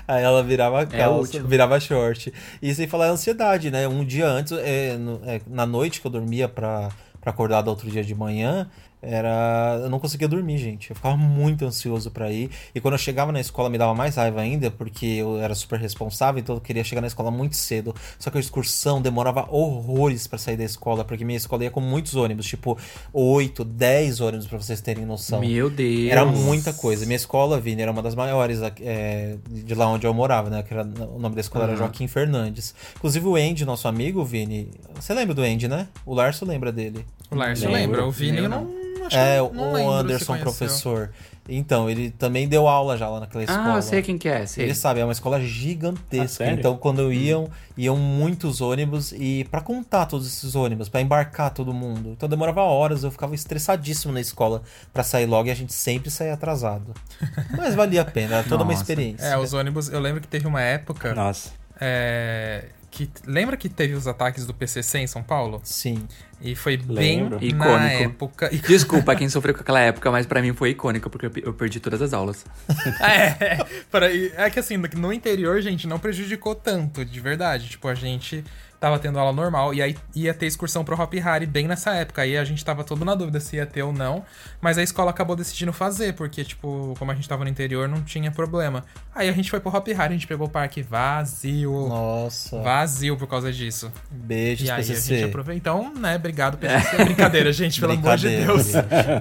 Aí 0.08 0.24
ela 0.24 0.44
virava 0.44 0.86
calça, 0.86 1.30
útil. 1.38 1.48
virava 1.48 1.80
short. 1.80 2.34
E 2.62 2.74
sem 2.74 2.88
falar 2.88 3.08
a 3.08 3.12
ansiedade, 3.12 3.70
né? 3.72 3.88
Um 3.88 4.04
dia 4.06 4.28
antes, 4.28 4.52
é, 4.54 4.96
no- 4.98 5.22
é, 5.26 5.42
na 5.48 5.66
noite 5.66 6.00
que 6.02 6.08
eu 6.08 6.12
dormia 6.12 6.48
pra, 6.48 6.90
pra 7.22 7.32
acordar 7.32 7.62
do 7.62 7.70
outro 7.70 7.90
dia 7.90 8.04
de 8.04 8.14
manhã, 8.16 8.68
era. 9.04 9.80
Eu 9.84 9.90
não 9.90 10.00
conseguia 10.00 10.28
dormir, 10.28 10.58
gente. 10.58 10.90
Eu 10.90 10.96
ficava 10.96 11.18
muito 11.18 11.66
ansioso 11.66 12.10
pra 12.10 12.32
ir. 12.32 12.50
E 12.74 12.80
quando 12.80 12.94
eu 12.94 12.98
chegava 12.98 13.32
na 13.32 13.40
escola 13.40 13.70
me 13.70 13.78
dava 13.78 13.94
mais 13.94 14.16
raiva 14.16 14.42
ainda, 14.42 14.72
porque 14.72 15.06
eu 15.06 15.40
era 15.40 15.54
super 15.54 15.80
responsável, 15.80 16.40
então 16.40 16.56
eu 16.56 16.62
queria 16.62 16.84
chegar 16.84 17.02
na 17.02 17.08
escola 17.08 17.30
muito 17.30 17.56
cedo. 17.56 17.94
Só 18.18 18.30
que 18.30 18.38
a 18.38 18.40
excursão 18.40 19.02
demorava 19.02 19.48
horrores 19.52 20.26
pra 20.28 20.40
sair 20.40 20.58
da 20.58 20.64
escola, 20.64 21.04
porque 21.04 21.26
minha 21.26 21.38
escola 21.38 21.64
ia 21.64 21.72
com 21.72 21.82
muitos 21.82 22.16
ônibus, 22.16 22.46
tipo 22.46 22.78
8, 23.12 23.64
10 23.64 24.22
ônibus 24.22 24.48
pra 24.48 24.58
vocês 24.58 24.80
terem 24.82 25.06
noção. 25.06 25.42
Meu 25.42 25.70
Deus. 25.70 26.12
Era 26.12 26.26
muita 26.26 26.74
coisa. 26.74 27.06
Minha 27.06 27.18
escola, 27.18 27.60
Vini, 27.60 27.82
era 27.82 27.92
uma 27.92 28.02
das 28.02 28.16
maiores 28.16 28.60
é, 28.82 29.36
de 29.50 29.76
lá 29.76 29.88
onde 29.88 30.08
eu 30.08 30.14
morava, 30.14 30.50
né? 30.50 30.64
Que 30.64 30.74
era, 30.74 30.84
o 30.84 31.20
nome 31.20 31.36
da 31.36 31.42
escola 31.42 31.66
era 31.66 31.74
Aham. 31.74 31.84
Joaquim 31.84 32.08
Fernandes. 32.08 32.74
Inclusive 32.96 33.28
o 33.28 33.36
Andy, 33.36 33.66
nosso 33.66 33.88
amigo, 33.88 34.24
Vini. 34.24 34.70
Você 34.96 35.14
lembra 35.14 35.34
do 35.34 35.42
Andy, 35.42 35.68
né? 35.68 35.88
O 36.06 36.14
Larso 36.14 36.46
lembra 36.46 36.72
dele. 36.72 37.06
O 37.32 37.36
Lembro. 37.36 37.72
lembra, 37.72 38.06
o 38.06 38.12
Vini 38.12 38.38
eu 38.38 38.44
Lembro. 38.44 38.93
Acho 39.08 39.18
é, 39.18 39.38
que 39.48 39.56
não 39.56 39.74
o 39.86 39.92
Anderson, 39.92 40.38
professor. 40.40 41.12
Então, 41.48 41.90
ele 41.90 42.10
também 42.10 42.48
deu 42.48 42.70
aula 42.70 42.98
já 42.98 43.10
lá 43.10 43.20
naquela 43.20 43.44
escola. 43.44 43.74
Ah, 43.74 43.76
eu 43.78 43.82
sei 43.82 44.02
quem 44.02 44.18
que 44.18 44.30
é, 44.30 44.46
sei. 44.46 44.64
Ele 44.64 44.74
sabe, 44.74 45.02
é 45.02 45.04
uma 45.04 45.12
escola 45.12 45.36
Ah, 45.38 45.42
gigantesca. 45.42 46.28
sério? 46.46 46.58
então, 46.58 46.78
quando 46.78 47.12
iam, 47.12 47.50
iam 47.78 47.98
muitos 47.98 48.62
ônibus 48.62 49.12
e 49.12 49.46
pra 49.52 49.60
contar 49.60 50.06
todos 50.06 50.26
esses 50.26 50.56
ônibus, 50.56 50.88
pra 50.88 51.02
embarcar 51.02 51.54
todo 51.54 51.74
mundo. 51.74 52.12
Então 52.16 52.30
demorava 52.30 52.62
horas, 52.62 53.04
eu 53.04 53.12
ficava 53.12 53.36
estressadíssimo 53.36 54.14
na 54.14 54.22
escola 54.22 54.62
pra 54.94 55.04
sair 55.04 55.26
logo 55.26 55.50
e 55.50 55.52
a 55.52 55.56
gente 55.56 55.74
sempre 55.74 56.10
saía 56.10 56.34
atrasado. 56.34 56.94
Mas 57.58 57.76
valia 57.76 58.04
a 58.04 58.06
pena, 58.06 58.36
era 58.36 58.44
toda 58.44 58.64
uma 58.64 58.72
Nossa. 58.72 58.82
experiência. 58.82 59.26
É, 59.26 59.38
os 59.38 59.52
ônibus, 59.54 59.90
eu 59.90 60.00
lembro 60.00 60.22
que 60.22 60.28
teve 60.30 60.48
uma 60.48 60.62
época 60.62 61.14
Nossa. 61.14 61.52
é, 61.78 62.66
que. 62.94 63.10
Lembra 63.26 63.58
que 63.58 63.68
teve 63.68 63.94
os 63.96 64.08
ataques 64.08 64.46
do 64.46 64.54
PCC 64.54 65.00
em 65.00 65.08
São 65.08 65.24
Paulo? 65.24 65.60
Sim. 65.64 66.08
E 66.42 66.56
foi 66.56 66.78
bem 66.78 67.22
Lembro. 67.24 67.38
na 67.40 67.44
Icônico. 67.46 68.04
época. 68.04 68.50
Desculpa 68.68 69.16
quem 69.16 69.30
sofreu 69.30 69.54
com 69.54 69.62
aquela 69.62 69.80
época, 69.80 70.12
mas 70.12 70.26
pra 70.26 70.42
mim 70.42 70.54
foi 70.54 70.72
icônico, 70.72 71.10
porque 71.10 71.26
eu 71.26 71.32
pe- 71.32 71.44
eu 71.46 71.54
perdi 71.54 71.80
todas 71.80 72.02
as 72.02 72.14
aulas. 72.14 72.46
É, 73.02 73.66
para, 73.92 74.14
é 74.14 74.50
que 74.50 74.60
assim, 74.60 74.78
no 74.78 75.12
interior, 75.12 75.62
gente, 75.62 75.88
não 75.88 75.98
prejudicou 76.00 76.54
tanto, 76.54 77.04
de 77.04 77.20
verdade. 77.20 77.70
Tipo, 77.70 77.88
a 77.88 77.96
gente 77.96 78.44
tava 78.84 79.00
tendo 79.00 79.18
aula 79.18 79.32
normal 79.32 79.74
e 79.74 79.82
aí 79.82 79.96
ia 80.14 80.34
ter 80.34 80.46
excursão 80.46 80.84
pro 80.84 81.02
Hop 81.02 81.14
Hari 81.24 81.46
bem 81.46 81.70
nessa 81.70 81.92
época. 81.94 82.22
Aí 82.24 82.38
a 82.38 82.44
gente 82.44 82.66
tava 82.66 82.84
todo 82.84 83.06
na 83.06 83.16
dúvida 83.16 83.40
se 83.40 83.56
ia 83.56 83.66
ter 83.66 83.82
ou 83.82 83.94
não, 83.94 84.26
mas 84.60 84.78
a 84.78 84.84
escola 84.84 85.10
acabou 85.10 85.38
decidindo 85.38 85.72
fazer, 85.72 86.12
porque, 86.16 86.44
tipo, 86.44 86.94
como 87.00 87.10
a 87.10 87.16
gente 87.16 87.30
tava 87.30 87.46
no 87.46 87.50
interior, 87.50 87.88
não 87.88 88.02
tinha 88.04 88.30
problema. 88.30 88.84
Aí 89.16 89.30
a 89.30 89.32
gente 89.32 89.50
foi 89.50 89.62
pro 89.62 89.74
Hop 89.74 89.88
Hari, 89.88 90.10
a 90.14 90.18
gente 90.18 90.28
pegou 90.28 90.48
o 90.48 90.50
parque 90.50 90.82
vazio. 90.82 91.72
Nossa. 91.88 92.62
Vazio 92.62 93.16
por 93.16 93.26
causa 93.26 93.54
disso. 93.54 93.90
Beijos, 94.12 94.68
E 94.68 94.72
aí 94.72 94.82
a 94.82 94.84
PCC. 94.86 95.16
gente 95.16 95.30
aproveitou. 95.30 95.54
Então, 95.56 95.94
né, 95.98 96.18
obrigado, 96.18 96.58
PCC. 96.58 97.06
Brincadeira, 97.06 97.54
gente, 97.54 97.80
pelo 97.80 97.94
amor 97.94 98.18
de 98.18 98.28
Deus. 98.28 98.72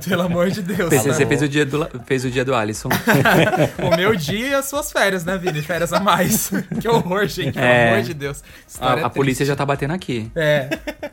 Pelo 0.08 0.22
amor 0.22 0.50
de 0.50 0.60
Deus. 0.62 0.88
PCC 0.90 1.22
tá? 1.22 1.28
fez 1.28 1.42
o, 1.42 1.48
dia 1.48 1.64
do, 1.64 1.88
fez 2.04 2.24
o 2.24 2.30
dia 2.32 2.44
do 2.44 2.52
Alisson. 2.52 2.88
O 3.82 3.96
meu 3.96 4.16
dia 4.16 4.48
e 4.48 4.54
as 4.54 4.64
suas 4.66 4.90
férias, 4.90 5.24
né, 5.24 5.36
Vini? 5.38 5.62
Férias 5.62 5.92
a 5.92 6.00
mais. 6.00 6.50
que 6.80 6.88
horror, 6.88 7.26
gente. 7.26 7.52
Pelo 7.54 7.64
É. 7.66 7.92
amor 7.92 8.02
de 8.02 8.14
Deus. 8.14 8.42
A, 8.42 8.68
História 8.68 9.06
a 9.06 9.10
polícia 9.10 9.44
triste. 9.44 9.51
Já 9.52 9.56
tá 9.56 9.64
batendo 9.66 9.92
aqui. 9.92 10.30
É. 10.34 10.68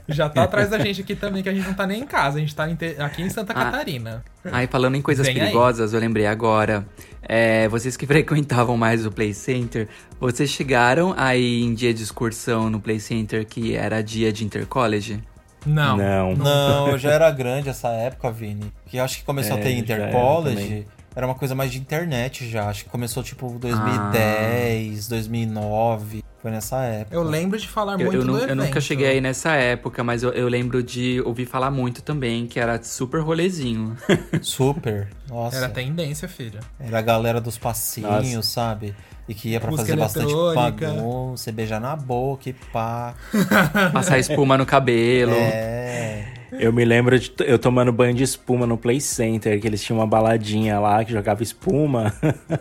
Já 0.08 0.30
tá 0.30 0.44
atrás 0.50 0.70
da 0.70 0.80
gente 0.80 1.02
aqui 1.02 1.16
também, 1.16 1.44
que 1.44 1.50
a 1.50 1.54
gente 1.54 1.68
não 1.68 1.74
tá 1.74 1.86
nem 1.86 2.02
em 2.02 2.06
casa. 2.06 2.38
A 2.38 2.40
gente 2.42 2.56
tá 2.56 2.66
aqui 3.00 3.22
em 3.22 3.30
Santa 3.30 3.54
Ah. 3.54 3.66
Catarina. 3.66 4.24
Aí, 4.52 4.68
falando 4.68 4.96
em 4.96 5.02
coisas 5.02 5.26
Vem 5.26 5.36
aí. 5.36 5.42
perigosas, 5.42 5.94
eu 5.94 6.00
lembrei 6.00 6.26
agora. 6.26 6.86
É, 7.22 7.68
vocês 7.68 7.96
que 7.98 8.06
frequentavam 8.08 8.76
mais 8.78 9.06
o 9.06 9.12
Play 9.12 9.34
Center, 9.34 9.88
vocês 10.20 10.50
chegaram 10.50 11.14
aí 11.18 11.62
em 11.62 11.74
dia 11.74 11.94
de 11.94 12.02
excursão 12.04 12.70
no 12.70 12.80
Play 12.80 13.00
Center 13.00 13.46
que 13.46 13.76
era 13.76 14.02
dia 14.02 14.32
de 14.32 14.44
Intercollege? 14.46 15.22
Não. 15.66 15.98
Não. 15.98 16.36
Não, 16.36 16.88
eu 16.90 16.98
já 16.98 17.12
era 17.12 17.30
grande 17.32 17.68
essa 17.68 17.90
época, 17.90 18.32
Vini. 18.32 18.72
Que 18.86 18.98
eu 18.98 19.04
acho 19.04 19.18
que 19.18 19.24
começou 19.26 19.58
É, 19.58 19.60
a 19.60 19.64
ter 19.64 19.72
Intercollege. 19.78 20.86
Era 21.20 21.28
uma 21.28 21.36
coisa 21.36 21.54
mais 21.54 21.70
de 21.70 21.78
internet 21.78 22.50
já. 22.50 22.70
Acho 22.70 22.86
que 22.86 22.90
começou 22.90 23.22
tipo 23.22 23.50
2010, 23.60 25.10
2009. 25.10 26.24
Foi 26.42 26.50
nessa 26.50 26.78
época. 26.86 27.14
Eu 27.14 27.24
lembro 27.24 27.60
de 27.60 27.68
falar 27.68 28.00
Eu, 28.00 28.06
muito 28.06 28.14
eu, 28.16 28.22
do 28.22 28.28
nu- 28.28 28.38
eu 28.38 28.44
evento. 28.46 28.56
nunca 28.56 28.80
cheguei 28.80 29.06
aí 29.06 29.20
nessa 29.20 29.52
época, 29.52 30.02
mas 30.02 30.24
eu, 30.24 30.30
eu 30.32 30.48
lembro 30.48 30.82
de 30.82 31.20
ouvir 31.26 31.46
falar 31.46 31.70
muito 31.72 32.02
também, 32.02 32.48
que 32.48 32.58
era 32.58 32.82
super 32.82 33.20
rolezinho. 33.22 33.98
Super. 34.42 35.10
Nossa. 35.28 35.58
Era 35.58 35.66
Era, 35.66 35.74
tendência, 35.74 36.30
filha. 36.30 36.62
a 36.80 37.02
galera 37.02 37.42
dos 37.42 37.58
passinhos, 37.58 38.34
Nossa. 38.34 38.42
sabe? 38.42 38.96
E 39.28 39.34
que 39.34 39.50
ia 39.50 39.60
pra 39.60 39.72
Música 39.72 39.88
fazer 39.90 40.00
bastante 40.00 40.34
bagunça, 40.56 41.52
beijar 41.52 41.82
na 41.82 41.98
boca 41.98 42.50
e 42.50 42.54
pá. 42.54 43.14
Passar 43.92 44.18
espuma 44.20 44.58
no 44.58 44.66
cabelo. 44.66 45.34
É. 45.34 46.39
Eu 46.52 46.72
me 46.74 46.84
lembro 46.86 47.18
de 47.20 47.32
eu 47.46 47.60
tomando 47.60 47.92
banho 47.92 48.14
de 48.14 48.24
espuma 48.24 48.66
no 48.66 48.78
Play 48.78 49.00
Center, 49.02 49.60
que 49.60 49.68
eles 49.68 49.82
tinham 49.84 50.00
uma 50.00 50.08
baladinha 50.08 50.80
lá 50.80 51.04
que 51.04 51.12
jogava 51.12 51.44
espuma. 51.44 52.14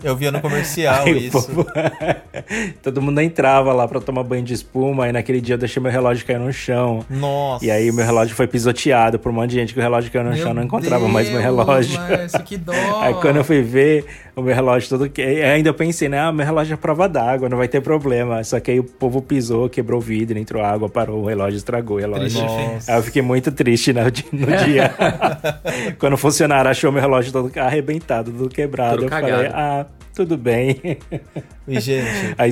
Eu 0.02 0.14
via 0.16 0.30
no 0.30 0.40
comercial 0.40 1.04
Aí 1.04 1.26
isso. 1.26 1.46
povo- 1.48 1.66
Todo 2.82 3.00
mundo 3.02 3.20
entrava 3.20 3.72
lá 3.72 3.86
pra 3.86 4.00
tomar 4.00 4.22
banho 4.22 4.42
de 4.42 4.54
espuma, 4.54 5.08
e 5.08 5.12
naquele 5.12 5.40
dia 5.40 5.54
eu 5.54 5.58
deixei 5.58 5.82
meu 5.82 5.90
relógio 5.92 6.26
cair 6.26 6.38
no 6.38 6.52
chão. 6.52 7.04
Nossa. 7.08 7.64
E 7.64 7.70
aí 7.70 7.90
o 7.90 7.94
meu 7.94 8.04
relógio 8.04 8.34
foi 8.34 8.46
pisoteado 8.46 9.18
por 9.18 9.30
um 9.30 9.34
monte 9.34 9.50
de 9.50 9.56
gente 9.56 9.72
que 9.74 9.80
o 9.80 9.82
relógio 9.82 10.10
caiu 10.10 10.24
no 10.24 10.36
chão, 10.36 10.48
eu 10.48 10.54
não 10.54 10.62
encontrava 10.62 11.06
mais 11.08 11.28
meu 11.28 11.40
Deus, 11.40 11.44
relógio. 11.44 12.00
Márcio, 12.00 12.42
que 12.44 12.56
dó. 12.56 12.72
Aí 13.00 13.14
quando 13.14 13.36
eu 13.36 13.44
fui 13.44 13.62
ver 13.62 14.04
o 14.36 14.42
meu 14.42 14.54
relógio 14.54 14.88
todo 14.88 15.08
que 15.08 15.20
ainda 15.22 15.68
eu 15.68 15.74
pensei, 15.74 16.08
né, 16.08 16.20
ah, 16.20 16.30
meu 16.32 16.44
relógio 16.46 16.74
é 16.74 16.76
prova 16.76 17.08
d'água, 17.08 17.48
não 17.48 17.56
vai 17.58 17.68
ter 17.68 17.80
problema. 17.80 18.42
Só 18.44 18.60
que 18.60 18.70
aí 18.70 18.78
o 18.80 18.84
povo 18.84 19.20
pisou, 19.20 19.68
quebrou 19.68 19.98
o 19.98 20.02
vidro, 20.02 20.38
entrou 20.38 20.62
água, 20.64 20.88
parou 20.88 21.22
o 21.22 21.26
relógio, 21.26 21.56
estragou 21.56 21.96
o 21.96 22.00
relógio. 22.00 22.40
Triste. 22.40 22.90
Aí 22.90 22.96
eu 22.98 23.02
fiquei 23.02 23.22
muito 23.22 23.50
triste 23.52 23.77
no, 24.04 24.10
di- 24.10 24.24
no 24.32 24.46
dia. 24.64 24.92
Quando 25.98 26.14
o 26.14 26.16
funcionário 26.18 26.70
achou 26.70 26.90
meu 26.92 27.00
relógio 27.00 27.32
todo 27.32 27.50
arrebentado, 27.58 28.30
todo 28.32 28.48
quebrado, 28.48 28.96
Todo 29.02 29.04
eu 29.04 29.08
falei, 29.10 29.46
ah, 29.52 29.86
tudo 30.14 30.36
bem. 30.36 30.98
E, 31.66 31.80
gente, 31.80 32.34
Aí, 32.36 32.50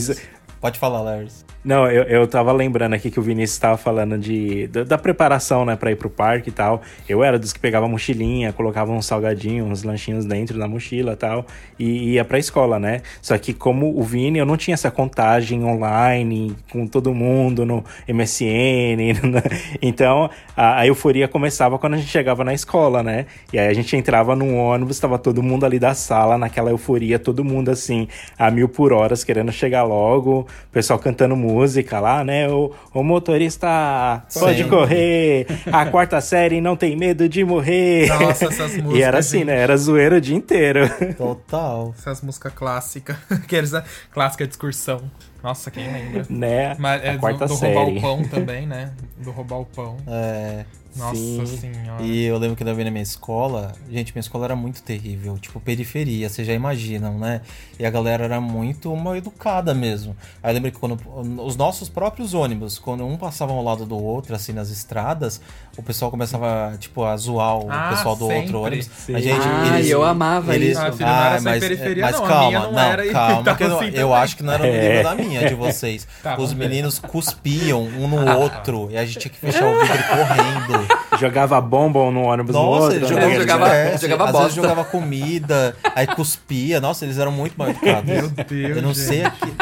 pode 0.67 0.81
falar, 0.81 1.01
Lars. 1.01 1.45
não, 1.65 1.89
eu, 1.89 2.03
eu 2.05 2.27
tava 2.27 2.51
lembrando 2.53 2.95
aqui 2.95 3.09
que 3.09 3.21
o 3.21 3.23
Vinícius 3.23 3.57
tava 3.59 3.77
falando 3.77 4.19
de, 4.19 4.67
da, 4.67 4.83
da 4.83 4.99
preparação, 4.99 5.65
né, 5.65 5.77
pra 5.77 5.93
ir 5.93 5.97
pro 5.97 6.11
parque 6.11 6.49
e 6.49 6.53
tal. 6.53 6.83
Eu 7.09 7.23
era 7.23 7.39
dos 7.39 7.53
que 7.53 7.61
pegava 7.61 7.87
mochilinha, 7.87 8.53
colocava 8.53 8.91
uns 8.91 9.07
salgadinhos, 9.07 9.69
uns 9.69 9.83
lanchinhos 9.85 10.25
dentro 10.25 10.59
da 10.59 10.67
mochila 10.67 11.13
e 11.13 11.17
tal, 11.17 11.47
e 11.79 12.15
ia 12.15 12.25
pra 12.25 12.37
escola, 12.39 12.81
né? 12.81 13.03
Só 13.23 13.39
que 13.39 13.53
como 13.53 13.97
o 13.97 14.03
Vini, 14.03 14.41
eu 14.41 14.47
não 14.47 14.57
tinha 14.57 14.75
essa 14.75 14.91
contagem 14.91 15.63
online 15.63 16.57
com 16.73 16.85
todo 16.85 17.15
mundo 17.15 17.65
no 17.65 17.85
MSN, 18.09 19.23
né? 19.23 19.43
então 19.81 20.29
a, 20.57 20.81
a 20.81 20.87
euforia 20.89 21.29
começava 21.29 21.79
quando 21.79 21.95
a 21.95 21.97
gente 21.99 22.09
chegava 22.09 22.43
na 22.43 22.55
escola, 22.55 23.05
né? 23.05 23.27
E 23.53 23.59
aí 23.59 23.69
a 23.69 23.75
gente 23.75 23.97
entrava 23.97 24.35
num 24.35 24.57
ônibus, 24.57 24.99
tava 24.99 25.17
todo 25.17 25.45
mundo 25.45 25.65
ali 25.65 25.79
da 25.79 25.95
sala, 25.95 26.37
naquela 26.37 26.71
euforia, 26.71 27.21
todo 27.21 27.45
mundo 27.45 27.71
assim, 27.71 28.09
a 28.37 28.51
mil 28.51 28.69
por 28.69 28.93
horas, 28.93 29.23
querendo 29.23 29.53
chegar 29.53 29.85
logo, 29.85 30.47
o 30.69 30.73
pessoal 30.73 30.99
cantando 30.99 31.35
música 31.37 31.99
lá, 32.01 32.23
né? 32.25 32.49
O, 32.49 32.73
o 32.93 33.03
motorista 33.03 34.23
pode 34.35 34.63
Sim. 34.63 34.69
correr, 34.69 35.47
a 35.73 35.87
quarta 35.87 36.21
série 36.21 36.61
não 36.61 36.77
tem 36.77 36.97
medo 36.97 37.29
de 37.29 37.45
morrer. 37.45 38.09
Nossa, 38.09 38.47
essas 38.53 38.75
E 38.77 38.83
músicas, 38.83 39.07
era 39.07 39.19
assim, 39.19 39.39
gente. 39.39 39.47
né? 39.47 39.57
Era 39.59 39.77
zoeira 39.77 40.17
o 40.17 40.21
dia 40.21 40.37
inteiro. 40.37 40.89
Total. 41.17 41.95
Essas 41.99 42.21
músicas 42.23 42.53
clássicas. 42.55 43.17
Aqueles, 43.31 43.73
né? 43.73 43.83
Clássica 44.13 44.45
de 44.47 44.53
excursão. 44.53 45.03
Nossa, 45.43 45.71
quem 45.71 45.91
lembra? 45.93 46.27
né? 46.29 46.75
Mas 46.79 47.05
é 47.05 47.11
a 47.11 47.13
do, 47.15 47.19
quarta 47.21 47.47
do 47.47 47.55
roubar 47.55 47.85
série. 47.87 47.99
o 47.99 48.01
pão 48.01 48.23
também, 48.29 48.67
né? 48.67 48.91
Do 49.19 49.31
roubar 49.31 49.61
o 49.61 49.65
pão. 49.67 49.97
É. 50.07 50.65
Nossa 50.97 51.15
Sim. 51.17 51.47
senhora. 51.47 52.03
E 52.03 52.25
eu 52.25 52.39
lembro 52.39 52.57
que 52.57 52.63
eu 52.63 52.75
vi 52.75 52.85
na 52.85 52.91
minha 52.91 53.03
escola, 53.03 53.73
gente, 53.91 54.13
minha 54.15 54.21
escola 54.21 54.45
era 54.47 54.57
muito 54.57 54.83
terrível, 54.83 55.39
tipo 55.39 55.61
periferia, 55.61 56.29
vocês 56.29 56.47
já 56.47 56.55
imaginam, 56.55 57.19
né? 57.19 57.41
E 57.79 57.85
a 57.85 57.91
galera 57.91 58.25
era 58.25 58.41
muito 58.41 58.95
mal 58.97 59.15
educada 59.17 59.75
mesmo. 59.75 60.17
Aí 60.43 60.51
eu 60.51 60.55
lembro 60.55 60.71
que 60.73 60.79
quando 60.79 60.99
os 61.45 61.57
nossos 61.57 61.89
próprios 61.89 62.33
ônibus, 62.35 62.79
quando 62.79 63.05
um 63.07 63.17
passava 63.17 63.53
ao 63.53 63.63
lado 63.63 63.85
do 63.85 63.97
outro, 64.03 64.35
assim, 64.35 64.53
nas 64.53 64.71
estradas, 64.71 65.41
o 65.77 65.83
pessoal 65.83 66.11
começava, 66.11 66.75
tipo, 66.79 67.05
a 67.05 67.17
zoar 67.17 67.59
o 67.59 67.71
Ah, 67.71 67.89
pessoal 67.91 68.17
do 68.17 68.27
sempre. 68.27 68.41
outro 68.45 68.63
ônibus. 68.63 68.91
Sim. 68.97 69.15
A 69.15 69.21
gente, 69.21 69.47
Ah, 69.47 69.77
eles, 69.79 69.91
eu 69.91 70.03
amava 70.05 70.55
eles, 70.55 70.71
isso. 70.71 70.81
Ah, 70.81 70.93
filho, 70.93 71.43
não 71.45 71.55
em 71.57 71.61
periferia, 71.61 72.03
mas 72.05 72.17
não. 72.17 72.25
A 72.25 72.29
calma, 72.29 72.47
minha 72.49 72.61
não 72.61 72.73
não, 72.73 72.79
era 72.81 73.13
calma, 73.13 73.55
que 73.57 73.63
eu, 73.63 73.69
não- 73.69 73.77
assim 73.79 73.87
eu 73.89 73.93
também. 74.09 74.15
acho 74.15 74.37
que 74.37 74.43
não 74.43 74.53
era 74.53 74.67
no 74.67 74.73
nível 74.73 74.91
É. 74.91 75.03
da 75.03 75.15
minha, 75.15 75.49
de 75.49 75.55
vocês. 75.55 76.07
Tá, 76.23 76.33
Os 76.33 76.37
vamos 76.37 76.53
ver. 76.55 76.69
meninos 76.69 76.99
cuspiam 76.99 77.83
um 77.83 78.09
no 78.09 78.17
outro 78.41 78.89
e 78.91 78.97
a 78.97 79.05
gente 79.05 79.19
tinha 79.19 79.31
que 79.33 79.39
fechar 79.39 79.67
o 79.67 79.81
vidro 79.81 79.99
correndo. 80.09 80.86
Jogava 81.19 81.59
bombom 81.61 82.11
no 82.11 82.23
ônibus 82.25 82.55
no 82.55 82.63
Nossa, 82.63 82.83
outro. 82.85 82.97
eles 82.99 83.11
né? 83.11 83.35
jogava- 83.41 83.75
é, 83.75 83.97
jogava 83.99 84.25
às 84.25 84.31
bosta. 84.33 84.39
vezes 84.49 84.55
jogava 84.55 84.85
comida, 84.85 85.75
aí 85.95 86.07
cuspia. 86.07 86.81
Nossa, 86.81 87.05
eles 87.07 87.19
eram 87.19 87.33
muito 87.33 87.55
mal 87.57 87.71
educados. 87.71 88.05
Meu 88.05 88.29
Deus, 88.29 88.77
Eu 88.77 88.83
não 88.83 88.93
sei 88.95 89.19
gente. 89.19 89.27
aqui. 89.27 89.53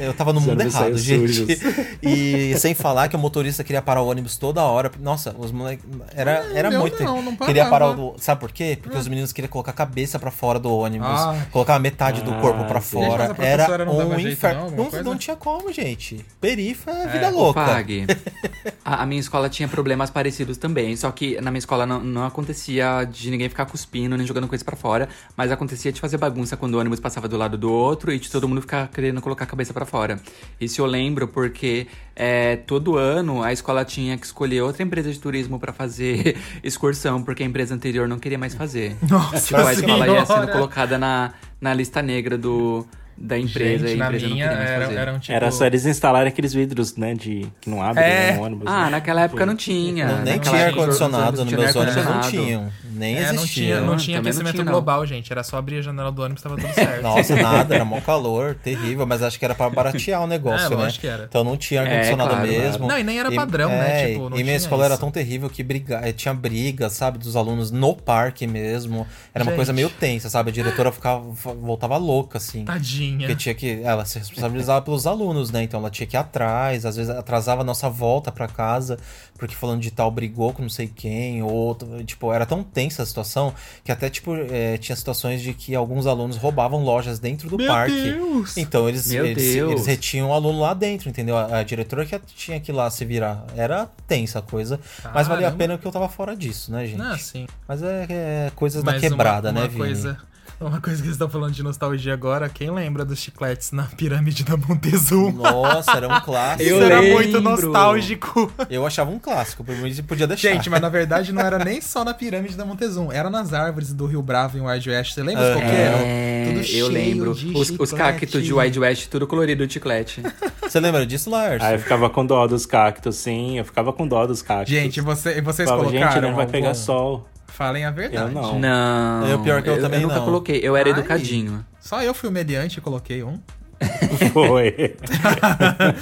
Eu 0.00 0.14
tava 0.14 0.32
no 0.32 0.40
mundo 0.40 0.60
errado, 0.60 0.96
gente. 0.98 1.32
sujos. 1.32 1.60
E 2.02 2.56
sem 2.58 2.74
falar 2.74 3.08
que 3.08 3.16
o 3.16 3.18
motorista 3.18 3.62
queria 3.62 3.82
parar 3.82 4.00
o 4.02 4.08
ônibus 4.08 4.36
toda 4.36 4.62
hora. 4.62 4.90
Nossa, 5.00 5.34
os 5.38 5.52
moleques. 5.52 5.84
Era, 6.14 6.46
era 6.54 6.70
meu 6.70 6.80
muito. 6.80 7.02
não, 7.02 7.20
não 7.22 7.36
queria 7.36 7.66
parar 7.68 7.90
o. 7.98 8.14
Sabe 8.18 8.40
por 8.40 8.50
quê? 8.52 8.78
Porque 8.80 8.96
os 8.96 9.06
meninos 9.06 9.32
queriam 9.32 9.50
colocar 9.50 9.70
a 9.72 9.74
cabeça 9.74 10.18
pra 10.18 10.30
fora 10.30 10.58
do 10.58 10.70
ônibus. 10.74 11.06
Ah. 11.08 11.46
Colocar 11.50 11.78
metade 11.78 12.22
do 12.22 12.32
Ah, 12.32 12.40
corpo 12.40 12.64
pra 12.64 12.80
sim. 12.80 12.96
fora. 13.04 13.34
Era 13.38 13.90
um 13.90 14.18
inferno. 14.18 14.70
não? 14.70 15.02
Não, 15.02 15.16
tinha 15.16 15.36
como, 15.36 15.72
gente. 15.72 16.24
Perifa 16.40 16.90
é 16.90 17.06
vida 17.06 17.26
É, 17.26 17.30
louca. 17.30 17.64
Fag. 17.64 18.06
A, 18.84 19.02
a 19.02 19.06
minha 19.06 19.20
escola 19.20 19.48
tinha 19.48 19.68
problemas 19.68 20.10
parecidos 20.10 20.56
também, 20.56 20.96
só 20.96 21.10
que 21.12 21.40
na 21.40 21.50
minha 21.50 21.58
escola 21.60 21.86
não, 21.86 22.00
não 22.02 22.24
acontecia 22.24 23.04
de 23.10 23.30
ninguém 23.30 23.48
ficar 23.48 23.64
cuspindo 23.66 24.16
nem 24.16 24.26
jogando 24.26 24.48
coisa 24.48 24.64
pra 24.64 24.74
fora, 24.76 25.08
mas 25.36 25.52
acontecia 25.52 25.92
de 25.92 26.00
fazer 26.00 26.16
bagunça 26.18 26.56
quando 26.56 26.74
o 26.74 26.78
ônibus 26.80 26.98
passava 26.98 27.28
do 27.28 27.36
lado 27.36 27.56
do 27.56 27.70
outro 27.72 28.12
e 28.12 28.18
de 28.18 28.30
todo 28.30 28.48
mundo 28.48 28.60
ficar 28.62 28.88
querendo 28.88 29.20
colocar 29.20 29.44
a 29.44 29.46
cabeça 29.46 29.72
pra 29.72 29.86
fora. 29.90 30.20
Isso 30.60 30.80
eu 30.80 30.86
lembro 30.86 31.26
porque 31.26 31.88
é, 32.14 32.56
todo 32.56 32.96
ano 32.96 33.42
a 33.42 33.52
escola 33.52 33.84
tinha 33.84 34.16
que 34.16 34.24
escolher 34.24 34.62
outra 34.62 34.82
empresa 34.82 35.10
de 35.12 35.18
turismo 35.18 35.58
pra 35.58 35.72
fazer 35.72 36.38
excursão, 36.62 37.22
porque 37.22 37.42
a 37.42 37.46
empresa 37.46 37.74
anterior 37.74 38.06
não 38.06 38.18
queria 38.18 38.38
mais 38.38 38.54
fazer. 38.54 38.96
Nossa 39.02 39.40
Tipo, 39.46 39.60
a 39.60 39.72
escola 39.72 40.08
ia 40.08 40.24
sendo 40.24 40.48
colocada 40.48 40.96
na, 40.96 41.32
na 41.60 41.74
lista 41.74 42.00
negra 42.00 42.38
do, 42.38 42.86
da 43.20 43.38
empresa 43.38 43.86
Gente, 43.86 43.98
e 43.98 44.00
a 44.00 44.04
na 44.04 44.06
empresa 44.06 44.28
minha 44.28 44.46
não 44.46 44.52
queria 44.52 44.56
mais 44.64 44.70
era, 44.70 44.86
fazer. 44.86 44.98
era 44.98 45.12
um 45.12 45.18
tipo... 45.18 45.32
Era 45.34 45.50
só 45.50 45.66
eles 45.66 45.84
instalarem 45.84 46.28
aqueles 46.28 46.52
vidros, 46.54 46.96
né, 46.96 47.12
de 47.14 47.46
que 47.60 47.68
não 47.68 47.82
abrem 47.82 48.02
É. 48.04 48.30
né, 48.32 48.36
no 48.38 48.42
ônibus. 48.44 48.66
Ah, 48.66 48.84
né? 48.86 48.90
naquela 48.92 49.20
época 49.22 49.44
não 49.44 49.54
tinha. 49.54 50.06
Não, 50.06 50.22
nem 50.22 50.36
Naquela 50.36 50.56
tinha 50.56 50.66
ar-condicionado 50.68 51.44
nos 51.44 51.52
não 51.52 51.58
meus 51.60 51.76
ônibus, 51.76 52.04
não 52.04 52.20
tinham. 52.22 52.72
Nem 52.92 53.16
É, 53.18 53.26
não 53.32 53.42
existia. 53.42 53.64
tinha, 53.64 53.80
não 53.80 53.86
Não, 53.88 53.96
tinha 53.96 54.16
também 54.18 54.32
não 54.32 54.40
aquecimento 54.40 54.54
tinha, 54.54 54.64
não. 54.64 54.72
global, 54.72 55.06
gente. 55.06 55.30
Era 55.32 55.42
só 55.42 55.58
abrir 55.58 55.78
a 55.78 55.82
janela 55.82 56.10
do 56.10 56.22
ônibus, 56.22 56.42
tava 56.42 56.56
tudo 56.56 56.72
certo. 56.72 57.00
Nossa, 57.02 57.36
nada, 57.36 57.74
era 57.74 57.84
mó 57.84 58.00
calor, 58.00 58.54
terrível, 58.54 59.06
mas 59.06 59.22
acho 59.22 59.38
que 59.38 59.44
era 59.44 59.54
pra 59.54 59.68
baratear 59.70 60.22
o 60.22 60.26
negócio, 60.26 60.66
É, 60.66 60.70
né? 60.70 60.76
lógico 60.76 61.00
que 61.02 61.06
era. 61.06 61.24
Então 61.24 61.44
não 61.44 61.56
tinha 61.56 61.82
ar-condicionado 61.82 62.30
claro, 62.30 62.46
mesmo. 62.48 62.88
Não, 62.88 62.98
e 62.98 63.02
nem 63.04 63.18
era 63.18 63.30
padrão, 63.32 63.68
né? 63.68 64.08
Tipo, 64.12 64.30
não 64.30 64.38
e 64.38 64.42
minha 64.44 64.56
escola 64.56 64.84
era 64.86 64.94
isso. 64.94 65.00
tão 65.00 65.10
terrível 65.10 65.48
que 65.50 65.62
briga... 65.62 66.00
eh, 66.02 66.12
tinha 66.12 66.32
briga, 66.34 66.88
sabe, 66.88 67.18
dos 67.18 67.36
alunos 67.36 67.70
no 67.70 67.94
parque 67.94 68.46
mesmo. 68.46 69.06
Era 69.34 69.44
uma 69.44 69.52
coisa 69.52 69.72
meio 69.72 69.90
tensa, 69.90 70.28
sabe? 70.30 70.50
A 70.50 70.52
diretora 70.52 70.90
ficava, 70.90 71.20
voltava 71.60 71.96
louca, 71.98 72.38
assim. 72.38 72.64
Tadinha. 72.64 73.09
Tinha. 73.10 73.18
Porque 73.18 73.36
tinha 73.36 73.54
que. 73.54 73.80
Ela 73.82 74.04
se 74.04 74.18
responsabilizava 74.18 74.82
pelos 74.82 75.06
alunos, 75.06 75.50
né? 75.50 75.62
Então 75.62 75.80
ela 75.80 75.90
tinha 75.90 76.06
que 76.06 76.16
ir 76.16 76.18
atrás, 76.18 76.86
às 76.86 76.96
vezes 76.96 77.10
atrasava 77.10 77.62
a 77.62 77.64
nossa 77.64 77.88
volta 77.90 78.30
pra 78.30 78.46
casa, 78.46 78.98
porque 79.38 79.54
falando 79.54 79.80
de 79.80 79.90
tal 79.90 80.10
brigou 80.10 80.52
com 80.52 80.62
não 80.62 80.68
sei 80.68 80.86
quem, 80.88 81.42
ou. 81.42 81.76
Tipo, 82.04 82.32
era 82.32 82.46
tão 82.46 82.62
tensa 82.62 83.02
a 83.02 83.06
situação 83.06 83.52
que 83.84 83.90
até, 83.90 84.08
tipo, 84.08 84.34
é, 84.34 84.78
tinha 84.78 84.94
situações 84.94 85.42
de 85.42 85.52
que 85.54 85.74
alguns 85.74 86.06
alunos 86.06 86.36
roubavam 86.36 86.82
lojas 86.82 87.18
dentro 87.18 87.48
do 87.48 87.56
Meu 87.56 87.66
parque. 87.66 87.92
Deus! 87.94 88.56
Então 88.56 88.88
eles, 88.88 89.10
Meu 89.10 89.26
eles, 89.26 89.54
Deus. 89.54 89.72
eles 89.72 89.86
retinham 89.86 90.30
o 90.30 90.32
aluno 90.32 90.60
lá 90.60 90.74
dentro, 90.74 91.08
entendeu? 91.08 91.36
A, 91.36 91.58
a 91.58 91.62
diretora 91.62 92.06
que 92.06 92.18
tinha 92.34 92.60
que 92.60 92.70
ir 92.70 92.74
lá 92.74 92.88
se 92.90 93.04
virar. 93.04 93.44
Era 93.56 93.88
tensa 94.06 94.38
a 94.38 94.42
coisa. 94.42 94.78
Mas 95.14 95.26
valia 95.26 95.48
a 95.48 95.50
Caramba. 95.50 95.58
pena 95.58 95.78
que 95.78 95.86
eu 95.86 95.92
tava 95.92 96.08
fora 96.08 96.36
disso, 96.36 96.72
né, 96.72 96.86
gente? 96.86 97.00
Ah, 97.00 97.16
sim. 97.18 97.46
Mas 97.66 97.82
é, 97.82 98.06
é 98.08 98.52
coisas 98.54 98.82
da 98.82 98.98
quebrada, 98.98 99.50
uma, 99.50 99.60
né, 99.60 99.68
uma 99.74 99.86
Vini? 99.86 100.16
uma 100.68 100.80
coisa 100.80 100.98
que 100.98 101.04
vocês 101.04 101.12
estão 101.14 101.28
falando 101.28 101.52
de 101.52 101.62
nostalgia 101.62 102.12
agora, 102.12 102.48
quem 102.48 102.70
lembra 102.70 103.04
dos 103.04 103.18
chicletes 103.18 103.72
na 103.72 103.84
pirâmide 103.84 104.44
da 104.44 104.56
Montezuma? 104.56 105.50
Nossa, 105.50 105.92
era 105.92 106.08
um 106.08 106.20
clássico. 106.20 106.62
Isso 106.62 106.72
Eu 106.74 106.82
era 106.84 107.00
lembro. 107.00 107.14
muito 107.14 107.40
nostálgico. 107.40 108.52
Eu 108.70 108.86
achava 108.86 109.10
um 109.10 109.18
clássico, 109.18 109.64
por 109.64 109.74
mim 109.76 109.94
podia 110.02 110.26
deixar. 110.26 110.50
Gente, 110.50 110.68
mas 110.68 110.80
na 110.80 110.88
verdade 110.88 111.32
não 111.32 111.42
era 111.42 111.58
nem 111.64 111.80
só 111.80 112.04
na 112.04 112.12
pirâmide 112.14 112.56
da 112.56 112.64
Montezuma, 112.64 113.14
era 113.14 113.30
nas 113.30 113.52
árvores 113.52 113.92
do 113.92 114.06
Rio 114.06 114.22
Bravo 114.22 114.58
em 114.58 114.60
Wild 114.60 114.90
West. 114.90 115.14
Você 115.14 115.22
lembra 115.22 115.42
os 115.42 115.48
Aham. 115.50 115.60
coqueiros? 115.60 116.00
É, 116.04 116.44
Tudo 116.48 116.58
eu 116.58 116.64
cheio 116.64 116.88
lembro. 116.88 117.34
de 117.34 117.56
Os, 117.56 117.70
os 117.78 117.92
cactos 117.92 118.42
de 118.44 118.52
Wild 118.52 118.78
West, 118.78 119.08
tudo 119.08 119.26
colorido 119.26 119.66
de 119.66 119.72
chiclete. 119.72 120.22
Você 120.62 120.78
lembra 120.78 121.06
disso, 121.06 121.30
Lars? 121.30 121.62
Aí 121.62 121.74
eu 121.74 121.78
ficava 121.78 122.08
com 122.10 122.24
dó 122.24 122.46
dos 122.46 122.66
cactos, 122.66 123.16
sim. 123.16 123.58
Eu 123.58 123.64
ficava 123.64 123.92
com 123.92 124.06
dó 124.06 124.26
dos 124.26 124.42
cactos. 124.42 124.70
Gente, 124.70 125.00
você, 125.00 125.38
e 125.38 125.40
vocês 125.40 125.68
Falava, 125.68 125.88
colocaram 125.88 126.12
gente, 126.12 126.22
não 126.22 126.30
vai 126.34 126.40
algum? 126.42 126.52
pegar 126.52 126.74
sol. 126.74 127.26
Falem 127.60 127.84
a 127.84 127.90
verdade. 127.90 128.34
Eu 128.34 128.40
não. 128.42 128.58
Não. 128.58 129.28
É, 129.28 129.34
o 129.34 129.38
pior 129.42 129.62
que 129.62 129.68
eu 129.68 129.78
também 129.78 130.00
nunca 130.00 130.14
não. 130.14 130.24
coloquei. 130.24 130.60
Eu 130.62 130.74
era 130.74 130.88
Ai. 130.88 130.98
educadinho. 130.98 131.62
Só 131.78 132.02
eu 132.02 132.14
fui 132.14 132.30
o 132.30 132.32
mediante 132.32 132.78
e 132.78 132.80
coloquei 132.80 133.22
um. 133.22 133.38
Foi. 134.32 134.96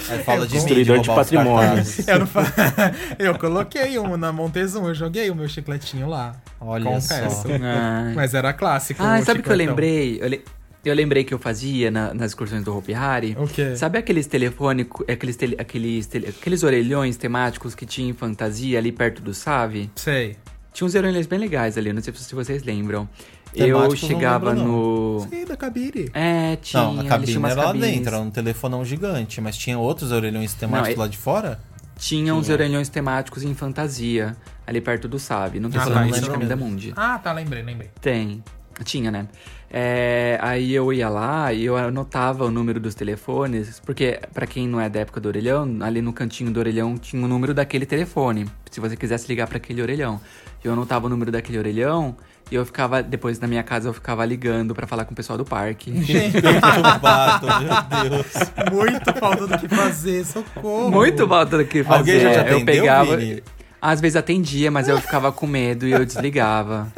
Aí 0.08 0.18
fala 0.22 0.46
de 0.46 0.52
mim, 0.54 0.60
Destruidor 0.60 1.00
de 1.00 1.08
patrimônios. 1.08 1.96
cartazes. 1.96 2.06
Eu, 2.08 2.26
fa... 2.28 2.42
eu 3.18 3.36
coloquei 3.36 3.98
um 3.98 4.16
na 4.16 4.30
Montezuma, 4.32 4.86
eu 4.90 4.94
joguei 4.94 5.30
o 5.30 5.34
meu 5.34 5.48
chicletinho 5.48 6.08
lá. 6.08 6.36
Olha 6.60 6.84
Confesso. 6.84 7.42
só. 7.42 7.48
Ai. 7.60 8.14
Mas 8.14 8.34
era 8.34 8.52
clássico. 8.52 9.02
Ah, 9.02 9.20
sabe 9.22 9.40
o 9.40 9.42
que 9.42 9.50
eu 9.50 9.56
lembrei? 9.56 10.18
Eu, 10.22 10.28
le- 10.28 10.44
eu 10.84 10.94
lembrei 10.94 11.24
que 11.24 11.34
eu 11.34 11.40
fazia 11.40 11.90
na- 11.90 12.14
nas 12.14 12.30
excursões 12.30 12.62
do 12.62 12.76
Hopi 12.76 12.94
Hari. 12.94 13.36
O 13.36 13.48
quê? 13.48 13.74
Sabe 13.74 13.98
aqueles 13.98 14.28
telefônicos, 14.28 15.04
aqueles, 15.08 15.34
tele- 15.34 15.56
aqueles, 15.58 16.06
tele- 16.06 16.28
aqueles 16.28 16.62
orelhões 16.62 17.16
temáticos 17.16 17.74
que 17.74 17.84
tinha 17.84 18.08
em 18.10 18.14
fantasia 18.14 18.78
ali 18.78 18.92
perto 18.92 19.20
do 19.22 19.34
Save? 19.34 19.90
Sei. 19.96 20.36
Tinha 20.78 20.86
uns 20.86 20.94
orelhões 20.94 21.26
bem 21.26 21.40
legais 21.40 21.76
ali, 21.76 21.92
não 21.92 22.00
sei 22.00 22.14
se 22.14 22.32
vocês 22.36 22.62
lembram. 22.62 23.08
eu 23.52 23.66
Temáticos 23.66 23.98
chegava 23.98 24.50
lembro, 24.52 24.64
no. 24.64 25.26
Sei, 25.28 25.44
da 25.44 25.56
Cabiri. 25.56 26.08
É, 26.14 26.54
tinha. 26.54 26.80
Não, 26.80 27.00
a 27.00 27.04
cabine 27.04 27.26
tinham 27.26 27.40
umas 27.40 27.50
era 27.50 27.60
lá 27.62 27.66
cabines. 27.66 27.90
dentro, 27.90 28.14
era 28.14 28.20
um 28.22 28.30
telefonão 28.30 28.84
gigante, 28.84 29.40
mas 29.40 29.56
tinha 29.56 29.76
outros 29.76 30.12
orelhões 30.12 30.54
temáticos 30.54 30.94
Não, 30.96 31.02
lá 31.02 31.08
de 31.08 31.18
fora? 31.18 31.58
Tinha 31.96 32.32
uns 32.32 32.48
orelhões 32.48 32.88
temáticos 32.88 33.42
em 33.42 33.52
fantasia, 33.56 34.36
ali 34.64 34.80
perto 34.80 35.08
do 35.08 35.18
Save. 35.18 35.58
Não 35.58 35.68
tem 35.68 35.80
Ah, 35.80 35.84
tá, 35.84 36.06
isso 36.06 36.20
de 36.20 36.26
eu 36.26 36.30
Caminho 36.32 36.48
da 36.48 36.54
lembro. 36.54 36.70
Mundi. 36.70 36.92
Ah, 36.96 37.18
tá, 37.18 37.32
lembrei, 37.32 37.60
lembrei. 37.64 37.90
Tem. 38.00 38.40
Tinha, 38.84 39.10
né? 39.10 39.26
É, 39.68 40.38
aí 40.40 40.72
eu 40.72 40.92
ia 40.92 41.08
lá 41.08 41.52
e 41.52 41.64
eu 41.64 41.76
anotava 41.76 42.44
o 42.44 42.52
número 42.52 42.78
dos 42.78 42.94
telefones, 42.94 43.80
porque 43.84 44.20
pra 44.32 44.46
quem 44.46 44.68
não 44.68 44.80
é 44.80 44.88
da 44.88 45.00
época 45.00 45.20
do 45.20 45.26
orelhão, 45.26 45.78
ali 45.80 46.00
no 46.00 46.12
cantinho 46.12 46.52
do 46.52 46.60
orelhão 46.60 46.96
tinha 46.96 47.20
o 47.20 47.26
número 47.26 47.52
daquele 47.52 47.84
telefone, 47.84 48.46
se 48.70 48.78
você 48.78 48.96
quisesse 48.96 49.26
ligar 49.26 49.48
pra 49.48 49.56
aquele 49.56 49.82
orelhão. 49.82 50.20
Eu 50.62 50.72
anotava 50.72 51.06
o 51.06 51.08
número 51.08 51.30
daquele 51.30 51.58
orelhão 51.58 52.16
e 52.50 52.54
eu 52.54 52.64
ficava, 52.64 53.02
depois 53.02 53.38
na 53.38 53.46
minha 53.46 53.62
casa, 53.62 53.88
eu 53.88 53.92
ficava 53.92 54.24
ligando 54.24 54.74
pra 54.74 54.86
falar 54.86 55.04
com 55.04 55.12
o 55.12 55.14
pessoal 55.16 55.36
do 55.36 55.44
parque. 55.44 55.92
Perturbado, 55.92 57.46
meu 58.00 58.10
Deus. 58.10 58.26
Muito 58.72 59.12
falta 59.14 59.46
do 59.46 59.58
que 59.58 59.68
fazer, 59.68 60.24
socorro. 60.24 60.90
Muito 60.90 61.28
falta 61.28 61.58
do 61.58 61.64
que 61.64 61.84
fazer. 61.84 61.98
Alguém 61.98 62.20
já 62.20 62.30
te 62.30 62.36
eu 62.36 62.56
atendeu, 62.56 62.64
pegava. 62.64 63.16
Vini? 63.16 63.42
Às 63.80 64.00
vezes 64.00 64.16
atendia, 64.16 64.70
mas 64.70 64.88
eu 64.88 65.00
ficava 65.00 65.30
com 65.30 65.46
medo 65.46 65.86
e 65.86 65.92
eu 65.92 66.04
desligava. 66.04 66.88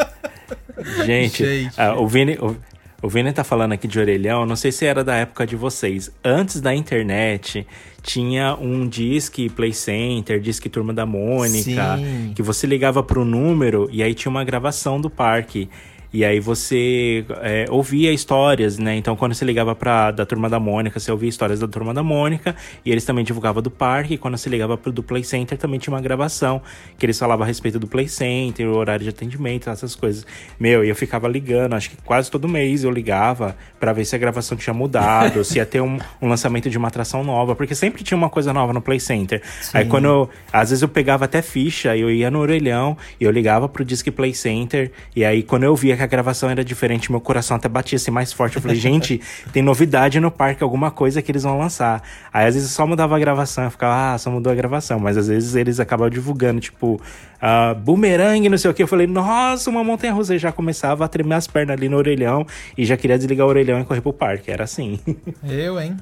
Gente, 1.05 1.45
Gente. 1.45 1.81
ah, 1.81 1.95
o 1.95 2.07
Vini. 2.07 2.39
O... 2.41 2.57
O 3.03 3.09
Vini 3.09 3.33
tá 3.33 3.43
falando 3.43 3.73
aqui 3.73 3.89
de 3.89 3.99
orelhão, 3.99 4.45
não 4.45 4.55
sei 4.55 4.71
se 4.71 4.85
era 4.85 5.03
da 5.03 5.15
época 5.15 5.47
de 5.47 5.57
vocês. 5.57 6.11
Antes 6.23 6.61
da 6.61 6.75
internet, 6.75 7.67
tinha 8.03 8.57
um 8.57 8.89
disque 8.89 9.49
Play 9.49 9.73
Center, 9.73 10.41
disque 10.41 10.69
Turma 10.69 10.93
da 10.93 11.07
Mônica, 11.07 11.97
Sim. 11.97 12.33
que 12.35 12.43
você 12.43 12.67
ligava 12.67 13.03
pro 13.03 13.25
número 13.25 13.89
e 13.93 14.03
aí 14.03 14.15
tinha 14.15 14.31
uma 14.31 14.45
gravação 14.45 15.01
do 15.01 15.11
parque. 15.11 15.69
E 16.13 16.25
aí 16.25 16.41
você 16.41 17.25
é, 17.43 17.67
ouvia 17.71 18.13
histórias, 18.13 18.79
né? 18.79 18.97
Então 18.97 19.15
quando 19.15 19.35
você 19.35 19.45
ligava 19.45 19.75
pra 19.75 20.11
da 20.11 20.27
Turma 20.27 20.49
da 20.49 20.59
Mônica, 20.59 20.99
você 20.99 21.11
ouvia 21.11 21.29
histórias 21.29 21.61
da 21.61 21.69
Turma 21.69 21.95
da 21.95 22.03
Mônica, 22.03 22.55
e 22.85 22.91
eles 22.91 23.05
também 23.05 23.25
divulgavam 23.25 23.63
do 23.63 23.71
parque, 23.71 24.15
e 24.15 24.19
quando 24.19 24.37
você 24.37 24.51
ligava 24.51 24.77
pro 24.77 24.91
do 24.91 25.03
Play 25.03 25.23
Center 25.23 25.57
também 25.57 25.79
tinha 25.79 25.95
uma 25.95 26.01
gravação, 26.01 26.61
que 26.99 27.07
eles 27.07 27.19
falavam 27.19 27.45
a 27.45 27.47
respeito 27.47 27.79
do 27.79 27.87
Play 27.87 28.09
Center, 28.09 28.67
o 28.67 28.77
horário 28.77 29.05
de 29.05 29.11
atendimento, 29.11 29.71
essas 29.71 29.95
coisas. 29.95 30.27
Meu, 30.59 30.85
e 30.85 30.89
eu 30.89 30.97
ficava 30.97 31.29
ligando, 31.29 31.75
acho 31.75 31.91
que 31.91 31.97
quase 31.99 32.31
todo 32.31 32.49
mês 32.49 32.83
eu 32.83 32.91
ligava 32.91 33.57
pra 33.79 33.93
ver 33.93 34.05
se 34.05 34.17
a 34.17 34.19
gravação 34.19 34.57
tinha 34.57 34.75
mudado, 34.75 35.43
se 35.45 35.59
ia 35.59 35.67
ter 35.67 35.81
um, 35.81 35.99
um 36.21 36.29
lançamento 36.29 36.69
de 36.69 36.77
uma 36.77 36.89
atração 36.89 37.23
nova, 37.23 37.55
porque 37.55 37.75
sempre 37.75 38.03
tinha 38.03 38.19
uma 38.19 38.29
coisa 38.29 38.53
nova 38.53 38.73
no 38.73 38.81
Play 38.81 38.99
Center. 38.99 39.43
Aí 39.73 39.85
quando 39.85 40.07
eu, 40.07 40.31
às 40.53 40.71
vezes 40.71 40.83
eu 40.83 40.89
pegava 40.89 41.25
até 41.25 41.41
ficha, 41.41 41.97
eu 41.97 42.11
ia 42.11 42.31
no 42.31 42.41
orelhão, 42.41 42.97
e 43.21 43.25
eu 43.25 43.31
ligava 43.31 43.69
pro 43.69 43.85
Disque 43.85 44.11
Play 44.11 44.35
Center, 44.35 44.91
e 45.15 45.25
aí 45.25 45.43
quando 45.43 45.65
eu 45.65 45.77
via 45.77 46.00
que 46.01 46.05
a 46.05 46.07
gravação 46.07 46.49
era 46.49 46.65
diferente, 46.65 47.11
meu 47.11 47.21
coração 47.21 47.57
até 47.57 47.69
batia 47.69 47.97
assim 47.97 48.11
mais 48.11 48.33
forte. 48.33 48.57
Eu 48.57 48.63
falei, 48.63 48.77
gente, 48.81 49.21
tem 49.53 49.63
novidade 49.63 50.19
no 50.19 50.31
parque, 50.31 50.63
alguma 50.63 50.91
coisa 50.91 51.21
que 51.21 51.31
eles 51.31 51.43
vão 51.43 51.59
lançar. 51.59 52.03
Aí 52.33 52.47
às 52.47 52.55
vezes 52.55 52.71
só 52.71 52.87
mudava 52.87 53.17
a 53.17 53.19
gravação, 53.19 53.65
eu 53.65 53.71
ficava, 53.71 54.15
ah, 54.15 54.19
só 54.19 54.31
mudou 54.31 54.51
a 54.51 54.55
gravação. 54.55 54.99
Mas 54.99 55.17
às 55.17 55.29
vezes 55.29 55.55
eles 55.55 55.79
acabavam 55.79 56.11
divulgando, 56.11 56.61
tipo, 56.61 57.01
ah, 57.41 57.75
boomerang, 57.75 58.49
não 58.49 58.59
sei 58.59 58.71
o 58.71 58.75
que. 58.75 58.83
Eu 58.83 58.89
falei, 58.89 59.07
nossa, 59.07 59.69
uma 59.69 59.85
montanha 59.85 60.13
russa. 60.13 60.35
E 60.35 60.39
já 60.39 60.51
começava 60.51 61.05
a 61.05 61.09
tremer 61.09 61.35
as 61.35 61.47
pernas 61.47 61.77
ali 61.77 61.89
no 61.89 61.97
orelhão 61.97 62.47
e 62.77 62.85
já 62.85 62.97
queria 62.97 63.19
desligar 63.19 63.47
o 63.47 63.51
orelhão 63.51 63.81
e 63.81 63.85
correr 63.85 64.01
pro 64.01 64.13
parque. 64.13 64.51
Era 64.51 64.65
assim. 64.65 64.99
Eu, 65.45 65.81
hein? 65.81 65.97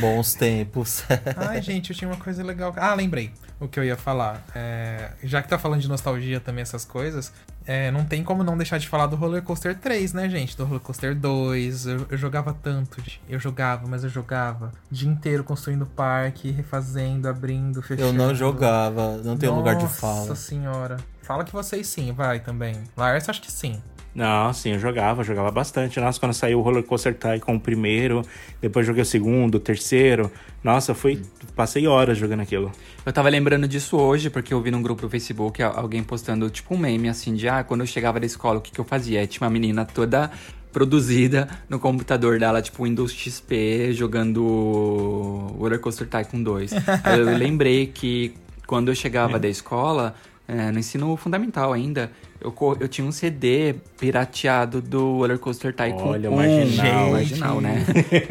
Bons 0.00 0.34
tempos. 0.34 1.02
Ai, 1.36 1.60
gente, 1.60 1.90
eu 1.90 1.96
tinha 1.96 2.08
uma 2.08 2.16
coisa 2.16 2.44
legal. 2.44 2.72
Ah, 2.76 2.94
lembrei 2.94 3.32
o 3.60 3.68
que 3.68 3.78
eu 3.78 3.84
ia 3.84 3.96
falar. 3.96 4.42
É, 4.54 5.12
já 5.22 5.42
que 5.42 5.48
tá 5.48 5.58
falando 5.58 5.80
de 5.80 5.88
nostalgia 5.88 6.40
também, 6.40 6.62
essas 6.62 6.84
coisas, 6.84 7.32
é, 7.66 7.90
não 7.90 8.04
tem 8.04 8.24
como 8.24 8.42
não 8.42 8.56
deixar 8.56 8.78
de 8.78 8.88
falar 8.88 9.06
do 9.06 9.16
Roller 9.16 9.42
Coaster 9.42 9.78
3, 9.78 10.14
né, 10.14 10.28
gente? 10.28 10.56
Do 10.56 10.64
Roller 10.64 10.80
Coaster 10.80 11.14
2. 11.14 11.86
Eu, 11.86 12.06
eu 12.10 12.18
jogava 12.18 12.56
tanto. 12.62 13.02
Eu 13.28 13.38
jogava, 13.38 13.86
mas 13.86 14.02
eu 14.02 14.10
jogava. 14.10 14.72
O 14.90 14.94
dia 14.94 15.08
inteiro 15.08 15.44
construindo 15.44 15.84
parque, 15.84 16.50
refazendo, 16.50 17.28
abrindo, 17.28 17.82
fechando. 17.82 18.08
Eu 18.08 18.12
não 18.12 18.34
jogava, 18.34 19.18
não 19.18 19.36
tenho 19.36 19.54
lugar 19.54 19.76
de 19.76 19.82
Nossa 19.84 20.00
fala. 20.00 20.34
senhora. 20.34 20.96
Fala 21.22 21.44
que 21.44 21.52
vocês 21.52 21.86
sim, 21.86 22.12
vai 22.12 22.40
também. 22.40 22.74
Lars, 22.96 23.28
acho 23.28 23.42
que 23.42 23.52
sim. 23.52 23.80
Não, 24.14 24.52
sim, 24.52 24.72
eu 24.72 24.78
jogava, 24.78 25.22
jogava 25.22 25.50
bastante. 25.50 26.00
Nossa, 26.00 26.18
quando 26.18 26.32
saiu 26.32 26.58
o 26.58 26.62
Roller 26.62 26.82
Coaster 26.82 27.14
Tycoon 27.14 27.56
o 27.56 27.60
primeiro, 27.60 28.22
depois 28.60 28.86
joguei 28.86 29.02
o 29.02 29.06
segundo, 29.06 29.56
o 29.56 29.60
terceiro. 29.60 30.30
Nossa, 30.64 30.90
eu 30.90 30.94
fui, 30.94 31.22
passei 31.54 31.86
horas 31.86 32.18
jogando 32.18 32.40
aquilo. 32.40 32.72
Eu 33.06 33.12
tava 33.12 33.28
lembrando 33.28 33.68
disso 33.68 33.96
hoje, 33.96 34.28
porque 34.28 34.52
eu 34.52 34.60
vi 34.60 34.70
num 34.70 34.82
grupo 34.82 35.02
do 35.02 35.08
Facebook 35.08 35.62
alguém 35.62 36.02
postando 36.02 36.50
tipo 36.50 36.74
um 36.74 36.78
meme 36.78 37.08
assim 37.08 37.34
de 37.34 37.48
ah, 37.48 37.62
quando 37.62 37.82
eu 37.82 37.86
chegava 37.86 38.18
da 38.18 38.26
escola, 38.26 38.58
o 38.58 38.60
que, 38.60 38.72
que 38.72 38.80
eu 38.80 38.84
fazia? 38.84 39.26
Tinha 39.26 39.46
uma 39.46 39.50
menina 39.50 39.84
toda 39.84 40.30
produzida 40.72 41.48
no 41.68 41.78
computador 41.78 42.38
dela, 42.38 42.60
tipo 42.62 42.84
Windows 42.84 43.12
XP, 43.12 43.92
jogando 43.92 45.54
Roller 45.58 45.80
Coaster 45.80 46.06
Tycoon 46.06 46.42
2. 46.42 46.72
Aí 47.04 47.18
eu 47.18 47.36
lembrei 47.36 47.86
que 47.86 48.34
quando 48.66 48.88
eu 48.88 48.94
chegava 48.94 49.38
da 49.38 49.48
escola, 49.48 50.14
é, 50.46 50.70
no 50.70 50.78
ensino 50.78 51.16
fundamental 51.16 51.72
ainda, 51.72 52.10
eu, 52.40 52.54
eu 52.80 52.88
tinha 52.88 53.06
um 53.06 53.12
CD 53.12 53.74
pirateado 53.98 54.80
do 54.80 55.18
Roller 55.18 55.38
Coaster 55.38 55.74
Tycoon 55.74 56.08
Olha, 56.08 56.30
1. 56.30 56.36
marginal. 56.36 57.10
marginal, 57.10 57.60
né? 57.60 57.84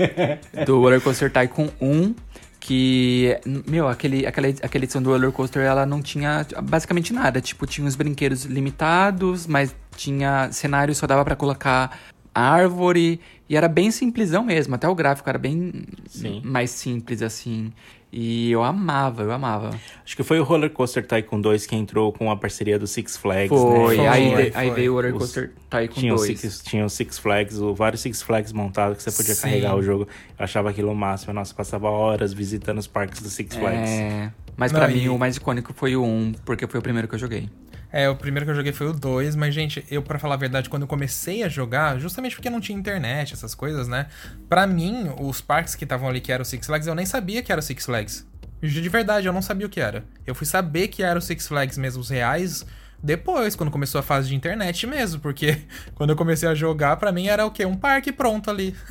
do 0.65 0.79
Roller 0.79 1.01
Coaster 1.01 1.31
Tycoon 1.31 1.69
1, 1.79 2.15
que, 2.59 3.37
meu, 3.67 3.87
aquele, 3.87 4.25
aquela, 4.25 4.47
aquela 4.47 4.83
edição 4.83 5.01
do 5.01 5.11
Roller 5.11 5.31
Coaster, 5.31 5.63
ela 5.63 5.85
não 5.85 6.01
tinha 6.01 6.45
basicamente 6.63 7.13
nada. 7.13 7.39
Tipo, 7.39 7.65
tinha 7.65 7.87
os 7.87 7.95
brinquedos 7.95 8.45
limitados, 8.45 9.47
mas 9.47 9.75
tinha 9.95 10.51
cenário, 10.51 10.93
só 10.95 11.07
dava 11.07 11.23
pra 11.23 11.35
colocar 11.35 11.97
árvore, 12.33 13.19
e 13.47 13.55
era 13.55 13.67
bem 13.67 13.91
simplesão 13.91 14.43
mesmo. 14.43 14.75
Até 14.75 14.87
o 14.87 14.95
gráfico 14.95 15.29
era 15.29 15.37
bem 15.37 15.85
Sim. 16.07 16.41
mais 16.43 16.71
simples, 16.71 17.21
assim. 17.21 17.71
E 18.11 18.51
eu 18.51 18.63
amava, 18.63 19.21
eu 19.21 19.31
amava. 19.31 19.69
Acho 20.03 20.15
que 20.15 20.23
foi 20.23 20.39
o 20.39 20.43
Roller 20.43 20.71
Coaster 20.71 21.05
Tycoon 21.05 21.39
2 21.39 21.67
que 21.67 21.75
entrou 21.75 22.11
com 22.11 22.31
a 22.31 22.35
parceria 22.35 22.79
do 22.79 22.87
Six 22.87 23.15
Flags, 23.17 23.49
Foi, 23.49 23.97
né? 23.97 24.07
aí, 24.07 24.31
Foi, 24.31 24.51
aí 24.55 24.69
veio 24.71 24.93
o 24.93 24.95
Roller 24.95 25.13
Os- 25.13 25.19
Coaster 25.19 25.51
Tycoon 25.69 25.99
Tinha 25.99 26.13
o 26.13 26.17
2. 26.17 26.39
Six, 26.39 26.63
tinha 26.63 26.85
o 26.85 26.89
Six 26.89 27.19
Flags, 27.19 27.59
o, 27.59 27.75
vários 27.75 28.01
Six 28.01 28.23
Flags 28.23 28.51
montados 28.51 28.97
que 28.97 29.03
você 29.03 29.11
podia 29.15 29.35
Sim. 29.35 29.41
carregar 29.43 29.75
o 29.75 29.83
jogo. 29.83 30.07
Eu 30.37 30.43
achava 30.43 30.71
aquilo 30.71 30.91
o 30.91 30.95
máximo. 30.95 31.33
Nossa, 31.33 31.53
passava 31.53 31.87
horas 31.89 32.33
visitando 32.33 32.79
os 32.79 32.87
parques 32.87 33.21
do 33.21 33.29
Six 33.29 33.55
Flags. 33.55 33.89
É, 33.91 34.31
mas 34.57 34.71
e- 34.71 34.93
mim 34.95 35.09
o 35.09 35.17
mais 35.19 35.35
icônico 35.37 35.71
foi 35.75 35.95
o 35.95 36.03
1, 36.03 36.33
porque 36.43 36.65
foi 36.65 36.79
o 36.79 36.83
primeiro 36.83 37.07
que 37.07 37.13
eu 37.13 37.19
joguei. 37.19 37.47
É, 37.91 38.09
o 38.09 38.15
primeiro 38.15 38.45
que 38.45 38.51
eu 38.51 38.55
joguei 38.55 38.71
foi 38.71 38.87
o 38.87 38.93
2, 38.93 39.35
mas, 39.35 39.53
gente, 39.53 39.83
eu, 39.89 40.01
para 40.01 40.19
falar 40.19 40.35
a 40.35 40.37
verdade, 40.37 40.69
quando 40.69 40.83
eu 40.83 40.87
comecei 40.87 41.43
a 41.43 41.49
jogar, 41.49 41.99
justamente 41.99 42.35
porque 42.35 42.49
não 42.49 42.61
tinha 42.61 42.77
internet, 42.77 43.33
essas 43.33 43.55
coisas, 43.55 43.87
né? 43.87 44.07
Pra 44.47 44.67
mim, 44.67 45.11
os 45.19 45.41
parques 45.41 45.75
que 45.75 45.83
estavam 45.83 46.07
ali 46.07 46.21
que 46.21 46.31
eram 46.31 46.43
o 46.43 46.45
Six 46.45 46.67
Flags, 46.67 46.87
eu 46.87 46.95
nem 46.95 47.05
sabia 47.05 47.41
que 47.41 47.51
era 47.51 47.59
o 47.59 47.63
Six 47.63 47.85
Flags. 47.85 48.27
De 48.61 48.89
verdade, 48.89 49.27
eu 49.27 49.33
não 49.33 49.41
sabia 49.41 49.65
o 49.65 49.69
que 49.69 49.79
era. 49.79 50.03
Eu 50.27 50.35
fui 50.35 50.45
saber 50.45 50.89
que 50.89 51.01
era 51.01 51.17
o 51.17 51.21
Six 51.21 51.47
Flags 51.47 51.77
mesmo, 51.77 52.01
os 52.01 52.09
reais, 52.09 52.65
depois, 53.01 53.55
quando 53.55 53.71
começou 53.71 53.99
a 53.99 54.03
fase 54.03 54.27
de 54.29 54.35
internet 54.35 54.85
mesmo, 54.85 55.19
porque 55.19 55.57
quando 55.95 56.11
eu 56.11 56.15
comecei 56.15 56.47
a 56.47 56.53
jogar, 56.53 56.97
pra 56.97 57.11
mim 57.11 57.27
era 57.27 57.45
o 57.45 57.51
quê? 57.51 57.65
Um 57.65 57.75
parque 57.75 58.11
pronto 58.11 58.49
ali. 58.49 58.75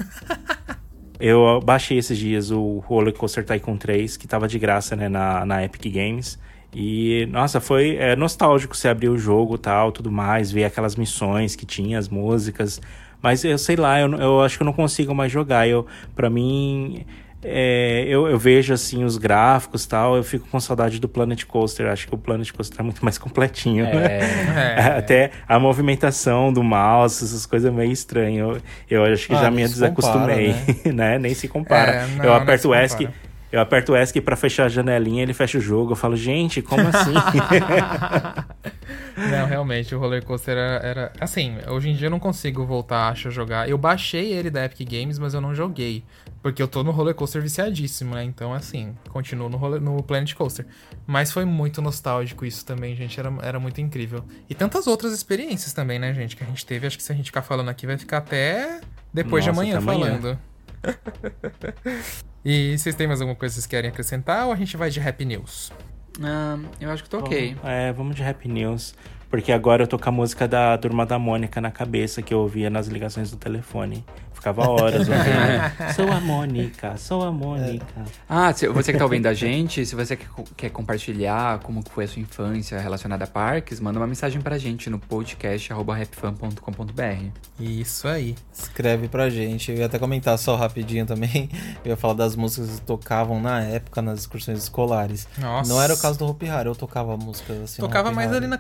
Eu 1.21 1.61
baixei 1.61 1.99
esses 1.99 2.17
dias 2.17 2.53
o 2.53 2.79
Roller 2.79 3.13
Coaster 3.13 3.45
Tycoon 3.45 3.77
3, 3.77 4.17
que 4.17 4.29
tava 4.29 4.47
de 4.47 4.57
graça, 4.57 4.95
né, 4.95 5.09
na, 5.09 5.45
na 5.45 5.65
Epic 5.65 5.93
Games. 5.93 6.39
E, 6.75 7.27
nossa, 7.31 7.61
foi 7.61 7.97
é, 7.97 8.15
nostálgico 8.15 8.77
você 8.77 8.89
abrir 8.89 9.09
o 9.09 9.19
jogo 9.19 9.57
tal, 9.57 9.91
tudo 9.91 10.13
mais, 10.13 10.53
ver 10.53 10.65
aquelas 10.65 10.97
missões 10.97 11.57
que 11.57 11.65
tinha, 11.65 11.99
as 11.99 12.09
músicas. 12.09 12.81
Mas 13.23 13.45
eu 13.45 13.59
sei 13.59 13.77
lá, 13.77 14.01
eu, 14.01 14.13
eu 14.15 14.43
acho 14.43 14.57
que 14.57 14.63
eu 14.63 14.67
não 14.67 14.73
consigo 14.73 15.15
mais 15.15 15.33
jogar. 15.33 15.67
Eu, 15.67 15.87
pra 16.15 16.31
mim, 16.31 17.05
é, 17.43 18.05
eu, 18.09 18.29
eu, 18.29 18.39
vejo 18.39 18.75
assim 18.75 19.05
os 19.05 19.17
gráficos 19.17 19.87
tal, 19.87 20.17
eu 20.17 20.25
fico 20.25 20.49
com 20.49 20.59
saudade 20.59 21.01
do 21.01 21.09
Planet 21.09 21.45
Coaster. 21.45 21.87
Acho 21.87 22.07
que 22.07 22.15
o 22.15 22.19
Planet 22.19 22.51
Coaster 22.53 22.81
é 22.81 22.83
muito 22.83 23.05
mais 23.05 23.17
completinho. 23.17 23.87
É, 23.87 23.95
né? 23.95 24.75
é. 24.77 24.99
Até 24.99 25.31
a 25.49 25.59
movimentação 25.59 26.53
do 26.53 26.63
mouse, 26.63 27.25
essas 27.25 27.47
coisas 27.47 27.73
meio 27.73 27.93
estranhas. 27.93 28.61
Eu, 28.89 29.05
eu 29.05 29.13
acho 29.13 29.27
que 29.27 29.35
ah, 29.35 29.43
já 29.43 29.51
me 29.51 29.63
desacostumei, 29.63 30.53
compara, 30.53 30.93
né? 30.93 30.93
né? 31.15 31.19
Nem 31.19 31.35
se 31.35 31.49
compara. 31.49 31.93
É, 31.93 32.07
não, 32.17 32.25
eu 32.25 32.35
aperto 32.35 32.69
o 32.69 32.75
ESC. 32.75 33.09
Eu 33.51 33.61
aperto 33.61 33.93
o 33.93 33.97
ESC 33.97 34.21
pra 34.21 34.37
fechar 34.37 34.67
a 34.67 34.69
janelinha, 34.69 35.23
ele 35.23 35.33
fecha 35.33 35.57
o 35.57 35.61
jogo. 35.61 35.93
Eu 35.93 35.97
falo, 35.97 36.17
gente, 36.17 36.61
como 36.61 36.87
assim? 36.87 37.15
não, 39.31 39.47
realmente, 39.47 39.95
o 39.95 39.99
roller 39.99 40.23
coaster 40.23 40.57
era, 40.57 40.87
era, 40.87 41.13
Assim, 41.19 41.57
hoje 41.67 41.89
em 41.89 41.95
dia 41.95 42.09
eu 42.09 42.11
não 42.11 42.19
consigo 42.19 42.67
voltar, 42.67 43.09
acho, 43.09 43.29
a 43.29 43.31
jogar. 43.31 43.69
Eu 43.69 43.79
baixei 43.79 44.35
ele 44.35 44.51
da 44.51 44.67
Epic 44.67 44.87
Games, 44.87 45.19
mas 45.19 45.33
eu 45.33 45.41
não 45.41 45.55
joguei. 45.55 46.05
Porque 46.43 46.63
eu 46.63 46.69
tô 46.69 46.85
no 46.85 46.91
roller 46.91 47.15
coaster 47.15 47.41
viciadíssimo, 47.41 48.15
né? 48.15 48.23
Então, 48.23 48.53
assim, 48.53 48.95
continuo 49.09 49.49
no, 49.49 49.57
roller, 49.57 49.81
no 49.81 50.03
Planet 50.03 50.35
Coaster. 50.35 50.67
Mas 51.07 51.33
foi 51.33 51.47
muito 51.47 51.81
nostálgico 51.81 52.45
isso 52.45 52.67
também, 52.67 52.95
gente. 52.95 53.19
Era, 53.19 53.33
era 53.43 53.59
muito 53.59 53.81
incrível. 53.81 54.23
E 54.49 54.55
tantas 54.55 54.87
outras 54.87 55.15
experiências 55.15 55.73
também, 55.73 55.99
né, 55.99 56.13
gente? 56.13 56.37
Que 56.37 56.45
a 56.45 56.47
gente 56.47 56.67
teve. 56.67 56.87
Acho 56.87 56.99
que 56.99 57.03
se 57.03 57.11
a 57.11 57.15
gente 57.15 57.27
ficar 57.27 57.43
falando 57.43 57.71
aqui, 57.71 57.87
vai 57.87 57.97
ficar 57.97 58.19
até 58.19 58.83
depois 59.13 59.45
Nossa, 59.47 59.65
de 59.65 59.71
amanhã 59.71 59.81
falando. 59.81 60.39
e 62.51 62.79
vocês 62.79 62.95
têm 62.95 63.07
mais 63.07 63.21
alguma 63.21 63.37
coisa 63.37 63.53
que 63.53 63.61
vocês 63.61 63.67
querem 63.67 63.91
acrescentar 63.91 64.47
ou 64.47 64.53
a 64.53 64.57
gente 64.57 64.75
vai 64.75 64.89
de 64.89 64.99
Happy 64.99 65.27
News? 65.27 65.71
Uh, 66.19 66.67
eu 66.81 66.91
acho 66.91 67.03
que 67.03 67.11
tô 67.11 67.19
ok. 67.19 67.55
é, 67.63 67.93
vamos 67.93 68.17
de 68.17 68.25
Happy 68.25 68.49
News. 68.49 68.95
Porque 69.31 69.53
agora 69.53 69.83
eu 69.83 69.87
tô 69.87 69.99
com 69.99 70.09
a 70.09 70.13
música 70.13 70.49
da 70.49 70.77
Turma 70.79 71.05
da 71.05 71.19
Mônica 71.19 71.61
na 71.61 71.71
cabeça 71.71 72.23
que 72.23 72.33
eu 72.33 72.41
ouvia 72.41 72.71
nas 72.71 72.87
ligações 72.87 73.31
do 73.31 73.37
telefone. 73.37 74.05
Ficava 74.39 74.71
horas 74.71 75.09
ouvindo. 75.09 75.91
sou 75.97 76.13
a 76.13 76.21
Mônica, 76.21 76.97
sou 76.97 77.25
a 77.25 77.33
Mônica. 77.33 78.05
Ah, 78.29 78.53
se 78.53 78.69
você 78.69 78.93
que 78.93 78.99
tá 78.99 79.05
ouvindo 79.05 79.27
a 79.27 79.35
gente, 79.35 79.85
se 79.85 79.97
você 79.97 80.17
quer 80.57 80.71
compartilhar 80.71 81.59
como 81.59 81.83
foi 81.91 82.05
a 82.05 82.09
sua 82.09 82.23
infância 82.23 82.79
relacionada 82.79 83.25
a 83.25 83.27
parques, 83.27 83.81
manda 83.81 83.99
uma 83.99 84.07
mensagem 84.07 84.41
pra 84.41 84.57
gente 84.57 84.89
no 84.89 84.99
podcast 85.01 85.73
rapfan.com.br. 85.73 87.27
Isso 87.59 88.07
aí. 88.07 88.37
Escreve 88.53 89.09
pra 89.09 89.29
gente. 89.29 89.73
Eu 89.73 89.79
ia 89.79 89.87
até 89.87 89.99
comentar 89.99 90.39
só 90.39 90.55
rapidinho 90.55 91.05
também. 91.05 91.51
Eu 91.85 91.91
ia 91.91 91.97
falar 91.97 92.15
das 92.15 92.37
músicas 92.37 92.79
que 92.79 92.87
tocavam 92.87 93.41
na 93.41 93.61
época 93.63 94.01
nas 94.01 94.21
excursões 94.21 94.61
escolares. 94.61 95.27
Nossa. 95.37 95.69
Não 95.69 95.83
era 95.83 95.93
o 95.93 95.99
caso 95.99 96.17
do 96.17 96.27
Hopi 96.27 96.49
Hari, 96.49 96.69
eu 96.69 96.77
tocava 96.77 97.17
músicas 97.17 97.61
assim. 97.63 97.83
Tocava 97.83 98.13
mais 98.13 98.33
ali 98.33 98.47
na 98.47 98.59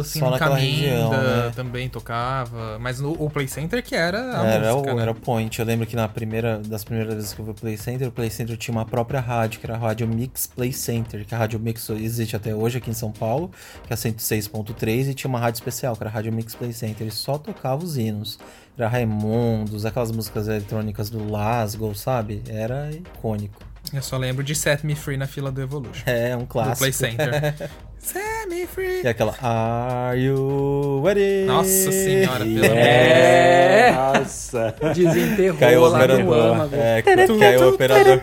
Assim, 0.00 0.18
só 0.18 0.30
no 0.30 0.38
Caminda, 0.38 0.60
região, 0.60 1.10
né? 1.10 1.52
também 1.54 1.88
tocava. 1.88 2.78
Mas 2.78 3.00
no 3.00 3.12
o 3.12 3.30
Play 3.30 3.48
Center 3.48 3.82
que 3.82 3.94
era 3.94 4.40
a 4.40 4.46
era 4.46 4.72
música. 4.72 4.92
O, 4.92 4.96
né? 4.96 5.02
Era 5.02 5.10
o 5.10 5.14
point. 5.14 5.58
Eu 5.58 5.64
lembro 5.64 5.86
que 5.86 5.96
na 5.96 6.08
primeira 6.08 6.58
das 6.58 6.84
primeiras 6.84 7.14
vezes 7.14 7.32
que 7.32 7.40
eu 7.40 7.44
vi 7.44 7.50
o 7.50 7.54
Play 7.54 7.76
Center, 7.76 8.08
o 8.08 8.12
Play 8.12 8.30
Center 8.30 8.56
tinha 8.56 8.74
uma 8.74 8.84
própria 8.84 9.20
rádio, 9.20 9.60
que 9.60 9.66
era 9.66 9.74
a 9.74 9.78
Rádio 9.78 10.06
Mix 10.08 10.46
Play 10.46 10.72
Center, 10.72 11.24
que 11.24 11.34
a 11.34 11.38
Rádio 11.38 11.58
Mix 11.58 11.88
existe 11.90 12.36
até 12.36 12.54
hoje 12.54 12.78
aqui 12.78 12.90
em 12.90 12.94
São 12.94 13.12
Paulo, 13.12 13.50
que 13.86 13.92
é 13.92 13.94
a 13.94 13.96
106.3, 13.96 15.08
e 15.08 15.14
tinha 15.14 15.28
uma 15.28 15.38
rádio 15.38 15.58
especial, 15.58 15.96
que 15.96 16.02
era 16.02 16.10
a 16.10 16.12
Rádio 16.12 16.32
Mix 16.32 16.54
Play 16.54 16.72
Center. 16.72 17.02
Ele 17.02 17.10
só 17.10 17.38
tocava 17.38 17.82
os 17.82 17.96
hinos. 17.96 18.38
Era 18.76 18.88
Raimundos, 18.88 19.84
aquelas 19.84 20.12
músicas 20.12 20.46
eletrônicas 20.46 21.10
do 21.10 21.28
Lasgo, 21.28 21.92
sabe? 21.96 22.42
Era 22.46 22.92
icônico. 22.92 23.60
Eu 23.92 24.02
só 24.02 24.16
lembro 24.16 24.44
de 24.44 24.54
Set 24.54 24.84
Me 24.84 24.94
Free 24.94 25.16
na 25.16 25.26
fila 25.26 25.50
do 25.50 25.60
Evolution. 25.60 26.04
É, 26.06 26.36
um 26.36 26.46
clássico. 26.46 26.76
Do 26.76 26.78
Play 26.78 26.92
Center. 26.92 27.70
Set 28.00 28.48
me 28.48 28.66
free. 28.66 29.02
E 29.02 29.08
aquela 29.08 29.34
Are 29.42 30.18
you 30.18 31.02
ready? 31.04 31.44
Nossa 31.46 31.92
senhora, 31.92 32.44
pelo 32.44 32.64
é. 32.64 33.92
Nossa. 33.92 34.74
Desenterrou 34.94 35.58
caiu 35.58 35.82
lá 35.88 36.06
no 36.06 36.32
ama, 36.32 36.68
é, 36.72 37.02
aí 37.46 37.56
o 37.56 37.68
operador 37.68 38.20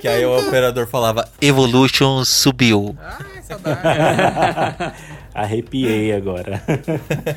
Que 0.00 0.08
aí 0.08 0.24
o 0.24 0.38
operador 0.38 0.86
falava 0.86 1.28
Evolution 1.40 2.24
subiu. 2.24 2.96
Ai, 3.00 3.42
saudade. 3.42 4.94
Arrepiei 5.34 6.12
agora. 6.16 6.62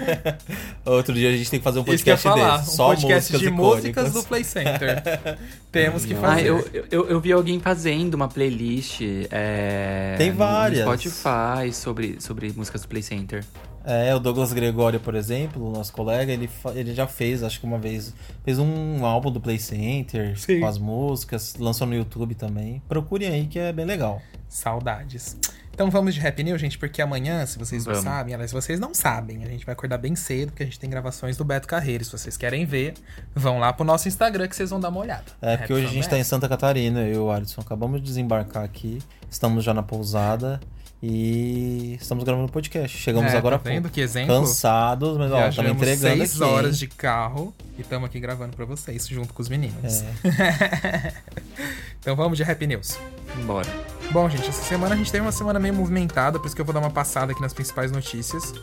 Outro 0.85 1.13
dia 1.15 1.29
a 1.29 1.31
gente 1.35 1.49
tem 1.49 1.59
que 1.59 1.63
fazer 1.63 1.79
um 1.79 1.83
podcast 1.83 2.23
falar, 2.23 2.57
desse. 2.57 2.69
Um 2.69 2.73
só 2.73 2.87
podcast 2.89 3.33
músicas 3.33 3.39
de 3.39 3.49
músicas 3.49 4.13
do 4.13 4.23
Play 4.23 4.43
Center. 4.43 5.03
Temos 5.71 6.05
que 6.05 6.13
fazer. 6.13 6.41
Ah, 6.41 6.45
eu, 6.45 6.85
eu, 6.91 7.09
eu, 7.09 7.19
vi 7.19 7.31
alguém 7.31 7.59
fazendo 7.59 8.13
uma 8.13 8.27
playlist. 8.27 9.01
É, 9.31 10.15
tem 10.17 10.31
várias. 10.31 10.85
No 10.85 10.97
Spotify 10.97 11.73
sobre, 11.73 12.21
sobre 12.21 12.53
músicas 12.55 12.83
do 12.83 12.87
Play 12.87 13.01
Center. 13.01 13.43
É, 13.89 14.13
o 14.13 14.19
Douglas 14.19 14.51
Gregório, 14.51 14.99
por 14.99 15.15
exemplo, 15.15 15.71
nosso 15.71 15.93
colega, 15.93 16.29
ele, 16.29 16.49
ele 16.75 16.93
já 16.93 17.07
fez, 17.07 17.41
acho 17.41 17.57
que 17.57 17.65
uma 17.65 17.77
vez, 17.77 18.13
fez 18.43 18.59
um 18.59 19.05
álbum 19.05 19.31
do 19.31 19.39
Play 19.39 19.57
Center 19.57 20.37
Sim. 20.37 20.59
com 20.59 20.65
as 20.65 20.77
músicas, 20.77 21.55
lançou 21.57 21.87
no 21.87 21.95
YouTube 21.95 22.35
também. 22.35 22.81
Procurem 22.89 23.29
aí 23.29 23.47
que 23.47 23.57
é 23.57 23.71
bem 23.71 23.85
legal. 23.85 24.21
Saudades. 24.49 25.37
Então 25.77 25.91
vamos 25.91 26.15
de 26.15 26.27
Happy 26.27 26.43
News, 26.43 26.59
gente, 26.59 26.75
porque 26.75 27.03
amanhã, 27.03 27.45
se 27.45 27.59
vocês 27.59 27.85
vamos. 27.85 28.03
não 28.03 28.11
sabem, 28.11 28.33
aliás, 28.33 28.49
se 28.49 28.55
vocês 28.55 28.79
não 28.79 28.95
sabem, 28.95 29.43
a 29.43 29.47
gente 29.47 29.63
vai 29.63 29.73
acordar 29.73 29.99
bem 29.99 30.15
cedo, 30.15 30.49
porque 30.49 30.63
a 30.63 30.65
gente 30.65 30.79
tem 30.79 30.89
gravações 30.89 31.37
do 31.37 31.45
Beto 31.45 31.67
Carreiro. 31.67 32.03
Se 32.03 32.11
vocês 32.11 32.35
querem 32.35 32.65
ver, 32.65 32.95
vão 33.35 33.59
lá 33.59 33.71
pro 33.71 33.85
nosso 33.85 34.07
Instagram 34.07 34.47
que 34.47 34.55
vocês 34.55 34.71
vão 34.71 34.79
dar 34.79 34.89
uma 34.89 35.01
olhada. 35.01 35.25
É, 35.39 35.55
porque 35.55 35.71
hoje 35.71 35.85
a 35.85 35.89
gente 35.89 36.09
tá 36.09 36.17
em 36.17 36.23
Santa 36.23 36.49
Catarina, 36.49 37.01
eu 37.01 37.13
e 37.13 37.17
o 37.19 37.31
Alisson 37.31 37.61
acabamos 37.61 38.01
de 38.01 38.07
desembarcar 38.07 38.63
aqui, 38.63 38.97
estamos 39.29 39.63
já 39.63 39.71
na 39.71 39.83
pousada. 39.83 40.59
E 41.01 41.95
estamos 42.01 42.23
gravando 42.23 42.51
podcast. 42.51 42.97
Chegamos 42.97 43.31
é, 43.31 43.37
agora 43.37 43.59
tá 43.59 43.69
vendo? 43.69 43.87
Que 43.87 44.01
exemplo? 44.01 44.33
cansados, 44.33 45.15
mas 45.15 45.31
ó, 45.31 45.47
estamos 45.47 45.71
entregando 45.73 46.17
seis 46.17 46.41
aqui. 46.41 46.43
horas 46.43 46.79
de 46.79 46.87
carro 46.87 47.53
e 47.77 47.81
estamos 47.81 48.09
aqui 48.09 48.19
gravando 48.19 48.55
para 48.55 48.65
vocês 48.65 49.07
junto 49.07 49.31
com 49.31 49.43
os 49.43 49.47
meninos. 49.47 50.01
É. 50.01 51.13
então 52.07 52.15
vamos 52.15 52.37
de 52.37 52.43
Happy 52.49 52.65
News. 52.65 52.97
Bora. 53.45 53.67
Bom, 54.13 54.29
gente, 54.29 54.47
essa 54.47 54.63
semana 54.63 54.95
a 54.95 54.97
gente 54.97 55.11
teve 55.11 55.25
uma 55.25 55.31
semana 55.33 55.59
meio 55.59 55.73
movimentada, 55.73 56.39
por 56.39 56.45
isso 56.45 56.55
que 56.55 56.61
eu 56.61 56.65
vou 56.65 56.73
dar 56.73 56.79
uma 56.79 56.89
passada 56.89 57.33
aqui 57.33 57.41
nas 57.41 57.53
principais 57.53 57.91
notícias. 57.91 58.53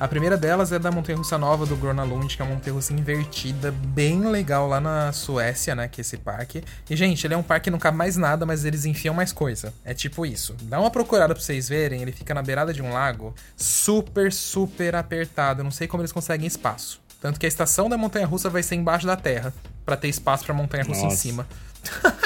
A 0.00 0.08
primeira 0.08 0.34
delas 0.34 0.72
é 0.72 0.78
da 0.78 0.90
Montanha 0.90 1.18
Russa 1.18 1.36
Nova 1.36 1.66
do 1.66 1.76
Grona 1.76 2.04
Lund, 2.04 2.34
que 2.34 2.40
é 2.40 2.44
uma 2.46 2.54
montanha 2.54 2.72
russa 2.72 2.94
invertida, 2.94 3.70
bem 3.70 4.26
legal 4.30 4.66
lá 4.66 4.80
na 4.80 5.12
Suécia, 5.12 5.74
né, 5.74 5.88
que 5.88 6.00
é 6.00 6.02
esse 6.02 6.16
parque. 6.16 6.64
E, 6.88 6.96
gente, 6.96 7.26
ele 7.26 7.34
é 7.34 7.36
um 7.36 7.42
parque 7.42 7.64
que 7.64 7.70
não 7.70 7.78
cabe 7.78 7.98
mais 7.98 8.16
nada, 8.16 8.46
mas 8.46 8.64
eles 8.64 8.86
enfiam 8.86 9.12
mais 9.12 9.30
coisa. 9.30 9.74
É 9.84 9.92
tipo 9.92 10.24
isso. 10.24 10.56
Dá 10.62 10.80
uma 10.80 10.90
procurada 10.90 11.34
pra 11.34 11.42
vocês 11.42 11.68
verem, 11.68 12.00
ele 12.00 12.12
fica 12.12 12.32
na 12.32 12.40
beirada 12.40 12.72
de 12.72 12.80
um 12.80 12.94
lago, 12.94 13.34
super, 13.54 14.32
super 14.32 14.94
apertado. 14.94 15.60
Eu 15.60 15.64
não 15.64 15.70
sei 15.70 15.86
como 15.86 16.00
eles 16.00 16.12
conseguem 16.12 16.46
espaço. 16.46 16.98
Tanto 17.20 17.38
que 17.38 17.44
a 17.44 17.48
estação 17.48 17.90
da 17.90 17.98
montanha 17.98 18.26
russa 18.26 18.48
vai 18.48 18.62
ser 18.62 18.76
embaixo 18.76 19.06
da 19.06 19.16
terra, 19.16 19.52
para 19.84 19.98
ter 19.98 20.08
espaço 20.08 20.46
pra 20.46 20.54
montanha 20.54 20.82
russa 20.82 21.04
em 21.04 21.10
cima. 21.10 21.46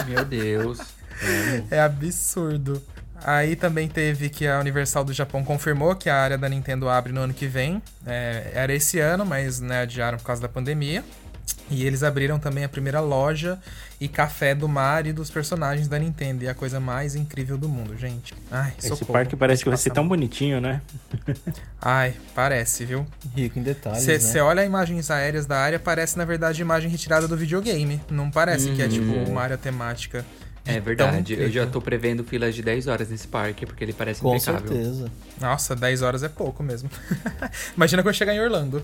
Meu 0.07 0.25
Deus. 0.25 0.79
É 1.71 1.81
absurdo. 1.81 2.83
Aí 3.23 3.55
também 3.55 3.89
teve 3.89 4.31
que 4.31 4.47
a 4.47 4.59
Universal 4.59 5.05
do 5.05 5.13
Japão 5.13 5.45
confirmou 5.45 5.95
que 5.95 6.09
a 6.09 6.17
área 6.17 6.39
da 6.39 6.49
Nintendo 6.49 6.89
abre 6.89 7.13
no 7.13 7.21
ano 7.21 7.35
que 7.35 7.47
vem. 7.47 7.83
É, 8.07 8.51
era 8.55 8.73
esse 8.73 8.99
ano, 8.99 9.27
mas 9.27 9.61
né, 9.61 9.83
adiaram 9.83 10.17
por 10.17 10.25
causa 10.25 10.41
da 10.41 10.49
pandemia. 10.49 11.05
E 11.71 11.85
eles 11.85 12.03
abriram 12.03 12.39
também 12.39 12.65
a 12.65 12.69
primeira 12.69 13.01
loja 13.01 13.59
e 14.01 14.09
café 14.09 14.55
do 14.55 14.67
mar 14.67 15.07
e 15.07 15.13
dos 15.13 15.31
personagens 15.31 15.87
da 15.87 15.99
Nintendo. 15.99 16.43
E 16.45 16.47
é 16.47 16.51
a 16.51 16.55
coisa 16.55 16.81
mais 16.81 17.15
incrível 17.15 17.59
do 17.59 17.69
mundo, 17.69 17.97
gente. 17.99 18.33
Ai, 18.51 18.73
Esse 18.79 18.89
socorro. 18.89 19.13
parque 19.13 19.37
parece 19.37 19.63
que 19.63 19.69
vai 19.69 19.77
ser 19.77 19.91
tão 19.91 20.09
bonitinho, 20.09 20.59
né? 20.61 20.81
Ai, 21.81 22.15
parece, 22.35 22.85
viu? 22.87 23.07
Rico 23.37 23.59
em 23.59 23.63
detalhes. 23.63 24.03
Você 24.03 24.39
né? 24.39 24.43
olha 24.43 24.65
imagens 24.65 25.11
aéreas 25.11 25.45
da 25.45 25.59
área, 25.59 25.79
parece 25.79 26.17
na 26.17 26.25
verdade 26.25 26.63
imagem 26.63 26.91
retirada 26.91 27.29
do 27.29 27.37
videogame. 27.37 28.01
Não 28.11 28.31
parece 28.31 28.71
que 28.73 28.81
é 28.83 28.89
tipo 28.89 29.05
Uhum. 29.11 29.25
uma 29.31 29.43
área 29.43 29.59
temática. 29.59 30.25
É 30.65 30.79
verdade. 30.79 31.35
Eu 31.35 31.51
já 31.51 31.67
tô 31.67 31.81
prevendo 31.81 32.23
filas 32.23 32.55
de 32.55 32.63
10 32.63 32.87
horas 32.87 33.09
nesse 33.09 33.27
parque, 33.27 33.65
porque 33.67 33.83
ele 33.83 33.93
parece 33.93 34.21
Com 34.21 34.35
impecável. 34.37 34.69
certeza. 34.69 35.11
Nossa, 35.41 35.75
10 35.75 36.03
horas 36.03 36.23
é 36.23 36.29
pouco 36.29 36.63
mesmo. 36.63 36.89
Imagina 37.77 38.03
quando 38.03 38.15
chegar 38.15 38.35
em 38.35 38.41
Orlando. 38.41 38.83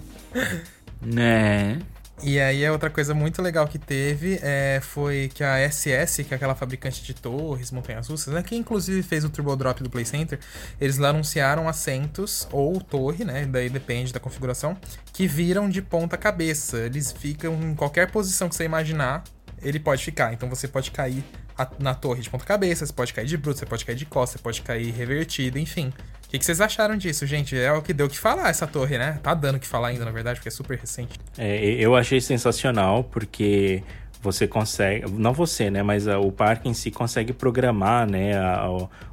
Né? 1.00 1.78
E 2.22 2.40
aí 2.40 2.64
a 2.64 2.72
outra 2.72 2.88
coisa 2.88 3.12
muito 3.12 3.42
legal 3.42 3.68
que 3.68 3.78
teve 3.78 4.40
é, 4.42 4.80
foi 4.82 5.30
que 5.34 5.44
a 5.44 5.58
SS, 5.70 6.24
que 6.24 6.32
é 6.32 6.36
aquela 6.36 6.54
fabricante 6.54 7.02
de 7.02 7.12
torres, 7.12 7.70
montanhas 7.70 8.08
russas, 8.08 8.32
né, 8.32 8.42
que 8.42 8.56
inclusive 8.56 9.02
fez 9.02 9.22
o 9.22 9.28
Turbo 9.28 9.54
Drop 9.54 9.82
do 9.82 9.90
Play 9.90 10.06
Center, 10.06 10.38
eles 10.80 10.96
lá 10.96 11.10
anunciaram 11.10 11.68
assentos 11.68 12.48
ou 12.50 12.80
torre, 12.80 13.22
né, 13.22 13.44
daí 13.44 13.68
depende 13.68 14.14
da 14.14 14.20
configuração, 14.20 14.76
que 15.12 15.26
viram 15.26 15.68
de 15.68 15.82
ponta 15.82 16.16
cabeça. 16.16 16.78
Eles 16.78 17.12
ficam 17.12 17.54
em 17.62 17.74
qualquer 17.74 18.10
posição 18.10 18.48
que 18.48 18.54
você 18.56 18.64
imaginar, 18.64 19.22
ele 19.62 19.78
pode 19.78 20.02
ficar. 20.02 20.32
Então 20.32 20.48
você 20.48 20.66
pode 20.66 20.90
cair 20.90 21.22
na 21.78 21.94
torre 21.94 22.22
de 22.22 22.30
ponta 22.30 22.44
cabeça, 22.44 22.86
você 22.86 22.92
pode 22.92 23.12
cair 23.12 23.26
de 23.26 23.36
bruto, 23.36 23.58
você 23.58 23.66
pode 23.66 23.84
cair 23.84 23.96
de 23.96 24.06
costa, 24.06 24.36
você 24.36 24.42
pode 24.42 24.62
cair 24.62 24.90
revertido, 24.90 25.58
enfim. 25.58 25.92
O 26.26 26.28
que, 26.28 26.38
que 26.38 26.44
vocês 26.44 26.60
acharam 26.60 26.96
disso, 26.96 27.24
gente? 27.26 27.56
É 27.56 27.72
o 27.72 27.80
que 27.80 27.92
deu 27.92 28.06
o 28.06 28.08
que 28.08 28.18
falar 28.18 28.48
essa 28.50 28.66
torre, 28.66 28.98
né? 28.98 29.18
Tá 29.22 29.32
dando 29.32 29.56
o 29.56 29.60
que 29.60 29.66
falar 29.66 29.88
ainda, 29.88 30.04
na 30.04 30.10
verdade, 30.10 30.38
porque 30.40 30.48
é 30.48 30.52
super 30.52 30.76
recente. 30.78 31.18
É, 31.38 31.64
eu 31.64 31.94
achei 31.94 32.20
sensacional 32.20 33.04
porque 33.04 33.82
você 34.20 34.48
consegue, 34.48 35.08
não 35.12 35.32
você, 35.32 35.70
né, 35.70 35.84
mas 35.84 36.08
a- 36.08 36.18
o 36.18 36.32
parque 36.32 36.68
em 36.68 36.74
si 36.74 36.90
consegue 36.90 37.32
programar, 37.32 38.10
né, 38.10 38.36
a- 38.36 38.68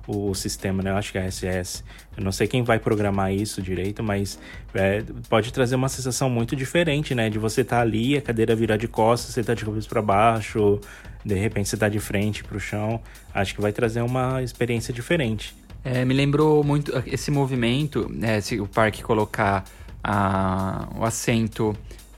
o, 0.07 0.29
o 0.29 0.33
sistema, 0.33 0.81
né, 0.81 0.89
eu 0.89 0.97
acho 0.97 1.11
que 1.11 1.19
é 1.19 1.21
a 1.21 1.25
SS. 1.25 1.83
Eu 2.17 2.23
não 2.23 2.31
sei 2.31 2.47
quem 2.47 2.63
vai 2.63 2.79
programar 2.79 3.31
isso 3.31 3.61
direito, 3.61 4.01
mas 4.01 4.39
é, 4.73 5.03
pode 5.29 5.53
trazer 5.53 5.75
uma 5.75 5.89
sensação 5.89 6.31
muito 6.31 6.55
diferente, 6.55 7.13
né, 7.13 7.29
de 7.29 7.37
você 7.37 7.61
estar 7.61 7.81
ali, 7.81 8.17
a 8.17 8.21
cadeira 8.23 8.55
virar 8.55 8.77
de 8.77 8.87
costas, 8.87 9.35
você 9.35 9.43
tá 9.43 9.53
de 9.53 9.63
cabeça 9.63 9.87
para 9.87 10.01
baixo, 10.01 10.79
de 11.23 11.35
repente 11.35 11.69
você 11.69 11.77
tá 11.77 11.87
de 11.87 11.99
frente 11.99 12.43
pro 12.43 12.59
chão. 12.59 12.99
Acho 13.33 13.53
que 13.53 13.61
vai 13.61 13.71
trazer 13.71 14.01
uma 14.01 14.41
experiência 14.41 14.91
diferente. 14.91 15.55
É, 15.83 16.05
me 16.05 16.13
lembrou 16.13 16.63
muito 16.63 16.91
esse 17.05 17.29
movimento, 17.29 18.07
né, 18.09 18.39
se 18.39 18.59
o 18.59 18.67
parque 18.67 19.03
colocar 19.03 19.65
a- 20.03 20.87
o 20.97 21.03
assento 21.03 21.75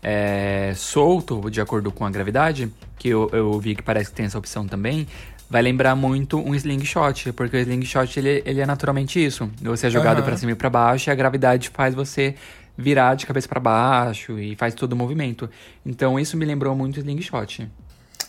é, 0.07 0.71
solto 0.75 1.49
de 1.49 1.59
acordo 1.59 1.91
com 1.91 2.05
a 2.05 2.11
gravidade, 2.11 2.71
que 2.99 3.09
eu, 3.09 3.27
eu 3.33 3.59
vi 3.59 3.73
que 3.75 3.81
parece 3.81 4.11
que 4.11 4.15
tem 4.15 4.27
essa 4.27 4.37
opção 4.37 4.67
também, 4.67 5.07
vai 5.49 5.63
lembrar 5.63 5.95
muito 5.95 6.37
um 6.37 6.53
slingshot, 6.53 7.31
porque 7.33 7.57
o 7.57 7.59
slingshot 7.59 8.19
ele, 8.19 8.43
ele 8.45 8.61
é 8.61 8.67
naturalmente 8.67 9.23
isso. 9.23 9.49
Você 9.63 9.87
é 9.87 9.89
jogado 9.89 10.17
Aham. 10.19 10.25
pra 10.27 10.37
cima 10.37 10.51
e 10.51 10.55
pra 10.55 10.69
baixo 10.69 11.09
e 11.09 11.11
a 11.11 11.15
gravidade 11.15 11.69
faz 11.69 11.95
você 11.95 12.35
virar 12.77 13.15
de 13.15 13.25
cabeça 13.25 13.47
pra 13.47 13.59
baixo 13.59 14.37
e 14.37 14.55
faz 14.55 14.75
todo 14.75 14.93
o 14.93 14.95
movimento. 14.95 15.49
Então 15.83 16.19
isso 16.19 16.37
me 16.37 16.45
lembrou 16.45 16.75
muito 16.75 16.99
slingshot. 16.99 17.67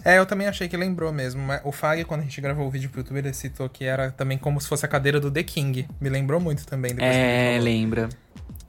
É, 0.05 0.19
eu 0.19 0.27
também 0.27 0.47
achei 0.47 0.69
que 0.69 0.77
lembrou 0.77 1.13
mesmo. 1.13 1.43
O 1.65 1.73
Fag, 1.73 2.05
quando 2.05 2.21
a 2.21 2.25
gente 2.25 2.41
gravou 2.41 2.67
o 2.67 2.71
vídeo 2.71 2.89
pro 2.91 3.01
YouTube, 3.01 3.19
ele 3.19 3.33
citou 3.33 3.69
que 3.69 3.85
era 3.85 4.11
também 4.11 4.39
como 4.39 4.61
se 4.61 4.69
fosse 4.69 4.85
a 4.85 4.89
cadeira 4.89 5.19
do 5.19 5.31
The 5.31 5.43
King. 5.43 5.89
Me 6.01 6.09
lembrou 6.09 6.41
muito 6.41 6.65
também. 6.67 6.95
Depois 6.95 7.11
que 7.11 7.17
ele 7.17 7.57
É, 7.57 7.59
lembra. 7.61 8.09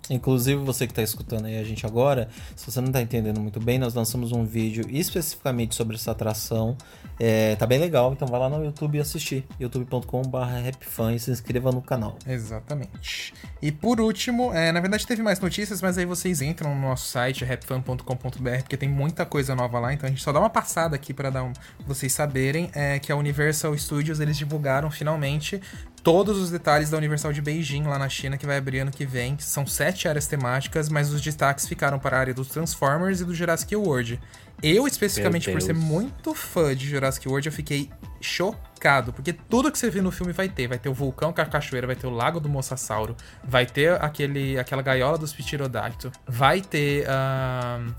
Inclusive, 0.10 0.64
você 0.64 0.88
que 0.88 0.94
está 0.94 1.04
escutando 1.04 1.46
aí 1.46 1.60
a 1.60 1.64
gente 1.64 1.86
agora, 1.86 2.30
se 2.56 2.72
você 2.72 2.80
não 2.80 2.88
está 2.88 3.02
entendendo 3.02 3.42
muito 3.42 3.60
bem, 3.60 3.78
nós 3.78 3.94
lançamos 3.94 4.32
um 4.32 4.46
vídeo 4.46 4.86
especificamente 4.90 5.76
sobre 5.76 5.96
essa 5.96 6.12
atração. 6.12 6.78
É, 7.20 7.56
tá 7.56 7.66
bem 7.66 7.80
legal, 7.80 8.14
então 8.14 8.28
vai 8.28 8.40
lá 8.40 8.50
no 8.50 8.64
YouTube 8.64 9.00
assistir. 9.00 9.46
youtube.com.br 9.60 10.38
rapfan 10.38 11.14
e 11.14 11.20
se 11.20 11.32
inscreva 11.32 11.72
no 11.72 11.82
canal. 11.82 12.18
Exatamente. 12.28 13.34
E 13.62 13.72
por 13.72 14.00
último, 14.00 14.54
é, 14.54 14.72
na 14.72 14.80
verdade 14.80 15.06
teve 15.08 15.24
mais 15.24 15.40
notícias, 15.40 15.82
mas 15.82 15.98
aí 15.98 16.06
vocês 16.06 16.42
entram 16.42 16.76
no 16.76 16.82
nosso 16.82 17.08
site, 17.08 17.44
rapfan.com.br, 17.44 18.58
porque 18.60 18.78
tem 18.78 18.90
muita 18.90 19.26
coisa 19.26 19.56
nova 19.56 19.80
lá, 19.80 19.94
então 19.94 20.08
a 20.08 20.10
gente 20.10 20.22
só 20.22 20.32
dá 20.32 20.40
uma 20.40 20.50
passada 20.50 20.96
aqui 20.96 21.14
para 21.14 21.30
dar 21.30 21.44
um, 21.44 21.54
vocês 21.86 22.14
saberem 22.14 22.70
é, 22.74 23.00
que 23.00 23.12
a 23.12 23.16
Universal 23.16 23.76
Studios 23.78 24.20
eles 24.20 24.38
divulgaram 24.38 24.92
finalmente 24.92 25.62
todos 26.08 26.38
os 26.38 26.50
detalhes 26.50 26.90
da 26.90 26.96
Universal 26.96 27.34
de 27.34 27.42
Beijing 27.42 27.84
lá 27.84 28.00
na 28.00 28.08
China, 28.08 28.38
que 28.38 28.46
vai 28.46 28.56
abrir 28.56 28.80
ano 28.80 28.92
que 28.92 29.06
vem. 29.06 29.36
que 29.36 29.44
São 29.44 29.68
sete 29.68 30.08
áreas 30.08 30.26
temáticas, 30.26 30.88
mas 30.88 31.12
os 31.12 31.20
destaques 31.20 31.68
ficaram 31.68 32.00
para 32.00 32.16
a 32.16 32.20
área 32.22 32.34
dos 32.34 32.48
Transformers 32.48 33.20
e 33.20 33.26
do 33.26 33.36
Jurassic 33.36 33.76
World. 33.76 34.18
Eu, 34.64 34.88
especificamente, 34.88 35.52
por 35.52 35.62
ser 35.62 35.74
muito 35.74 36.34
fã 36.34 36.74
de 36.74 36.88
Jurassic 36.88 37.28
World, 37.28 37.50
eu 37.50 37.52
fiquei 37.52 37.90
chocado, 38.22 39.12
porque 39.12 39.34
tudo 39.34 39.70
que 39.70 39.78
você 39.78 39.90
viu 39.90 40.02
no 40.02 40.10
filme 40.10 40.32
vai 40.32 40.48
ter. 40.48 40.66
Vai 40.70 40.80
ter 40.80 40.88
o 40.88 40.94
vulcão 40.94 41.34
com 41.34 41.42
a 41.42 41.46
cachoeira, 41.46 41.86
vai 41.86 41.96
ter 41.98 42.08
o 42.08 42.12
lago 42.12 42.40
do 42.40 42.48
Mosasauro, 42.48 43.14
vai 43.44 43.66
ter 43.66 44.02
aquele, 44.02 44.58
aquela 44.58 44.82
gaiola 44.82 45.18
dos 45.18 45.34
Pterodactyl, 45.34 46.10
vai 46.26 46.62
ter 46.62 47.06
ahn, 47.10 47.94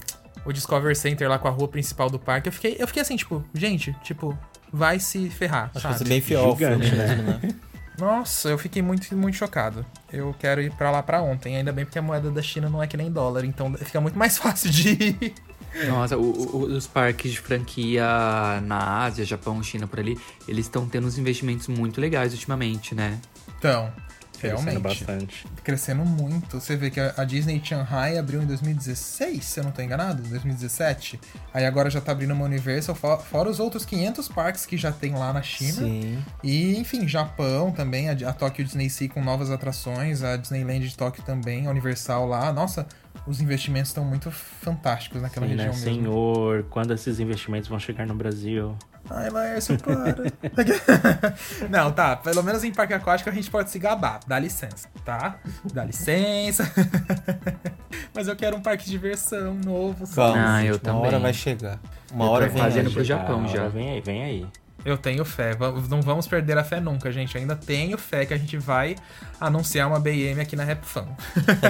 o 0.47 0.53
Discovery 0.55 0.97
Center 0.97 1.29
lá 1.29 1.39
com 1.39 1.47
a 1.47 1.51
rua 1.51 1.69
principal 1.69 2.09
do 2.09 2.19
parque. 2.19 2.49
Eu 2.49 2.53
fiquei, 2.55 2.75
eu 2.79 2.87
fiquei 2.87 3.03
assim, 3.03 3.17
tipo, 3.17 3.45
gente, 3.53 3.95
tipo, 4.03 4.37
vai 4.73 4.99
se 4.99 5.29
ferrar, 5.29 5.65
Acho 5.65 5.75
que 5.75 5.81
sabe? 5.81 5.95
vai 5.95 5.99
ser 5.99 6.09
bem 6.09 6.21
fiel 6.23 6.45
ao 6.45 6.57
filme 6.57 6.85
Gigante, 6.87 7.23
né? 7.23 7.41
Nossa, 7.99 8.49
eu 8.49 8.59
fiquei 8.59 8.81
muito, 8.81 9.15
muito 9.17 9.35
chocado. 9.37 9.85
Eu 10.13 10.35
quero 10.39 10.61
ir 10.63 10.71
pra 10.73 10.91
lá 10.91 11.03
pra 11.03 11.21
ontem, 11.21 11.57
ainda 11.57 11.73
bem 11.73 11.85
porque 11.85 11.99
a 11.99 12.03
moeda 12.03 12.31
da 12.31 12.41
China 12.43 12.69
não 12.69 12.83
é 12.83 12.87
que 12.87 12.97
nem 12.97 13.11
dólar, 13.11 13.45
então 13.45 13.73
fica 13.75 14.01
muito 14.01 14.19
mais 14.19 14.39
fácil 14.39 14.71
de 14.71 14.91
ir. 14.91 15.35
Nossa, 15.89 16.17
o- 16.17 16.57
o- 16.57 16.63
os 16.77 16.87
parques 16.87 17.33
de 17.33 17.41
franquia 17.41 18.05
na 18.65 19.03
Ásia, 19.05 19.25
Japão, 19.25 19.63
China, 19.63 19.87
por 19.87 19.99
ali, 20.01 20.19
eles 20.47 20.67
estão 20.67 20.89
tendo 20.89 21.07
uns 21.07 21.19
investimentos 21.19 21.67
muito 21.69 22.01
legais 22.01 22.33
ultimamente, 22.33 22.95
né? 22.95 23.19
Então, 23.59 23.93
Crescendo 24.41 24.61
realmente. 24.71 24.83
bastante. 24.83 25.47
crescendo 25.65 26.05
muito. 26.05 26.61
Você 26.61 26.77
vê 26.77 26.91
que 26.91 27.01
a 27.01 27.25
Disney 27.25 27.61
Shanghai 27.63 28.17
abriu 28.19 28.43
em 28.43 28.47
2016, 28.47 29.45
se 29.45 29.61
eu 29.61 29.65
não 29.65 29.71
tô 29.73 29.83
enganado, 29.83 30.23
2017. 30.23 31.21
Aí 31.53 31.65
agora 31.67 31.91
já 31.91 32.01
tá 32.01 32.13
abrindo 32.13 32.33
uma 32.33 32.45
Universal, 32.45 32.95
fo- 32.95 33.19
fora 33.19 33.49
os 33.51 33.61
outros 33.61 33.85
500 33.85 34.29
parques 34.29 34.65
que 34.67 34.77
já 34.77 34.93
tem 34.93 35.13
lá 35.15 35.33
na 35.33 35.43
China. 35.43 35.73
Sim. 35.83 36.19
E, 36.43 36.77
enfim, 36.79 37.07
Japão 37.09 37.71
também, 37.73 38.09
a, 38.09 38.33
Tokyo 38.33 38.65
Disney 38.65 38.89
Sea 38.89 39.09
com 39.09 39.23
novas 39.23 39.51
atrações, 39.51 40.23
a 40.23 40.37
Disneyland 40.37 40.89
de 40.89 40.97
Tóquio 40.97 41.23
também, 41.25 41.67
a 41.67 41.71
Universal 41.71 42.27
lá. 42.27 42.53
Nossa, 42.53 42.87
os 43.27 43.41
investimentos 43.41 43.91
estão 43.91 44.05
muito 44.05 44.31
fantásticos 44.31 45.21
naquela 45.23 45.47
Sim, 45.47 45.55
né? 45.55 45.65
região 45.65 45.85
mesmo. 45.85 46.03
Senhor, 46.03 46.65
quando 46.71 46.95
esses 46.95 47.19
investimentos 47.21 47.69
vão 47.69 47.79
chegar 47.79 48.07
no 48.07 48.15
Brasil? 48.15 48.77
Ai, 49.11 49.31
Laércio, 49.31 49.79
para. 49.79 50.15
não, 51.71 51.91
tá. 51.93 52.17
Pelo 52.17 52.43
menos 52.43 52.63
em 52.65 52.73
parque 52.73 52.93
aquático 52.93 53.31
a 53.31 53.33
gente 53.33 53.51
pode 53.51 53.71
se 53.71 53.79
gabar. 53.79 54.21
Dá 54.27 54.39
licença, 54.39 54.89
tá? 55.05 55.37
Dá 55.73 55.85
licença. 55.85 56.71
Mas 58.15 58.29
eu 58.29 58.37
quero 58.37 58.57
um 58.57 58.61
parque 58.61 58.85
de 58.85 58.91
diversão 58.91 59.55
novo. 59.55 60.07
sabe? 60.07 60.35
Calma, 60.35 60.57
Ah, 60.57 60.65
eu 60.65 60.75
uma 60.75 60.79
também. 60.81 61.03
hora 61.07 61.19
vai 61.19 61.33
chegar. 61.33 61.79
Uma 62.13 62.27
Eu 62.27 62.31
hora 62.31 62.49
vem 62.49 62.63
fazendo 62.63 62.89
aí. 62.89 62.93
pro 62.93 63.05
Japão 63.05 63.47
já. 63.49 63.69
Vem 63.69 63.91
aí, 63.91 64.01
vem 64.01 64.23
aí. 64.23 64.47
Eu 64.85 64.97
tenho 64.97 65.25
fé. 65.25 65.57
Não 65.89 66.01
vamos 66.01 66.27
perder 66.27 66.57
a 66.57 66.65
fé 66.65 66.81
nunca, 66.81 67.11
gente. 67.11 67.35
Eu 67.35 67.41
ainda 67.41 67.57
tenho 67.57 67.99
fé 67.99 68.25
que 68.25 68.33
a 68.33 68.39
gente 68.39 68.57
vai 68.57 68.95
anunciar 69.41 69.89
uma 69.89 69.99
BM 69.99 70.41
aqui 70.41 70.55
na 70.55 70.65
RapFan. 70.65 71.07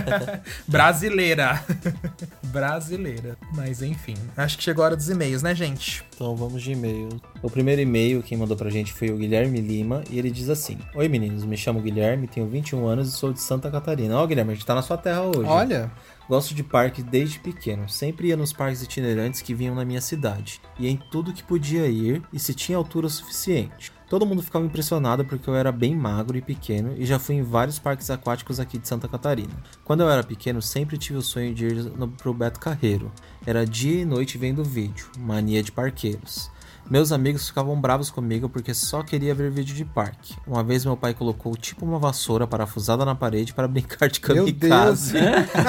Brasileira. 0.69 1.65
Brasileira. 2.45 3.37
Mas 3.55 3.83
enfim. 3.83 4.15
Acho 4.37 4.59
que 4.59 4.63
chegou 4.63 4.85
a 4.85 4.89
hora 4.89 4.97
dos 4.97 5.09
e-mails, 5.09 5.43
né, 5.43 5.55
gente? 5.55 6.05
Então 6.15 6.37
vamos 6.37 6.63
de 6.63 6.73
e-mail. 6.73 7.09
O 7.43 7.51
primeiro 7.51 7.81
e-mail 7.81 8.23
quem 8.23 8.37
mandou 8.37 8.57
pra 8.57 8.71
gente 8.71 8.93
foi 8.93 9.11
o 9.11 9.17
Guilherme 9.17 9.61
Lima 9.61 10.05
e 10.11 10.19
ele 10.19 10.31
diz 10.31 10.49
assim: 10.49 10.79
Oi 10.95 11.09
meninos, 11.09 11.45
me 11.45 11.57
chamo 11.57 11.81
Guilherme, 11.81 12.29
tenho 12.29 12.47
21 12.47 12.87
anos 12.87 13.09
e 13.09 13.13
sou 13.13 13.33
de 13.33 13.41
Santa 13.41 13.71
Catarina. 13.71 14.17
Ó, 14.17 14.27
Guilherme, 14.27 14.53
a 14.53 14.55
gente 14.55 14.67
tá 14.67 14.75
na 14.75 14.83
sua 14.83 14.97
terra 14.97 15.23
hoje. 15.23 15.49
Olha. 15.49 15.91
Gosto 16.29 16.55
de 16.55 16.62
parque 16.62 17.03
desde 17.03 17.39
pequeno. 17.39 17.89
Sempre 17.89 18.29
ia 18.29 18.37
nos 18.37 18.53
parques 18.53 18.83
itinerantes 18.83 19.41
que 19.41 19.55
vinham 19.55 19.74
na 19.74 19.85
minha 19.85 20.01
cidade. 20.01 20.61
Ia 20.79 20.91
em 20.91 20.99
tudo 21.11 21.33
que 21.33 21.43
podia 21.43 21.87
ir 21.87 22.22
e 22.31 22.39
se 22.39 22.53
tinha 22.53 22.76
altura 22.76 23.09
suficiente. 23.09 23.91
Todo 24.11 24.26
mundo 24.26 24.43
ficava 24.43 24.64
impressionado 24.64 25.24
porque 25.24 25.49
eu 25.49 25.55
era 25.55 25.72
bem 25.72 25.97
magro 25.97 26.37
e 26.37 26.43
pequeno 26.43 26.95
e 26.99 27.07
já 27.07 27.18
fui 27.18 27.37
em 27.37 27.43
vários 27.43 27.79
parques 27.79 28.11
aquáticos 28.11 28.61
aqui 28.61 28.79
de 28.79 28.87
Santa 28.87 29.09
Catarina. 29.09 29.53
Quando 29.85 30.03
eu 30.03 30.11
era 30.11 30.22
pequeno, 30.22 30.61
sempre 30.61 30.99
tive 30.99 31.18
o 31.18 31.22
sonho 31.22 31.55
de 31.55 31.66
ir 31.66 31.74
no, 31.97 32.09
pro 32.09 32.35
Beto 32.35 32.61
Carreiro. 32.61 33.11
Era 33.47 33.64
dia 33.64 34.03
e 34.03 34.05
noite 34.05 34.37
vendo 34.37 34.62
vídeo, 34.62 35.11
mania 35.18 35.62
de 35.62 35.72
parqueiros. 35.72 36.51
Meus 36.91 37.12
amigos 37.12 37.47
ficavam 37.49 37.78
bravos 37.78 38.09
comigo 38.11 38.49
porque 38.49 38.72
só 38.72 39.03
queria 39.03 39.34
ver 39.34 39.51
vídeo 39.51 39.74
de 39.74 39.84
parque. 39.84 40.34
Uma 40.47 40.64
vez 40.64 40.84
meu 40.84 40.97
pai 40.97 41.12
colocou 41.12 41.55
tipo 41.57 41.84
uma 41.84 41.99
vassoura 41.99 42.47
parafusada 42.47 43.05
na 43.05 43.14
parede 43.14 43.53
para 43.53 43.68
brincar 43.68 44.09
de 44.09 44.20
Meu 44.26 44.36
kamikaze. 44.47 45.14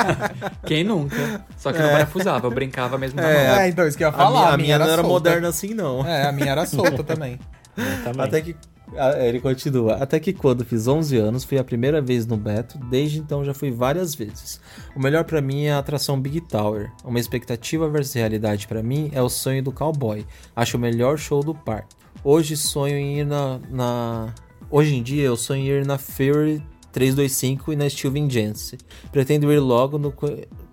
Quem 0.65 0.83
nunca? 0.83 1.45
Só 1.57 1.73
que 1.73 1.79
não 1.79 1.89
parafusava, 1.89 2.47
eu 2.47 2.51
brincava 2.51 2.97
mesmo 2.97 3.17
na 3.17 3.23
mão. 3.27 3.31
É, 3.31 3.67
então, 3.67 3.85
isso 3.87 3.97
que 3.97 4.03
eu 4.03 4.07
ia 4.07 4.13
A 4.13 4.17
falar. 4.17 4.39
minha, 4.39 4.53
a 4.53 4.57
minha 4.57 4.79
não 4.79 4.85
era 4.85 4.95
solta. 5.01 5.09
moderna 5.09 5.47
assim, 5.49 5.73
não. 5.73 6.05
É, 6.05 6.27
a 6.27 6.31
minha 6.31 6.51
era 6.51 6.65
solta 6.65 7.03
também. 7.03 7.37
Também. 8.03 8.25
Até 8.25 8.41
que. 8.41 8.55
Ele 9.19 9.39
continua. 9.39 9.95
Até 9.95 10.19
que 10.19 10.33
quando 10.33 10.65
fiz 10.65 10.87
11 10.87 11.15
anos, 11.17 11.43
fui 11.43 11.59
a 11.59 11.63
primeira 11.63 12.01
vez 12.01 12.25
no 12.25 12.35
Beto, 12.35 12.79
desde 12.89 13.19
então 13.19 13.45
já 13.45 13.53
fui 13.53 13.69
várias 13.69 14.15
vezes. 14.15 14.59
O 14.95 14.99
melhor 14.99 15.25
pra 15.25 15.41
mim 15.41 15.65
é 15.65 15.73
a 15.73 15.77
atração 15.77 16.19
Big 16.19 16.41
Tower. 16.41 16.91
Uma 17.03 17.19
expectativa 17.19 17.87
versus 17.87 18.13
realidade 18.13 18.67
pra 18.67 18.81
mim 18.81 19.11
é 19.13 19.21
o 19.21 19.29
sonho 19.29 19.61
do 19.61 19.71
cowboy. 19.71 20.25
Acho 20.55 20.77
o 20.77 20.79
melhor 20.79 21.19
show 21.19 21.43
do 21.43 21.53
parque. 21.53 21.95
Hoje 22.23 22.57
sonho 22.57 22.97
em 22.97 23.19
ir 23.19 23.25
na. 23.25 23.59
na... 23.69 24.33
Hoje 24.71 24.95
em 24.95 25.03
dia 25.03 25.23
eu 25.23 25.37
sonho 25.37 25.61
em 25.61 25.67
ir 25.67 25.85
na 25.85 25.97
Fury 25.99 26.63
325 26.91 27.73
e 27.73 27.75
na 27.75 27.89
Steel 27.89 28.11
Vengeance. 28.11 28.77
Pretendo 29.11 29.51
ir 29.51 29.59
logo 29.59 29.97
no. 29.97 30.13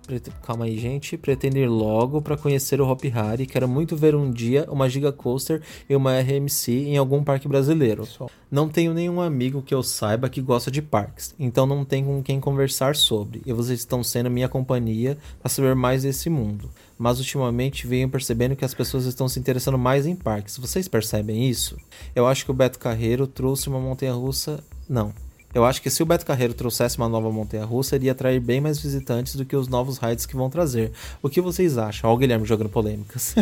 Prete- 0.07 0.31
calma 0.41 0.65
aí, 0.65 0.77
gente. 0.79 1.17
Pretendo 1.17 1.57
ir 1.57 1.67
logo 1.67 2.21
pra 2.21 2.35
conhecer 2.37 2.81
o 2.81 2.87
Hop 2.89 3.01
Hari. 3.13 3.45
Quero 3.45 3.67
muito 3.67 3.95
ver 3.95 4.15
um 4.15 4.31
dia 4.31 4.65
uma 4.71 4.89
Giga 4.89 5.11
Coaster 5.11 5.61
e 5.87 5.95
uma 5.95 6.19
RMC 6.19 6.71
em 6.71 6.97
algum 6.97 7.23
parque 7.23 7.47
brasileiro. 7.47 8.07
Não 8.49 8.67
tenho 8.69 8.93
nenhum 8.93 9.21
amigo 9.21 9.61
que 9.61 9.73
eu 9.75 9.83
saiba 9.83 10.29
que 10.29 10.41
gosta 10.41 10.71
de 10.71 10.81
parques, 10.81 11.35
então 11.37 11.65
não 11.65 11.83
tenho 11.83 12.05
com 12.07 12.23
quem 12.23 12.39
conversar 12.39 12.95
sobre. 12.95 13.41
E 13.45 13.51
vocês 13.51 13.79
estão 13.79 14.01
sendo 14.03 14.31
minha 14.31 14.47
companhia 14.47 15.17
para 15.39 15.49
saber 15.49 15.75
mais 15.75 16.03
desse 16.03 16.29
mundo. 16.29 16.69
Mas 16.97 17.19
ultimamente 17.19 17.85
venho 17.85 18.09
percebendo 18.09 18.55
que 18.55 18.65
as 18.65 18.73
pessoas 18.73 19.05
estão 19.05 19.27
se 19.27 19.37
interessando 19.39 19.77
mais 19.77 20.07
em 20.07 20.15
parques. 20.15 20.57
Vocês 20.57 20.87
percebem 20.87 21.47
isso? 21.47 21.77
Eu 22.15 22.25
acho 22.25 22.45
que 22.45 22.51
o 22.51 22.53
Beto 22.55 22.79
Carreiro 22.79 23.27
trouxe 23.27 23.67
uma 23.67 23.79
montanha-russa. 23.79 24.63
Não. 24.89 25.13
Eu 25.53 25.63
acho 25.65 25.81
que 25.81 25.89
se 25.89 26.03
o 26.03 26.05
Beto 26.05 26.25
Carreiro 26.25 26.53
trouxesse 26.53 26.97
uma 26.97 27.07
nova 27.07 27.31
montanha-russa, 27.31 27.95
iria 27.95 28.11
atrair 28.11 28.39
bem 28.39 28.59
mais 28.59 28.79
visitantes 28.79 29.35
do 29.35 29.45
que 29.45 29.55
os 29.55 29.67
novos 29.67 29.97
rides 29.97 30.25
que 30.25 30.35
vão 30.35 30.49
trazer. 30.49 30.91
O 31.21 31.29
que 31.29 31.41
vocês 31.41 31.77
acham? 31.77 32.09
Olha 32.09 32.15
o 32.15 32.19
Guilherme 32.19 32.45
jogando 32.45 32.69
polêmicas. 32.69 33.33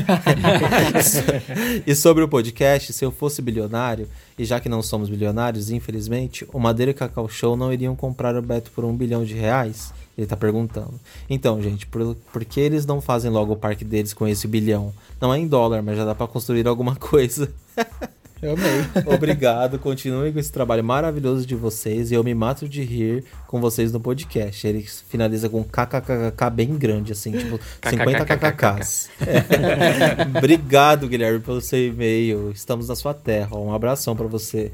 e 1.86 1.96
sobre 1.96 2.24
o 2.24 2.28
podcast, 2.28 2.94
se 2.94 3.04
eu 3.04 3.12
fosse 3.12 3.42
bilionário, 3.42 4.08
e 4.38 4.46
já 4.46 4.60
que 4.60 4.70
não 4.70 4.82
somos 4.82 5.10
bilionários, 5.10 5.72
infelizmente, 5.72 6.48
o 6.54 6.60
Madeira 6.60 6.92
e 6.92 6.94
Cacau 6.94 7.28
Show 7.28 7.58
não 7.58 7.74
iriam 7.74 7.96
comprar 7.96 8.36
o 8.36 8.42
Beto 8.42 8.72
por 8.72 8.86
um 8.86 8.96
bilhão 8.96 9.26
de 9.26 9.34
reais? 9.34 9.92
Ele 10.18 10.28
tá 10.28 10.38
perguntando. 10.38 10.94
Então, 11.30 11.62
gente, 11.62 11.86
por, 11.88 12.16
por 12.32 12.46
que 12.46 12.60
eles 12.60 12.86
não 12.86 13.02
fazem 13.02 13.30
logo 13.30 13.54
o 13.54 13.58
parque 13.58 13.84
deles 13.84 14.14
com 14.14 14.26
esse 14.28 14.48
bilhão? 14.48 14.94
Não 15.20 15.34
é 15.34 15.40
em 15.40 15.48
dólar, 15.48 15.82
mas 15.82 15.98
já 15.98 16.06
dá 16.06 16.16
pra 16.16 16.28
construir 16.28 16.68
alguma 16.68 16.96
coisa. 16.96 17.52
Eu 18.46 18.54
amei. 18.54 18.86
Obrigado, 19.16 19.80
continuem 19.80 20.32
com 20.32 20.40
esse 20.40 20.52
trabalho 20.52 20.84
maravilhoso 20.84 21.46
de 21.46 21.56
vocês 21.56 22.12
e 22.12 22.14
eu 22.14 22.24
me 22.24 22.34
mato 22.36 22.68
de 22.70 22.84
rir 22.84 23.24
com 23.48 23.60
vocês 23.60 23.92
no 23.92 24.00
podcast. 24.00 24.68
Ele 24.68 24.82
finaliza 25.10 25.50
com 25.50 25.64
kkkk 25.64 26.50
bem 26.54 26.76
grande, 26.78 27.12
assim, 27.12 27.32
tipo 27.32 27.60
50 27.88 28.26
kkks. 28.26 29.10
É. 29.26 30.38
Obrigado, 30.38 31.08
Guilherme, 31.08 31.40
pelo 31.40 31.62
seu 31.62 31.80
e-mail. 31.88 32.52
Estamos 32.54 32.88
na 32.90 32.96
sua 32.96 33.14
terra. 33.14 33.58
Um 33.58 33.74
abração 33.74 34.16
pra 34.16 34.28
você. 34.28 34.72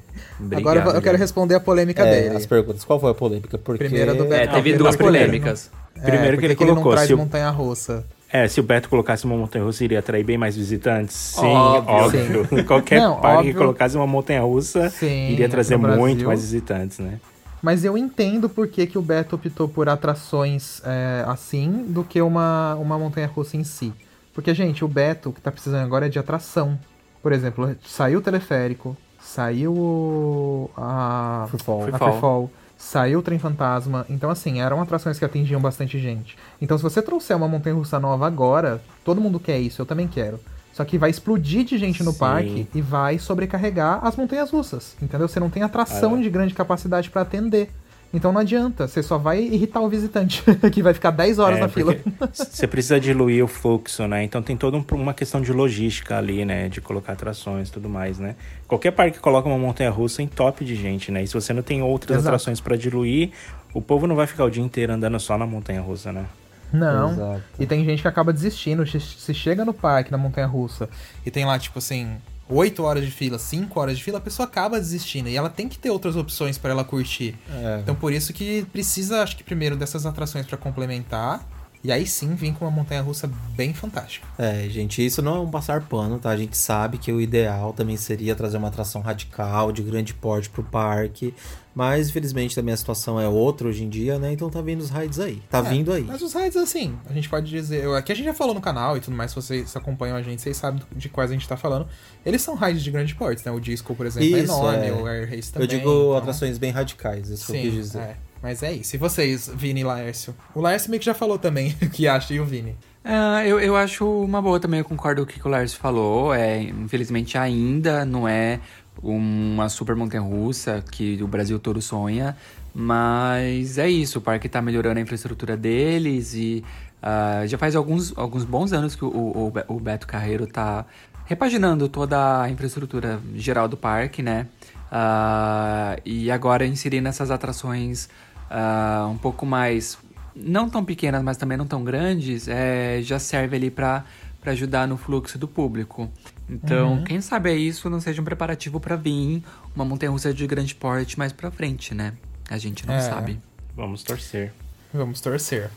Agora 0.56 0.82
eu- 0.94 1.02
quero 1.02 1.18
responder 1.18 1.56
a 1.56 1.60
polêmica 1.60 2.04
É, 2.06 2.24
dele. 2.24 2.36
As 2.36 2.46
perguntas. 2.46 2.84
Qual 2.84 3.00
foi 3.00 3.12
a 3.12 3.14
polêmica? 3.14 3.58
Porque... 3.58 3.86
Primeira 3.86 4.14
do 4.14 4.26
É, 4.26 4.28
Beto 4.28 4.40
teve 4.40 4.52
Carreiro. 4.58 4.78
duas 4.80 4.96
Primeiro. 4.96 5.26
polêmicas. 5.28 5.72
É, 5.96 6.02
Primeiro 6.02 6.24
que 6.24 6.32
porque 6.34 6.46
ele 6.48 6.56
que 6.56 6.64
ele 6.64 6.70
não 6.72 6.76
colocou, 6.76 6.94
traz 6.94 7.08
se 7.08 7.14
o- 7.14 7.18
montanha-russa. 7.18 8.06
É, 8.34 8.48
se 8.48 8.60
o 8.60 8.64
Beto 8.64 8.88
colocasse 8.88 9.26
uma 9.26 9.36
montanha-russa, 9.36 9.84
iria 9.84 10.00
atrair 10.00 10.24
bem 10.24 10.38
mais 10.38 10.56
visitantes. 10.56 11.16
Sim, 11.16 11.46
Óbvio. 11.48 12.42
óbvio. 12.42 12.64
Qualquer 12.66 13.02
Não, 13.02 13.20
parque 13.20 13.38
óbvio. 13.40 13.54
que 13.54 13.58
colocasse 13.60 13.96
uma 13.98 14.08
montanha-russa, 14.08 14.90
Sim, 14.90 15.30
iria 15.32 15.50
trazer 15.50 15.78
muito 15.78 16.26
mais 16.26 16.40
visitantes, 16.42 17.00
né? 17.00 17.20
Mas 17.62 17.84
eu 17.84 17.98
entendo 17.98 18.50
por 18.50 18.68
que, 18.68 18.88
que 18.88 18.98
o 18.98 19.02
Beto 19.02 19.36
optou 19.36 19.68
por 19.68 19.88
atrações 19.90 20.82
é, 20.86 21.24
assim 21.28 21.86
do 21.90 22.04
que 22.04 22.22
uma, 22.22 22.76
uma 22.76 22.98
montanha-russa 22.98 23.58
em 23.58 23.64
si. 23.64 23.94
Porque, 24.34 24.54
gente, 24.54 24.84
o 24.84 24.88
Beto, 24.88 25.30
o 25.30 25.34
que 25.34 25.42
tá 25.42 25.52
precisando 25.52 25.84
agora 25.84 26.06
é 26.06 26.10
de 26.10 26.18
atração. 26.18 26.80
Por 27.22 27.32
exemplo, 27.34 27.76
saiu 27.86 28.20
o 28.20 28.22
teleférico, 28.22 28.96
saiu 29.22 29.74
o- 29.74 30.72
a 30.76 31.46
Freefall. 31.50 31.84
a 31.84 31.98
Freefall. 32.00 32.52
Saiu 32.82 33.20
o 33.20 33.22
Trem 33.22 33.38
Fantasma. 33.38 34.08
Então, 34.10 34.30
assim, 34.32 34.60
eram 34.60 34.82
atrações 34.82 35.20
que 35.20 35.24
atingiam 35.24 35.62
bastante 35.62 36.00
gente. 36.00 36.36
Então, 36.60 36.76
se 36.76 36.84
você 36.84 37.00
trouxer 37.00 37.38
uma 37.38 37.48
montanha-russa 37.48 38.00
nova 38.00 38.26
agora, 38.26 38.82
todo 39.06 39.22
mundo 39.22 39.40
quer 39.40 39.60
isso, 39.60 39.80
eu 39.84 39.86
também 39.86 40.08
quero. 40.08 40.40
Só 40.74 40.84
que 40.84 40.98
vai 40.98 41.12
explodir 41.12 41.64
de 41.64 41.78
gente 41.78 42.04
no 42.04 42.12
Sim. 42.12 42.18
parque 42.18 42.68
e 42.74 42.82
vai 42.82 43.20
sobrecarregar 43.20 44.00
as 44.04 44.16
montanhas 44.16 44.50
russas. 44.50 44.96
Entendeu? 45.00 45.28
Você 45.28 45.40
não 45.40 45.50
tem 45.50 45.62
atração 45.62 46.16
Ah, 46.16 46.20
é. 46.20 46.24
de 46.24 46.30
grande 46.32 46.56
capacidade 46.56 47.10
pra 47.12 47.22
atender. 47.22 47.70
Então 48.14 48.32
não 48.34 48.42
adianta, 48.42 48.88
você 48.88 49.02
só 49.02 49.18
vai 49.18 49.42
irritar 49.42 49.80
o 49.80 49.88
visitante, 49.88 50.44
que 50.72 50.82
vai 50.84 50.94
ficar 50.94 51.12
10 51.12 51.40
horas 51.40 51.58
É, 51.60 51.62
na 51.62 51.68
fila. 51.70 51.96
Você 52.34 52.68
precisa 52.68 53.00
diluir 53.00 53.44
o 53.44 53.48
fluxo, 53.48 54.06
né? 54.08 54.24
Então 54.24 54.42
tem 54.42 54.58
toda 54.58 54.76
um- 54.78 54.86
uma 54.92 55.14
questão 55.14 55.42
de 55.42 55.54
logística 55.54 56.18
ali, 56.18 56.44
né? 56.44 56.68
De 56.68 56.82
colocar 56.82 57.14
atrações 57.14 57.70
e 57.70 57.72
tudo 57.72 57.88
mais, 57.88 58.20
né? 58.20 58.36
Qualquer 58.68 58.92
parque 58.92 59.14
que 59.14 59.20
coloca 59.20 59.48
uma 59.48 59.58
montanha-russa 59.58 60.22
top 60.28 60.66
de 60.66 60.76
gente, 60.76 61.10
né? 61.12 61.24
E 61.24 61.28
se 61.28 61.34
você 61.34 61.54
não 61.54 61.64
tem 61.64 61.82
outras 61.82 62.18
Exato. 62.18 62.28
atrações 62.28 62.60
pra 62.60 62.76
diluir, 62.76 63.32
o 63.74 63.82
povo 63.82 64.06
não 64.06 64.16
vai 64.16 64.28
ficar 64.28 64.44
o 64.44 64.50
dia 64.50 64.62
inteiro 64.64 64.92
andando 64.92 65.18
só 65.20 65.38
na 65.38 65.46
montanha-russa, 65.46 66.12
né? 66.12 66.26
Não. 66.74 67.12
Exato. 67.12 67.42
E 67.60 67.66
tem 67.66 67.84
gente 67.86 68.02
que 68.02 68.08
acaba 68.08 68.32
desistindo. 68.34 68.86
Se- 68.86 69.00
Se 69.00 69.34
chega 69.34 69.64
no 69.64 69.74
parque, 69.74 70.12
na 70.12 70.18
montanha 70.18 70.48
russa, 70.48 70.90
e 71.26 71.32
tem 71.32 71.46
lá, 71.46 71.58
tipo 71.58 71.80
assim, 71.80 72.16
8 72.50 72.84
horas 72.84 73.06
de 73.06 73.12
fila, 73.12 73.40
5 73.40 73.80
horas 73.80 73.98
de 73.98 74.04
fila, 74.04 74.18
a 74.18 74.22
pessoa 74.22 74.48
acaba 74.48 74.80
desistindo. 74.80 75.30
E 75.30 75.36
ela 75.36 75.50
tem 75.50 75.70
que 75.70 75.80
ter 75.80 75.90
outras 75.90 76.16
opções 76.16 76.58
pra 76.58 76.72
ela 76.72 76.84
curtir. 76.84 77.36
É. 77.50 77.80
Então 77.82 77.96
por 77.96 78.12
isso 78.12 78.34
que 78.34 78.66
precisa, 78.72 79.24
acho 79.24 79.38
que 79.38 79.44
primeiro 79.44 79.76
dessas 79.76 80.06
atrações 80.06 80.46
pra 80.46 80.58
complementar. 80.58 81.48
E 81.84 81.92
aí 81.92 82.06
sim 82.06 82.36
vir 82.36 82.54
com 82.54 82.66
uma 82.66 82.70
montanha 82.72 83.02
russa 83.02 83.28
bem 83.56 83.74
fantástica. 83.74 84.28
É, 84.38 84.70
gente, 84.70 85.04
isso 85.04 85.20
não 85.22 85.36
é 85.38 85.40
um 85.40 85.50
passar 85.50 85.82
pano, 85.82 86.20
tá? 86.20 86.30
A 86.30 86.38
gente 86.38 86.56
sabe 86.56 87.00
que 87.00 87.12
o 87.12 87.20
ideal 87.20 87.74
também 87.74 87.98
seria 87.98 88.36
trazer 88.36 88.58
uma 88.58 88.68
atração 88.68 89.02
radical, 89.02 89.72
de 89.72 89.82
grande 89.82 90.14
porte 90.14 90.48
pro 90.50 90.64
parque. 90.64 91.34
Mas, 91.74 92.10
infelizmente, 92.10 92.54
também 92.54 92.74
a 92.74 92.78
situação 92.78 93.20
é 93.20 93.28
outra 93.28 93.68
hoje 93.68 93.84
em 93.84 93.90
dia, 93.90 94.20
né? 94.20 94.32
Então 94.34 94.50
tá 94.50 94.62
vindo 94.62 94.82
os 94.82 94.90
raids 94.90 95.20
aí. 95.20 95.42
Tá 95.50 95.60
É, 95.60 95.62
vindo 95.64 95.92
aí. 95.92 96.04
Mas 96.04 96.22
os 96.22 96.34
raids, 96.34 96.58
assim, 96.58 96.96
a 97.10 97.14
gente 97.14 97.28
pode 97.30 97.50
dizer. 97.50 97.84
eu- 97.84 97.96
Aqui 97.96 98.12
a 98.12 98.16
gente 98.16 98.26
já 98.26 98.34
falou 98.34 98.54
no 98.54 98.60
canal 98.62 98.96
e 98.98 99.00
tudo 99.00 99.16
mais, 99.16 99.32
se 99.32 99.36
vocês 99.36 99.76
acompanham 99.76 100.16
a 100.18 100.22
gente, 100.22 100.42
vocês 100.42 100.58
sabem 100.58 100.84
de 100.96 101.08
quais 101.10 101.32
a 101.32 101.34
gente 101.34 101.48
tá 101.48 101.56
falando. 101.58 101.88
Eles 102.26 102.42
são 102.42 102.54
raids 102.56 102.84
de 102.84 102.92
grande 102.92 103.16
porte, 103.16 103.42
né? 103.46 103.52
O 103.52 103.60
disco, 103.60 103.96
por 103.96 104.06
exemplo, 104.06 104.28
é 104.36 104.42
Isso, 104.42 104.52
enorme, 104.54 104.86
é. 104.88 104.92
o 104.92 105.08
Air 105.08 105.30
Race 105.30 105.52
também. 105.52 105.64
Eu 105.68 105.68
digo 105.80 105.90
então- 105.90 106.18
atrações 106.18 106.58
bem 106.58 106.72
radicais, 106.72 107.30
isso 107.30 107.46
que 107.52 107.58
eu 107.58 107.62
quis 107.62 107.74
dizer. 107.74 108.00
É. 108.00 108.16
Mas 108.42 108.64
é 108.64 108.72
isso. 108.72 108.96
E 108.96 109.00
vocês, 109.00 109.52
Vini 109.54 109.82
e 109.82 109.84
Laércio? 109.84 110.36
O 110.56 110.62
Laércio 110.62 110.90
meio 110.90 111.00
que 111.00 111.06
já 111.06 111.14
falou 111.14 111.38
também 111.38 111.76
o 111.82 111.90
que 111.90 112.08
acha, 112.08 112.34
e 112.34 112.40
o 112.40 112.46
Vini? 112.46 112.76
Ah, 113.04 113.46
eu, 113.46 113.60
eu 113.60 113.76
acho 113.76 114.06
uma 114.06 114.42
boa 114.42 114.60
também, 114.60 114.80
eu 114.80 114.86
concordo 114.86 115.26
com 115.26 115.32
o 115.32 115.34
que 115.34 115.48
o 115.48 115.50
Lars 115.50 115.74
falou. 115.74 116.34
É, 116.34 116.62
infelizmente 116.62 117.38
ainda 117.38 118.06
não 118.06 118.28
é 118.28 118.60
uma 119.02 119.70
super 119.70 119.96
montanha 119.96 120.22
russa 120.22 120.84
que 120.92 121.22
o 121.22 121.28
Brasil 121.28 121.60
todo 121.60 121.82
sonha. 121.82 122.36
Mas 122.74 123.78
é 123.78 123.90
isso, 123.90 124.20
o 124.20 124.22
parque 124.22 124.48
tá 124.48 124.62
melhorando 124.62 125.00
a 125.00 125.02
infraestrutura 125.02 125.58
deles 125.58 126.34
e 126.34 126.64
ah, 127.02 127.44
já 127.46 127.58
faz 127.58 127.76
alguns, 127.76 128.18
alguns 128.18 128.46
bons 128.46 128.72
anos 128.72 128.96
que 128.96 129.04
o, 129.04 129.10
o, 129.10 129.54
o 129.68 129.80
Beto 129.80 130.08
Carreiro 130.08 130.48
tá 130.48 130.86
repaginando 131.26 131.90
toda 131.90 132.42
a 132.42 132.50
infraestrutura 132.50 133.20
geral 133.36 133.68
do 133.68 133.76
parque, 133.76 134.22
né? 134.22 134.48
Ah, 134.92 135.98
e 136.06 136.30
agora 136.30 136.66
inserindo 136.66 137.08
essas 137.08 137.32
atrações 137.32 138.10
ah, 138.52 139.08
um 139.10 139.18
pouco 139.18 139.46
mais 139.46 139.98
não 140.36 140.70
tão 140.70 140.84
pequenas, 140.86 141.24
mas 141.24 141.38
também 141.38 141.58
não 141.58 141.66
tão 141.66 141.84
grandes, 141.84 142.48
é, 142.48 143.00
já 143.02 143.18
serve 143.20 143.56
ali 143.56 143.72
para 143.72 144.04
ajudar 144.46 144.88
no 144.88 144.98
fluxo 144.98 145.38
do 145.38 145.48
público. 145.48 146.10
Então, 146.50 147.04
quem 147.04 147.22
sabe 147.22 147.50
é 147.50 147.56
isso 147.56 147.90
não 147.90 148.02
seja 148.02 148.22
um 148.22 148.26
preparativo 148.26 148.80
para 148.80 148.96
vir 148.96 149.42
uma 149.76 149.86
montanha-russa 149.86 150.34
de 150.34 150.46
grande 150.46 150.76
porte 150.76 151.18
mais 151.18 151.32
pra 151.32 151.50
frente, 151.50 151.94
né? 151.96 152.14
A 152.50 152.58
gente 152.58 152.86
não 152.86 152.94
É. 152.96 153.02
sabe. 153.02 153.40
Vamos 153.76 154.04
torcer. 154.04 154.52
Vamos 154.94 155.22
torcer. 155.22 155.70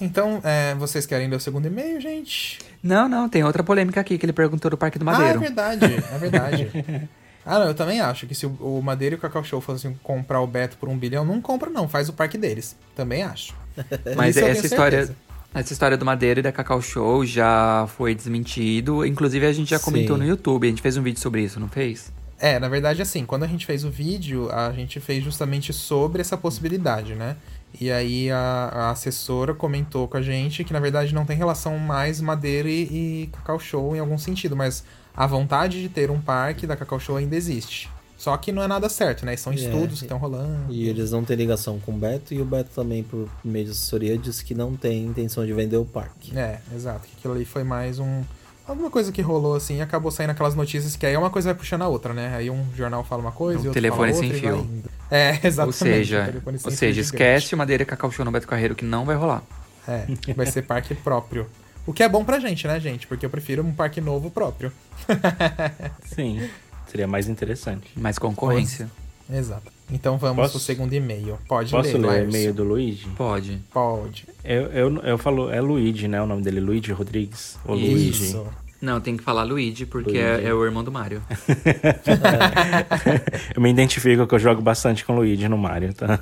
Então, 0.00 0.40
é, 0.44 0.74
vocês 0.74 1.06
querem 1.06 1.26
ler 1.28 1.36
o 1.36 1.40
segundo 1.40 1.66
e-mail, 1.66 2.00
gente? 2.00 2.58
Não, 2.82 3.08
não, 3.08 3.28
tem 3.28 3.42
outra 3.42 3.64
polêmica 3.64 4.00
aqui 4.00 4.16
que 4.18 4.26
ele 4.26 4.32
perguntou 4.32 4.70
do 4.70 4.76
Parque 4.76 4.98
do 4.98 5.08
Ah, 5.08 5.12
é 5.14 5.16
Madeiro. 5.16 5.40
verdade, 5.40 5.84
é 5.84 6.18
verdade. 6.18 7.08
ah, 7.46 7.60
não, 7.60 7.66
eu 7.68 7.74
também 7.74 8.00
acho 8.00 8.26
que 8.26 8.34
se 8.34 8.44
o, 8.44 8.82
Madeira 8.82 9.14
e 9.14 9.18
o 9.18 9.20
Cacau 9.20 9.44
Show 9.44 9.60
fossem 9.60 9.96
comprar 10.02 10.40
o 10.40 10.46
Beto 10.48 10.76
por 10.76 10.88
um 10.88 10.98
bilhão, 10.98 11.24
não 11.24 11.40
compra 11.40 11.70
não, 11.70 11.88
faz 11.88 12.08
o 12.08 12.12
parque 12.12 12.36
deles. 12.36 12.74
Também 12.96 13.22
acho. 13.22 13.54
Mas 14.16 14.36
essa 14.36 14.66
história, 14.66 15.06
certeza. 15.06 15.18
essa 15.54 15.72
história 15.72 15.96
do 15.96 16.04
Madeira 16.04 16.40
e 16.40 16.42
da 16.42 16.50
Cacau 16.50 16.82
Show 16.82 17.24
já 17.24 17.86
foi 17.96 18.16
desmentido. 18.16 19.06
Inclusive, 19.06 19.46
a 19.46 19.52
gente 19.52 19.70
já 19.70 19.78
comentou 19.78 20.16
Sim. 20.16 20.24
no 20.24 20.28
YouTube. 20.28 20.66
A 20.66 20.70
gente 20.70 20.82
fez 20.82 20.96
um 20.96 21.02
vídeo 21.02 21.20
sobre 21.20 21.42
isso, 21.42 21.60
não 21.60 21.68
fez? 21.68 22.12
É, 22.38 22.58
na 22.58 22.68
verdade, 22.68 23.00
assim, 23.00 23.24
quando 23.24 23.44
a 23.44 23.46
gente 23.46 23.64
fez 23.64 23.84
o 23.84 23.90
vídeo, 23.90 24.50
a 24.50 24.72
gente 24.72 24.98
fez 24.98 25.22
justamente 25.22 25.72
sobre 25.72 26.20
essa 26.20 26.36
possibilidade, 26.36 27.14
né? 27.14 27.36
E 27.80 27.92
aí 27.92 28.30
a, 28.30 28.70
a 28.72 28.90
assessora 28.90 29.54
comentou 29.54 30.08
com 30.08 30.16
a 30.16 30.22
gente 30.22 30.64
que, 30.64 30.72
na 30.72 30.80
verdade, 30.80 31.14
não 31.14 31.24
tem 31.24 31.36
relação 31.36 31.78
mais 31.78 32.20
Madeira 32.20 32.68
e, 32.68 32.82
e 32.82 33.30
Cacau 33.32 33.58
Show 33.58 33.94
em 33.94 34.00
algum 34.00 34.18
sentido, 34.18 34.56
mas 34.56 34.84
a 35.16 35.26
vontade 35.26 35.80
de 35.80 35.88
ter 35.88 36.10
um 36.10 36.20
parque 36.20 36.66
da 36.66 36.76
Cacau 36.76 37.00
Show 37.00 37.16
ainda 37.16 37.34
existe. 37.34 37.88
Só 38.16 38.34
que 38.36 38.50
não 38.50 38.62
é 38.62 38.66
nada 38.66 38.88
certo, 38.88 39.26
né? 39.26 39.36
São 39.36 39.52
É, 39.52 39.56
estudos 39.56 39.98
que 39.98 40.06
estão 40.06 40.18
rolando. 40.18 40.72
E 40.72 40.88
eles 40.88 41.10
não 41.12 41.22
têm 41.22 41.36
ligação 41.36 41.78
com 41.78 41.92
o 41.92 41.98
Beto, 41.98 42.32
e 42.32 42.40
o 42.40 42.44
Beto 42.44 42.70
também, 42.74 43.02
por 43.02 43.28
meio 43.44 43.66
de 43.66 43.70
assessoria, 43.72 44.16
disse 44.16 44.42
que 44.44 44.54
não 44.54 44.74
tem 44.74 45.04
intenção 45.04 45.44
de 45.44 45.52
vender 45.52 45.76
o 45.76 45.84
parque. 45.84 46.36
É, 46.36 46.58
exato. 46.74 47.06
Que 47.06 47.14
aquilo 47.18 47.34
ali 47.34 47.44
foi 47.44 47.62
mais 47.62 47.98
um. 47.98 48.22
Alguma 48.66 48.90
coisa 48.90 49.12
que 49.12 49.22
rolou 49.22 49.54
assim 49.54 49.76
e 49.76 49.80
acabou 49.80 50.10
saindo 50.10 50.30
aquelas 50.30 50.54
notícias 50.56 50.96
que 50.96 51.06
aí 51.06 51.16
uma 51.16 51.30
coisa 51.30 51.50
vai 51.50 51.54
puxando 51.54 51.82
a 51.82 51.88
outra, 51.88 52.12
né? 52.12 52.34
Aí 52.34 52.50
um 52.50 52.66
jornal 52.74 53.04
fala 53.04 53.22
uma 53.22 53.30
coisa 53.30 53.60
Um 53.60 53.64
e 53.64 53.68
outro 53.68 53.80
telefone 53.80 54.12
fala 54.12 54.24
sem 54.24 54.32
outra 54.32 54.50
vai 54.50 54.60
fio. 54.64 54.82
É, 55.08 55.30
exatamente. 55.46 55.60
ou 55.66 55.72
seja, 55.72 56.22
um 56.22 56.26
telefone 56.26 56.58
sem 56.58 56.70
ou 56.72 56.76
seja 56.76 57.00
esquece 57.00 57.54
o 57.54 57.58
Madeira 57.58 57.84
e 57.84 57.86
Cacau 57.86 58.10
Show 58.10 58.24
no 58.24 58.32
Beto 58.32 58.48
Carreiro 58.48 58.74
que 58.74 58.84
não 58.84 59.04
vai 59.04 59.14
rolar. 59.14 59.42
É, 59.86 60.06
vai 60.34 60.46
ser 60.46 60.62
parque 60.62 60.96
próprio. 60.96 61.46
O 61.86 61.92
que 61.92 62.02
é 62.02 62.08
bom 62.08 62.24
pra 62.24 62.40
gente, 62.40 62.66
né, 62.66 62.80
gente? 62.80 63.06
Porque 63.06 63.24
eu 63.24 63.30
prefiro 63.30 63.64
um 63.64 63.72
parque 63.72 64.00
novo 64.00 64.30
próprio. 64.30 64.72
Sim. 66.04 66.48
Seria 66.88 67.06
mais 67.06 67.28
interessante. 67.28 67.88
Mais 67.96 68.18
concorrência. 68.18 68.90
Exato. 69.30 69.72
Então 69.90 70.18
vamos 70.18 70.36
Posso- 70.36 70.52
pro 70.52 70.60
segundo 70.60 70.92
e-mail. 70.92 71.38
Pode 71.48 71.70
Posso 71.70 71.96
ler, 71.96 72.08
ler 72.08 72.26
o 72.26 72.28
e-mail 72.28 72.54
do 72.54 72.64
Luigi? 72.64 73.08
Pode. 73.16 73.60
Pode. 73.72 74.26
Eu, 74.44 74.62
eu, 74.72 74.96
eu 75.02 75.18
falo, 75.18 75.50
é 75.50 75.60
Luigi, 75.60 76.08
né? 76.08 76.20
O 76.20 76.26
nome 76.26 76.42
dele, 76.42 76.60
Luigi 76.60 76.92
Rodrigues. 76.92 77.56
Ou 77.64 77.76
Isso. 77.76 77.90
Luigi. 77.90 78.24
Isso. 78.24 78.46
Não, 78.80 79.00
tem 79.00 79.16
que 79.16 79.22
falar 79.22 79.42
Luigi, 79.44 79.86
porque 79.86 80.10
Luigi. 80.10 80.44
É, 80.44 80.48
é 80.48 80.54
o 80.54 80.64
irmão 80.64 80.84
do 80.84 80.92
Mario. 80.92 81.22
eu 83.54 83.62
me 83.62 83.70
identifico 83.70 84.26
que 84.26 84.34
eu 84.34 84.38
jogo 84.38 84.60
bastante 84.60 85.04
com 85.04 85.12
o 85.14 85.16
Luigi 85.16 85.48
no 85.48 85.56
Mario, 85.56 85.94
tá? 85.94 86.20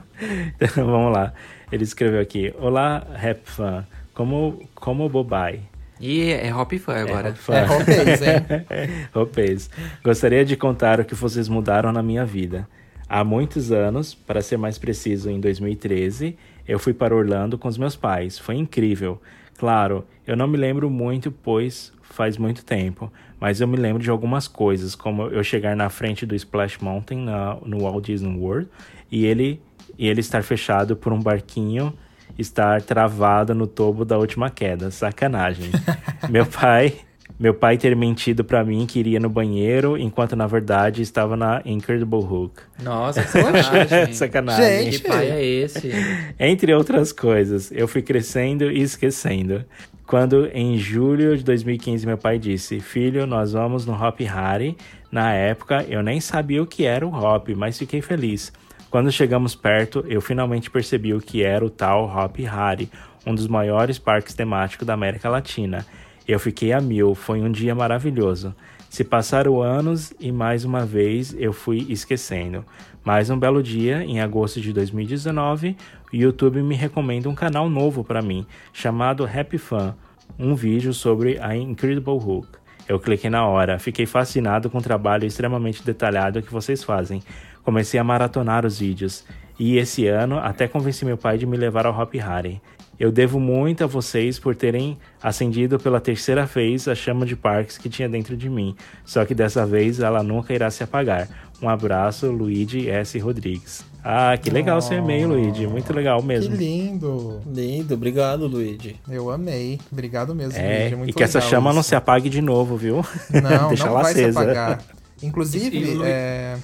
então, 0.60 0.86
vamos 0.86 1.12
lá. 1.12 1.32
Ele 1.70 1.84
escreveu 1.84 2.20
aqui: 2.20 2.54
Olá, 2.58 3.04
rap 3.14 3.40
fan. 3.44 3.84
Como, 4.16 4.60
como 4.74 5.08
bobai? 5.08 5.60
E 6.00 6.22
é 6.30 6.52
Hop 6.54 6.72
Fan 6.72 6.94
agora. 6.96 7.34
Fã. 7.34 7.54
É 7.54 7.64
roupês, 7.64 8.22
hein? 8.22 9.06
Roupês. 9.14 9.70
Gostaria 10.02 10.44
de 10.44 10.56
contar 10.56 10.98
o 11.00 11.04
que 11.04 11.14
vocês 11.14 11.48
mudaram 11.48 11.92
na 11.92 12.02
minha 12.02 12.24
vida. 12.24 12.66
Há 13.08 13.22
muitos 13.22 13.70
anos, 13.70 14.14
para 14.14 14.42
ser 14.42 14.56
mais 14.56 14.78
preciso, 14.78 15.30
em 15.30 15.38
2013, 15.38 16.36
eu 16.66 16.78
fui 16.78 16.92
para 16.92 17.14
Orlando 17.14 17.56
com 17.56 17.68
os 17.68 17.78
meus 17.78 17.94
pais. 17.94 18.38
Foi 18.38 18.56
incrível. 18.56 19.20
Claro, 19.56 20.04
eu 20.26 20.36
não 20.36 20.48
me 20.48 20.56
lembro 20.56 20.90
muito, 20.90 21.30
pois 21.30 21.92
faz 22.02 22.36
muito 22.38 22.64
tempo, 22.64 23.12
mas 23.38 23.60
eu 23.60 23.68
me 23.68 23.76
lembro 23.76 24.02
de 24.02 24.08
algumas 24.10 24.48
coisas, 24.48 24.94
como 24.94 25.24
eu 25.28 25.44
chegar 25.44 25.76
na 25.76 25.88
frente 25.90 26.24
do 26.26 26.34
Splash 26.34 26.78
Mountain 26.80 27.18
na- 27.24 27.56
no 27.64 27.80
Walt 27.82 28.04
Disney 28.06 28.36
World 28.38 28.68
e 29.12 29.24
ele, 29.26 29.60
e 29.98 30.08
ele 30.08 30.20
estar 30.20 30.42
fechado 30.42 30.96
por 30.96 31.12
um 31.12 31.20
barquinho 31.20 31.92
estar 32.38 32.82
travado 32.82 33.54
no 33.54 33.66
tobo 33.66 34.04
da 34.04 34.18
última 34.18 34.50
queda. 34.50 34.90
Sacanagem. 34.90 35.70
meu 36.28 36.46
pai, 36.46 36.94
meu 37.38 37.52
pai 37.52 37.76
ter 37.76 37.94
mentido 37.94 38.44
pra 38.44 38.64
mim 38.64 38.86
que 38.86 38.98
iria 38.98 39.20
no 39.20 39.28
banheiro, 39.28 39.98
enquanto 39.98 40.34
na 40.34 40.46
verdade 40.46 41.02
estava 41.02 41.36
na 41.36 41.60
Incredible 41.64 42.20
Hulk. 42.20 42.62
Nossa, 42.82 43.22
que 43.22 43.28
sacanagem. 43.32 44.12
Sacanagem. 44.12 44.90
Que 44.90 44.98
pai 45.00 45.30
é 45.30 45.44
esse? 45.44 45.90
Entre 46.38 46.74
outras 46.74 47.12
coisas, 47.12 47.70
eu 47.72 47.86
fui 47.86 48.02
crescendo 48.02 48.70
e 48.70 48.80
esquecendo. 48.80 49.64
Quando 50.06 50.46
em 50.54 50.78
julho 50.78 51.36
de 51.36 51.42
2015 51.42 52.06
meu 52.06 52.16
pai 52.16 52.38
disse: 52.38 52.80
Filho, 52.80 53.26
nós 53.26 53.52
vamos 53.52 53.84
no 53.84 53.92
Hop 53.92 54.20
Harry. 54.20 54.76
Na 55.10 55.32
época 55.32 55.84
eu 55.88 56.02
nem 56.02 56.20
sabia 56.20 56.62
o 56.62 56.66
que 56.66 56.84
era 56.84 57.06
o 57.06 57.12
Hop, 57.12 57.48
mas 57.56 57.76
fiquei 57.76 58.00
feliz. 58.00 58.52
Quando 58.90 59.10
chegamos 59.10 59.54
perto, 59.54 60.04
eu 60.08 60.20
finalmente 60.20 60.70
percebi 60.70 61.12
o 61.12 61.20
que 61.20 61.42
era 61.42 61.64
o 61.64 61.68
tal 61.68 62.04
Hop 62.04 62.38
Harry, 62.38 62.88
um 63.26 63.34
dos 63.34 63.48
maiores 63.48 63.98
parques 63.98 64.32
temáticos 64.32 64.86
da 64.86 64.94
América 64.94 65.28
Latina. 65.28 65.84
Eu 66.26 66.38
fiquei 66.38 66.72
a 66.72 66.80
mil, 66.80 67.14
foi 67.14 67.42
um 67.42 67.50
dia 67.50 67.74
maravilhoso. 67.74 68.54
Se 68.88 69.02
passaram 69.02 69.60
anos 69.60 70.14
e 70.20 70.30
mais 70.30 70.64
uma 70.64 70.86
vez 70.86 71.34
eu 71.38 71.52
fui 71.52 71.84
esquecendo. 71.88 72.64
Mais 73.04 73.28
um 73.28 73.38
belo 73.38 73.62
dia, 73.62 74.04
em 74.04 74.20
agosto 74.20 74.60
de 74.60 74.72
2019, 74.72 75.76
o 76.12 76.16
YouTube 76.16 76.62
me 76.62 76.74
recomenda 76.74 77.28
um 77.28 77.34
canal 77.34 77.68
novo 77.68 78.04
para 78.04 78.22
mim, 78.22 78.46
chamado 78.72 79.24
Happy 79.24 79.58
Fan, 79.58 79.94
um 80.38 80.54
vídeo 80.54 80.94
sobre 80.94 81.38
a 81.40 81.56
Incredible 81.56 82.18
Hulk. 82.18 82.48
Eu 82.88 83.00
cliquei 83.00 83.28
na 83.28 83.44
hora, 83.44 83.80
fiquei 83.80 84.06
fascinado 84.06 84.70
com 84.70 84.78
o 84.78 84.82
trabalho 84.82 85.26
extremamente 85.26 85.84
detalhado 85.84 86.40
que 86.40 86.52
vocês 86.52 86.84
fazem. 86.84 87.20
Comecei 87.66 87.98
a 87.98 88.04
maratonar 88.04 88.64
os 88.64 88.78
vídeos 88.78 89.24
e 89.58 89.76
esse 89.76 90.06
ano 90.06 90.38
até 90.38 90.68
convenci 90.68 91.04
meu 91.04 91.18
pai 91.18 91.36
de 91.36 91.44
me 91.46 91.56
levar 91.56 91.84
ao 91.84 92.00
Hop 92.00 92.14
Harry. 92.14 92.62
Eu 92.98 93.10
devo 93.10 93.40
muito 93.40 93.82
a 93.82 93.86
vocês 93.88 94.38
por 94.38 94.54
terem 94.54 94.96
acendido 95.20 95.76
pela 95.78 96.00
terceira 96.00 96.46
vez 96.46 96.86
a 96.86 96.94
chama 96.94 97.26
de 97.26 97.34
parques 97.34 97.76
que 97.76 97.88
tinha 97.88 98.08
dentro 98.08 98.36
de 98.36 98.48
mim, 98.48 98.74
só 99.04 99.24
que 99.24 99.34
dessa 99.34 99.66
vez 99.66 99.98
ela 100.00 100.22
nunca 100.22 100.54
irá 100.54 100.70
se 100.70 100.82
apagar. 100.84 101.28
Um 101.60 101.68
abraço, 101.68 102.30
Luigi 102.30 102.88
S. 102.88 103.18
Rodrigues. 103.18 103.84
Ah, 104.04 104.36
que 104.40 104.48
legal 104.48 104.80
seu 104.80 104.98
e-mail, 104.98 105.26
Luigi. 105.28 105.66
Muito 105.66 105.92
legal 105.92 106.20
Que 106.20 106.26
mesmo. 106.26 106.54
lindo. 106.54 107.42
Lindo, 107.46 107.94
obrigado, 107.94 108.46
Luigi. 108.46 108.94
Eu 109.10 109.28
amei. 109.30 109.80
Obrigado 109.90 110.34
mesmo, 110.36 110.56
É, 110.56 110.78
Luigi. 110.82 110.96
Muito 110.96 111.10
e 111.10 111.12
que 111.12 111.22
essa 111.24 111.40
chama 111.40 111.72
não 111.72 111.80
isso. 111.80 111.88
se 111.88 111.96
apague 111.96 112.30
de 112.30 112.40
novo, 112.40 112.76
viu? 112.76 113.04
Não, 113.30 113.66
Deixa 113.68 113.84
não 113.86 113.92
ela 113.92 114.02
vai 114.04 114.12
acesa. 114.12 114.32
se 114.32 114.38
apagar. 114.38 114.80
Inclusive, 115.22 115.76
E 115.78 116.02
é... 116.04 116.56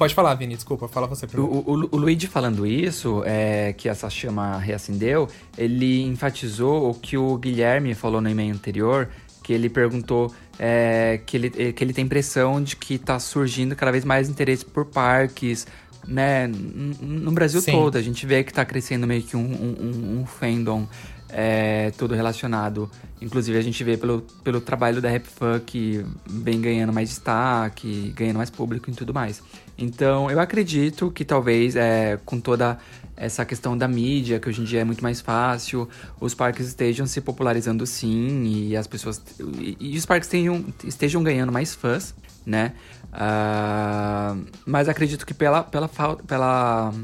pode 0.00 0.14
falar, 0.14 0.34
Vini, 0.34 0.54
desculpa, 0.54 0.88
fala 0.88 1.06
você 1.06 1.26
O, 1.26 1.28
primeiro. 1.28 1.54
o, 1.66 1.88
o 1.92 1.96
Luigi 1.98 2.26
falando 2.26 2.66
isso, 2.66 3.22
é, 3.26 3.74
que 3.74 3.86
essa 3.86 4.08
chama 4.08 4.56
reacendeu, 4.56 5.28
ele 5.58 6.02
enfatizou 6.04 6.88
o 6.90 6.94
que 6.94 7.18
o 7.18 7.36
Guilherme 7.36 7.94
falou 7.94 8.18
no 8.22 8.30
e-mail 8.30 8.54
anterior, 8.54 9.10
que 9.42 9.52
ele 9.52 9.68
perguntou 9.68 10.32
é, 10.58 11.20
que, 11.26 11.36
ele, 11.36 11.50
que 11.50 11.84
ele 11.84 11.92
tem 11.92 12.06
impressão 12.06 12.62
de 12.62 12.76
que 12.76 12.96
tá 12.96 13.18
surgindo 13.18 13.76
cada 13.76 13.92
vez 13.92 14.02
mais 14.02 14.30
interesse 14.30 14.64
por 14.64 14.86
parques, 14.86 15.66
né? 16.08 16.46
No 16.48 17.30
Brasil 17.32 17.60
Sim. 17.60 17.72
todo, 17.72 17.96
a 17.98 18.02
gente 18.02 18.24
vê 18.24 18.42
que 18.42 18.54
tá 18.54 18.64
crescendo 18.64 19.06
meio 19.06 19.22
que 19.22 19.36
um, 19.36 19.40
um, 19.40 20.20
um- 20.20 20.26
fandom 20.26 20.86
é, 21.28 21.90
todo 21.98 22.14
relacionado. 22.14 22.90
Inclusive 23.20 23.56
a 23.58 23.60
gente 23.62 23.84
vê 23.84 23.96
pelo, 23.98 24.22
pelo 24.42 24.60
trabalho 24.62 25.00
da 25.02 25.10
RapFan 25.10 25.60
que 25.60 26.04
vem 26.26 26.58
ganhando 26.60 26.92
mais 26.92 27.10
destaque, 27.10 28.12
ganhando 28.16 28.38
mais 28.38 28.48
público 28.50 28.90
e 28.90 28.94
tudo 28.94 29.12
mais. 29.12 29.42
Então 29.80 30.30
eu 30.30 30.38
acredito 30.38 31.10
que 31.10 31.24
talvez 31.24 31.74
é, 31.74 32.18
com 32.24 32.38
toda 32.38 32.78
essa 33.16 33.44
questão 33.44 33.76
da 33.76 33.86
mídia, 33.86 34.38
que 34.38 34.48
hoje 34.48 34.60
em 34.60 34.64
dia 34.64 34.80
é 34.80 34.84
muito 34.84 35.02
mais 35.02 35.20
fácil, 35.20 35.88
os 36.20 36.34
parques 36.34 36.66
estejam 36.66 37.06
se 37.06 37.20
popularizando 37.20 37.86
sim 37.86 38.44
e 38.44 38.76
as 38.76 38.86
pessoas. 38.86 39.20
E, 39.58 39.76
e 39.78 39.96
os 39.96 40.06
parques 40.06 40.28
tenham, 40.28 40.64
estejam 40.84 41.22
ganhando 41.22 41.52
mais 41.52 41.74
fãs, 41.74 42.14
né? 42.46 42.72
Ah, 43.12 44.36
mas 44.64 44.88
acredito 44.88 45.26
que 45.26 45.34
pela, 45.34 45.62
pela, 45.62 45.88
pela 46.26 46.94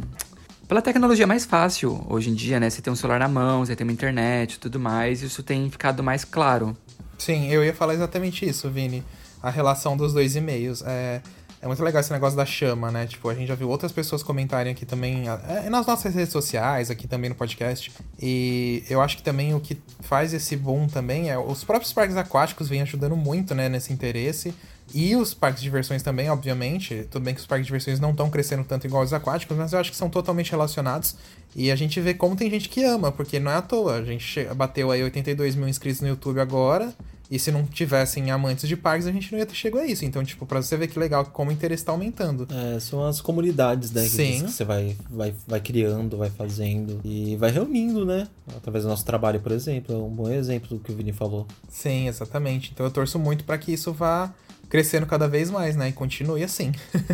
pela 0.67 0.83
tecnologia 0.83 1.27
mais 1.27 1.45
fácil 1.45 2.05
hoje 2.09 2.31
em 2.31 2.35
dia, 2.35 2.59
né? 2.59 2.69
Você 2.69 2.83
tem 2.83 2.93
um 2.93 2.97
celular 2.97 3.21
na 3.21 3.29
mão, 3.29 3.65
você 3.65 3.77
tem 3.77 3.87
uma 3.87 3.93
internet 3.93 4.55
e 4.55 4.59
tudo 4.59 4.81
mais, 4.81 5.23
isso 5.23 5.43
tem 5.43 5.71
ficado 5.71 6.03
mais 6.03 6.25
claro. 6.25 6.77
Sim, 7.19 7.49
eu 7.51 7.65
ia 7.65 7.75
falar 7.75 7.95
exatamente 7.95 8.49
isso, 8.49 8.69
Vini. 8.71 9.05
A 9.43 9.51
relação 9.51 9.97
dos 9.97 10.13
dois 10.13 10.35
e-mails. 10.35 10.83
É, 10.85 11.23
é 11.61 11.67
muito 11.67 11.83
legal 11.83 12.01
esse 12.01 12.13
negócio 12.13 12.37
da 12.37 12.45
chama, 12.45 12.91
né? 12.91 13.07
Tipo, 13.07 13.29
a 13.29 13.35
gente 13.35 13.49
já 13.49 13.55
viu 13.55 13.69
outras 13.69 13.93
pessoas 13.93 14.23
comentarem 14.23 14.73
aqui 14.73 14.85
também, 14.85 15.25
é, 15.49 15.69
nas 15.71 15.87
nossas 15.87 16.15
redes 16.15 16.33
sociais, 16.33 16.91
aqui 16.91 17.09
também 17.09 17.31
no 17.31 17.37
podcast. 17.37 17.93
E 18.21 18.85
eu 18.89 19.01
acho 19.01 19.17
que 19.17 19.23
também 19.23 19.55
o 19.55 19.61
que 19.61 19.79
faz 20.01 20.35
esse 20.35 20.57
boom 20.57 20.87
também 20.87 21.31
é 21.31 21.39
os 21.39 21.65
próprios 21.65 21.93
parques 21.93 22.17
aquáticos 22.17 22.69
vêm 22.69 22.83
ajudando 22.83 23.17
muito, 23.17 23.55
né, 23.55 23.69
nesse 23.69 23.93
interesse. 23.93 24.55
E 24.95 25.17
os 25.17 25.35
parques 25.35 25.61
de 25.61 25.69
diversões 25.69 26.03
também, 26.03 26.31
obviamente. 26.31 27.07
Tudo 27.11 27.25
bem 27.25 27.35
que 27.35 27.41
os 27.41 27.47
parques 27.47 27.67
de 27.67 27.69
diversões 27.69 27.99
não 27.99 28.11
estão 28.11 28.31
crescendo 28.31 28.63
tanto 28.63 28.87
igual 28.87 29.03
os 29.03 29.13
aquáticos, 29.13 29.57
mas 29.57 29.73
eu 29.73 29.81
acho 29.81 29.91
que 29.91 29.97
são 29.97 30.09
totalmente 30.09 30.51
relacionados. 30.51 31.17
E 31.57 31.71
a 31.73 31.77
gente 31.77 32.01
vê 32.01 32.15
como 32.15 32.37
tem 32.37 32.49
gente 32.49 32.69
que 32.69 32.85
ama, 32.85 33.11
porque 33.11 33.41
não 33.41 33.51
é 33.51 33.57
à 33.57 33.63
toa. 33.63 33.97
A 33.97 34.05
gente 34.05 34.45
bateu 34.55 34.91
aí 34.91 35.03
82 35.03 35.57
mil 35.57 35.69
inscritos 35.69 36.01
no 36.01 36.09
YouTube 36.09 36.39
agora. 36.41 36.95
E 37.31 37.39
se 37.39 37.51
não 37.51 37.65
tivessem 37.65 38.31
amantes 38.31 38.69
de 38.69 38.77
parques, 38.77 39.07
a 39.07 39.13
gente 39.13 39.31
não 39.33 39.39
ia 39.39 39.47
ter 39.47 39.55
chegado 39.55 39.83
a 39.83 39.87
isso. 39.87 40.05
Então, 40.05 40.25
tipo, 40.25 40.47
pra 40.47 40.63
você 40.63 40.77
ver 40.77 40.89
que 40.89 40.99
legal 40.99 41.25
como 41.27 41.51
o 41.51 41.53
interesse 41.53 41.85
tá 41.85 41.93
aumentando. 41.93 42.47
É, 42.51 42.79
são 42.81 43.05
as 43.05 43.21
comunidades, 43.21 43.91
né? 43.91 44.03
Que, 44.03 44.09
Sim. 44.09 44.45
que 44.45 44.53
você 44.53 44.65
vai, 44.65 44.97
vai, 45.11 45.35
vai 45.47 45.61
criando, 45.61 46.17
vai 46.17 46.31
fazendo 46.31 47.01
e 47.05 47.37
vai 47.37 47.51
reunindo, 47.51 48.05
né? 48.05 48.29
Através 48.57 48.85
do 48.85 48.91
nosso 48.91 49.05
trabalho, 49.05 49.41
por 49.41 49.53
exemplo. 49.53 49.95
É 49.95 49.99
um 49.99 50.11
bom 50.11 50.31
exemplo 50.31 50.77
do 50.77 50.79
que 50.79 50.93
o 50.93 50.95
Vini 50.97 51.13
falou. 51.13 51.47
Sim, 51.69 52.09
exatamente. 52.09 52.71
Então 52.73 52.87
eu 52.87 52.91
torço 52.91 53.19
muito 53.19 53.45
pra 53.45 53.59
que 53.59 53.73
isso 53.73 53.93
vá 53.93 54.33
crescendo 54.69 55.07
cada 55.07 55.29
vez 55.29 55.51
mais, 55.51 55.77
né? 55.77 55.89
E 55.89 55.93
continue 55.93 56.43
assim. 56.43 56.73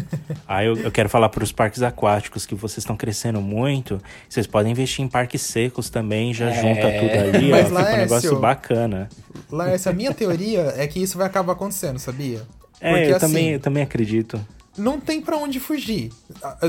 Ah, 0.49 0.63
eu, 0.63 0.77
eu 0.77 0.93
quero 0.93 1.09
falar 1.09 1.31
para 1.31 1.43
os 1.43 1.51
parques 1.51 1.83
aquáticos 1.83 2.45
que 2.45 2.55
vocês 2.55 2.79
estão 2.79 2.95
crescendo 2.95 3.41
muito. 3.41 3.99
Vocês 4.29 4.47
podem 4.47 4.73
investir 4.73 5.03
em 5.03 5.09
parques 5.09 5.41
secos 5.41 5.89
também, 5.89 6.35
já 6.35 6.51
junta 6.51 6.91
tudo 6.93 7.37
ali, 7.37 7.51
ó. 7.51 7.57
Mas, 7.57 7.69
Fica 7.69 7.71
um 7.71 7.83
Laércio, 7.83 8.01
negócio 8.01 8.39
bacana. 8.39 9.09
Laércio, 9.51 9.91
a 9.91 9.95
minha 9.95 10.13
teoria 10.13 10.75
é 10.77 10.87
que 10.87 11.01
isso 11.03 11.17
vai 11.17 11.27
acabar 11.27 11.55
acontecendo, 11.55 11.99
sabia? 11.99 12.43
É, 12.81 13.07
eu, 13.07 13.17
assim, 13.17 13.27
também, 13.27 13.51
eu 13.53 13.61
também 13.61 13.83
acredito. 13.83 14.45
não 14.77 15.01
tem 15.01 15.23
pra 15.23 15.37
onde 15.39 15.59
fugir. 15.59 16.11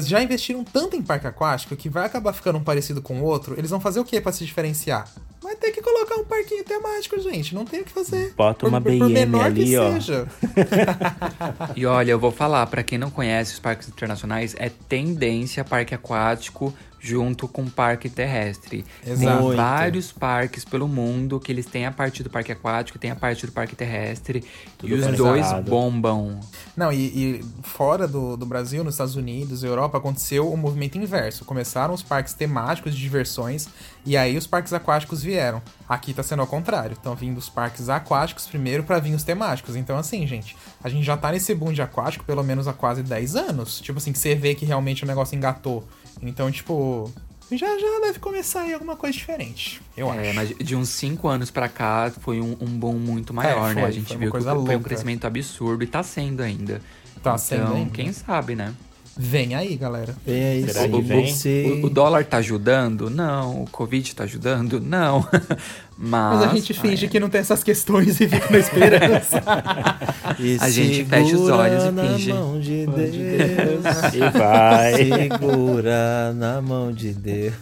Já 0.04 0.22
investiram 0.22 0.64
tanto 0.64 0.96
em 0.96 1.02
parque 1.02 1.28
aquático 1.28 1.76
que 1.76 1.90
vai 1.90 2.06
acabar 2.06 2.32
ficando 2.32 2.60
um 2.60 2.64
parecido 2.64 3.02
com 3.02 3.20
o 3.20 3.24
outro. 3.24 3.56
Eles 3.58 3.72
vão 3.72 3.82
fazer 3.82 4.00
o 4.00 4.06
que 4.06 4.22
pra 4.22 4.32
se 4.32 4.46
diferenciar? 4.46 5.10
Vai 5.44 5.58
ter 5.58 5.72
que 5.72 5.82
colocar 5.82 6.16
um 6.16 6.24
parquinho 6.24 6.64
temático, 6.64 7.20
gente. 7.20 7.54
Não 7.54 7.66
tem 7.66 7.82
o 7.82 7.84
que 7.84 7.92
fazer. 7.92 8.34
Bota 8.36 8.66
uma 8.66 8.80
por, 8.80 8.90
BM 8.90 9.00
por 9.00 9.10
menor 9.10 9.46
ali, 9.46 9.66
que 9.66 9.78
ó. 9.78 9.92
seja. 9.92 10.28
E 11.76 11.86
olha, 11.86 12.12
eu 12.12 12.20
vou 12.20 12.32
falar, 12.32 12.66
pra 12.68 12.84
quem 12.84 12.98
não 12.98 13.10
conhece 13.10 13.54
os 13.54 13.60
parques 13.60 13.88
internacionais, 13.90 14.56
é 14.58 14.70
tendência 14.70 15.64
parque 15.64 15.94
aquático 15.94 16.74
junto 17.04 17.50
com 17.50 17.64
o 17.64 17.70
parque 17.70 18.10
terrestre. 18.10 18.86
Exato. 19.06 19.48
Tem 19.48 19.56
vários 19.58 20.14
parques 20.14 20.64
pelo 20.64 20.88
mundo 20.88 21.38
que 21.38 21.52
eles 21.52 21.66
têm 21.66 21.86
a 21.86 21.92
parte 21.92 22.24
do 22.24 22.30
parque 22.30 22.54
aquático, 22.54 22.98
tem 22.98 23.12
a 23.12 23.16
parte 23.16 23.46
do 23.46 23.52
parque 23.52 23.76
terrestre. 23.76 24.42
Tudo 24.78 24.90
e 24.90 24.94
os 24.94 25.18
dois 25.18 25.52
bombam. 25.66 26.40
Não, 26.78 26.94
e, 26.94 27.40
e 27.40 27.46
fora 27.62 28.08
do, 28.08 28.38
do 28.38 28.46
Brasil, 28.46 28.86
nos 28.86 28.94
Estados 28.94 29.18
Unidos, 29.18 29.66
Europa, 29.66 29.98
aconteceu 29.98 30.50
o 30.50 30.56
movimento 30.56 30.98
inverso. 30.98 31.44
Começaram 31.44 31.94
os 31.94 32.02
parques 32.02 32.34
temáticos 32.34 32.96
de 32.96 33.02
diversões 33.02 33.68
e 34.06 34.18
aí 34.18 34.38
os 34.38 34.46
parques 34.48 34.74
aquáticos 34.74 35.22
vieram. 35.24 35.62
Aqui 35.88 36.14
tá 36.14 36.22
sendo 36.24 36.42
ao 36.42 36.48
contrário. 36.48 36.94
Estão 36.94 37.16
vindo 37.16 37.38
os 37.38 37.50
parques 37.50 37.88
aquáticos 37.90 38.46
primeiro 38.48 38.84
pra 38.84 39.00
vir 39.00 39.14
os 39.16 39.24
temáticos. 39.24 39.76
Então, 39.76 39.98
assim, 39.98 40.26
gente, 40.28 40.56
a 40.84 40.90
gente 40.90 41.04
já 41.06 41.16
tá 41.16 41.32
nesse 41.32 41.54
boom 41.56 41.72
de 41.72 41.82
aquático 41.82 42.26
pelo 42.26 42.44
menos 42.44 42.68
há 42.68 42.74
quase 42.74 43.02
10 43.04 43.36
anos. 43.36 43.80
Tipo 43.80 44.00
assim, 44.00 44.12
que 44.12 44.20
você 44.20 44.36
vê 44.36 44.56
que 44.56 44.66
realmente 44.66 45.04
o 45.04 45.08
negócio 45.08 45.36
engatou. 45.36 45.88
Então, 46.22 46.52
tipo, 46.52 47.12
já 47.52 47.68
já 47.80 48.00
deve 48.02 48.20
começar 48.20 48.62
aí 48.62 48.74
alguma 48.74 48.96
coisa 48.96 49.18
diferente. 49.18 49.82
Eu 49.96 50.12
É, 50.14 50.28
acho. 50.30 50.36
mas 50.36 50.50
de 50.58 50.76
uns 50.76 50.90
5 50.90 51.28
anos 51.28 51.50
pra 51.52 51.70
cá 51.70 52.12
foi 52.22 52.42
um, 52.42 52.58
um 52.60 52.68
boom 52.78 52.96
muito 52.96 53.34
maior, 53.34 53.72
É, 53.72 53.74
né? 53.76 53.82
foi, 53.82 53.90
A 53.90 53.94
gente 53.94 54.10
viu 54.18 54.28
que 54.28 54.32
coisa 54.32 54.52
foi 54.52 54.60
um 54.60 54.64
louca. 54.66 54.84
crescimento 54.86 55.26
absurdo 55.26 55.84
e 55.84 55.88
tá 55.88 56.02
sendo 56.04 56.42
ainda. 56.42 56.82
Tá 57.22 57.38
sendo 57.38 57.64
então, 57.64 57.76
ainda. 57.78 57.92
quem 57.92 58.12
sabe, 58.12 58.56
né? 58.56 58.74
Vem 59.16 59.54
aí, 59.54 59.76
galera. 59.76 60.16
Vem 60.26 60.44
aí, 60.44 60.64
Será 60.68 60.86
sim, 60.86 60.92
que 60.92 61.02
vem? 61.02 61.28
você- 61.34 61.80
O, 61.84 61.86
o 61.86 61.90
dólar 61.90 62.26
tá 62.26 62.38
ajudando? 62.38 63.10
Não. 63.10 63.64
O 63.64 63.70
Covid 63.70 64.16
tá 64.16 64.24
ajudando? 64.24 64.80
Não. 64.82 65.28
Mas, 65.98 66.40
Mas 66.40 66.50
a 66.50 66.54
gente 66.56 66.74
finge 66.74 67.08
que 67.08 67.20
não 67.20 67.30
tem 67.30 67.42
essas 67.42 67.64
questões 67.64 68.20
e 68.20 68.28
fica 68.28 68.50
na 68.52 68.58
esperança. 68.60 69.42
A 70.60 70.70
gente 70.70 71.06
fecha 71.06 71.36
os 71.36 71.50
olhos 71.50 71.84
e 71.84 71.92
finge. 72.18 72.34
Na 72.34 72.40
mão 72.40 72.60
de 72.60 72.86
Deus. 72.88 74.14
E 74.14 74.38
vai. 74.38 74.94
Segura 74.96 76.34
na 76.34 76.62
mão 76.62 76.92
de 76.92 77.14
Deus. 77.14 77.54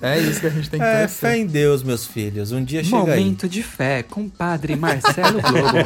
é 0.00 0.18
isso 0.18 0.40
que 0.40 0.46
a 0.46 0.50
gente 0.50 0.70
tem 0.70 0.80
que 0.80 0.86
É, 0.86 1.00
torcer. 1.00 1.08
fé 1.30 1.36
em 1.38 1.46
Deus, 1.46 1.82
meus 1.82 2.06
filhos. 2.06 2.50
Um 2.52 2.64
dia 2.64 2.82
chega 2.82 2.96
aí. 2.96 3.20
Momento 3.20 3.48
de 3.48 3.62
fé 3.62 4.02
com 4.02 4.22
o 4.22 4.30
padre 4.30 4.74
Marcelo 4.76 5.40
Globo. 5.42 5.76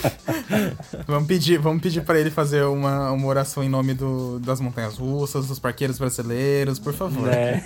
Vamos 1.06 1.28
pedir, 1.28 1.58
vamos 1.58 1.82
pedir 1.82 2.02
para 2.02 2.18
ele 2.18 2.30
fazer 2.30 2.62
uma, 2.64 3.10
uma 3.12 3.26
oração 3.26 3.62
em 3.62 3.68
nome 3.68 3.94
do- 3.94 4.38
das 4.40 4.60
montanhas 4.60 4.96
russas, 4.96 5.46
dos 5.46 5.58
parqueiros 5.58 5.98
brasileiros, 5.98 6.78
por 6.78 6.92
favor. 6.92 7.26
Né? 7.28 7.62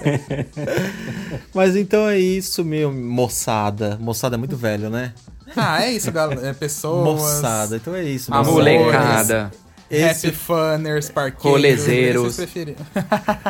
Mas 1.54 1.76
então 1.76 2.06
é 2.08 2.18
isso, 2.18 2.64
meu 2.64 2.92
moçada. 2.94 3.98
Moçada 4.00 4.36
é 4.36 4.38
muito 4.38 4.56
velho, 4.56 4.88
né? 4.88 5.12
Ah, 5.56 5.82
é 5.84 5.92
isso, 5.92 6.10
galera. 6.10 6.46
É 6.48 6.52
pessoas. 6.52 7.04
Moçada, 7.04 7.76
então 7.76 7.94
é 7.94 8.02
isso. 8.02 8.32
A 8.32 8.42
molecada. 8.42 9.52
Esse, 9.90 10.28
Happy 10.28 10.36
Funners. 10.36 11.12
Rolezeiros. 11.36 12.22
vocês 12.36 12.50
preferirem. 12.50 12.76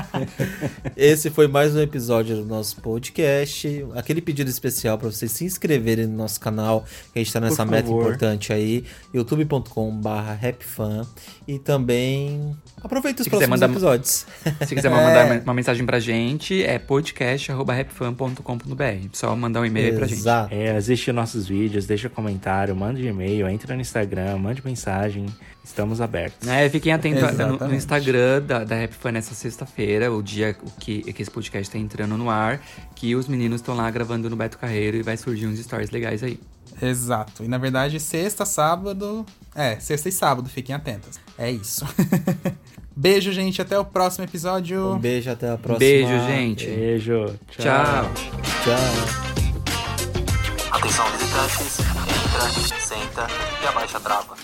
esse 0.96 1.30
foi 1.30 1.46
mais 1.46 1.74
um 1.76 1.80
episódio 1.80 2.36
do 2.36 2.44
nosso 2.44 2.76
podcast. 2.80 3.86
Aquele 3.94 4.20
pedido 4.20 4.50
especial 4.50 4.98
para 4.98 5.10
vocês 5.10 5.30
se 5.32 5.44
inscreverem 5.44 6.06
no 6.06 6.16
nosso 6.16 6.40
canal, 6.40 6.84
que 7.12 7.18
a 7.20 7.22
gente 7.22 7.32
tá 7.32 7.38
nessa 7.40 7.64
Por 7.64 7.70
meta 7.70 7.86
favor. 7.88 8.00
importante 8.02 8.52
aí, 8.52 8.84
youtube.com/rapfan 9.14 11.06
e 11.46 11.58
também 11.58 12.54
aproveita 12.82 13.22
os 13.22 13.24
Se 13.24 13.30
próximos 13.30 13.60
mandar- 13.60 13.70
episódios. 13.70 14.26
Se 14.66 14.74
quiser 14.74 14.90
É. 14.90 14.94
mandar 14.94 15.40
uma 15.44 15.54
mensagem 15.54 15.86
pra 15.86 16.00
gente, 16.00 16.62
é 16.64 16.78
podcast.rapfan.com.br. 16.80 19.08
Só 19.12 19.34
mandar 19.36 19.60
um 19.60 19.64
e-mail 19.66 19.94
pra 19.96 20.06
gente. 20.06 20.22
É, 20.50 20.76
assiste 20.76 21.12
nossos 21.12 21.46
vídeos, 21.46 21.86
deixa 21.86 22.08
comentário, 22.10 22.74
manda 22.74 22.98
um 22.98 23.02
e-mail, 23.02 23.46
entra 23.48 23.74
no 23.74 23.80
Instagram, 23.80 24.36
mande 24.38 24.62
mensagem. 24.64 25.26
Estamos 25.64 26.00
abertos. 26.00 26.46
É, 26.46 26.68
fiquem 26.68 26.92
atentos 26.92 27.22
no- 27.38 27.56
no. 27.68 27.74
Instagram 27.74 28.42
da, 28.42 28.64
da 28.64 28.76
Rap 28.76 28.92
Fan 28.92 29.12
nessa 29.12 29.34
sexta-feira, 29.34 30.12
o 30.12 30.22
dia 30.22 30.54
que, 30.78 31.10
que 31.12 31.22
esse 31.22 31.30
podcast 31.30 31.72
tá 31.72 31.78
entrando 31.78 32.16
no 32.18 32.28
ar, 32.28 32.60
que 32.94 33.16
os 33.16 33.26
meninos 33.26 33.60
estão 33.62 33.74
lá 33.74 33.90
gravando 33.90 34.28
no 34.28 34.36
Beto 34.36 34.58
Carreiro 34.58 34.98
e 34.98 35.02
vai 35.02 35.16
surgir 35.16 35.46
uns 35.46 35.58
stories 35.58 35.90
legais 35.90 36.22
aí. 36.22 36.38
Exato. 36.82 37.42
E 37.42 37.48
na 37.48 37.56
verdade, 37.56 37.98
sexta, 37.98 38.44
sábado. 38.44 39.24
É, 39.54 39.78
sexta 39.80 40.08
e 40.08 40.12
sábado, 40.12 40.48
fiquem 40.50 40.74
atentas. 40.74 41.18
É 41.38 41.50
isso. 41.50 41.84
Beijo, 42.96 43.32
gente. 43.32 43.60
Até 43.62 43.76
o 43.78 43.84
próximo 43.84 44.24
episódio. 44.24 44.92
Um 44.92 44.98
beijo, 44.98 45.28
até 45.30 45.50
a 45.50 45.56
próxima. 45.58 45.78
Beijo, 45.80 46.26
gente. 46.26 46.66
Beijo. 46.66 47.26
Tchau. 47.50 48.12
Tchau. 48.62 48.74
Atenção 50.70 51.04
visitantes, 51.10 51.78
entra, 51.80 52.80
senta 52.80 53.26
e 53.62 53.66
abaixa 53.66 53.96
a 53.96 54.00
trava. 54.00 54.43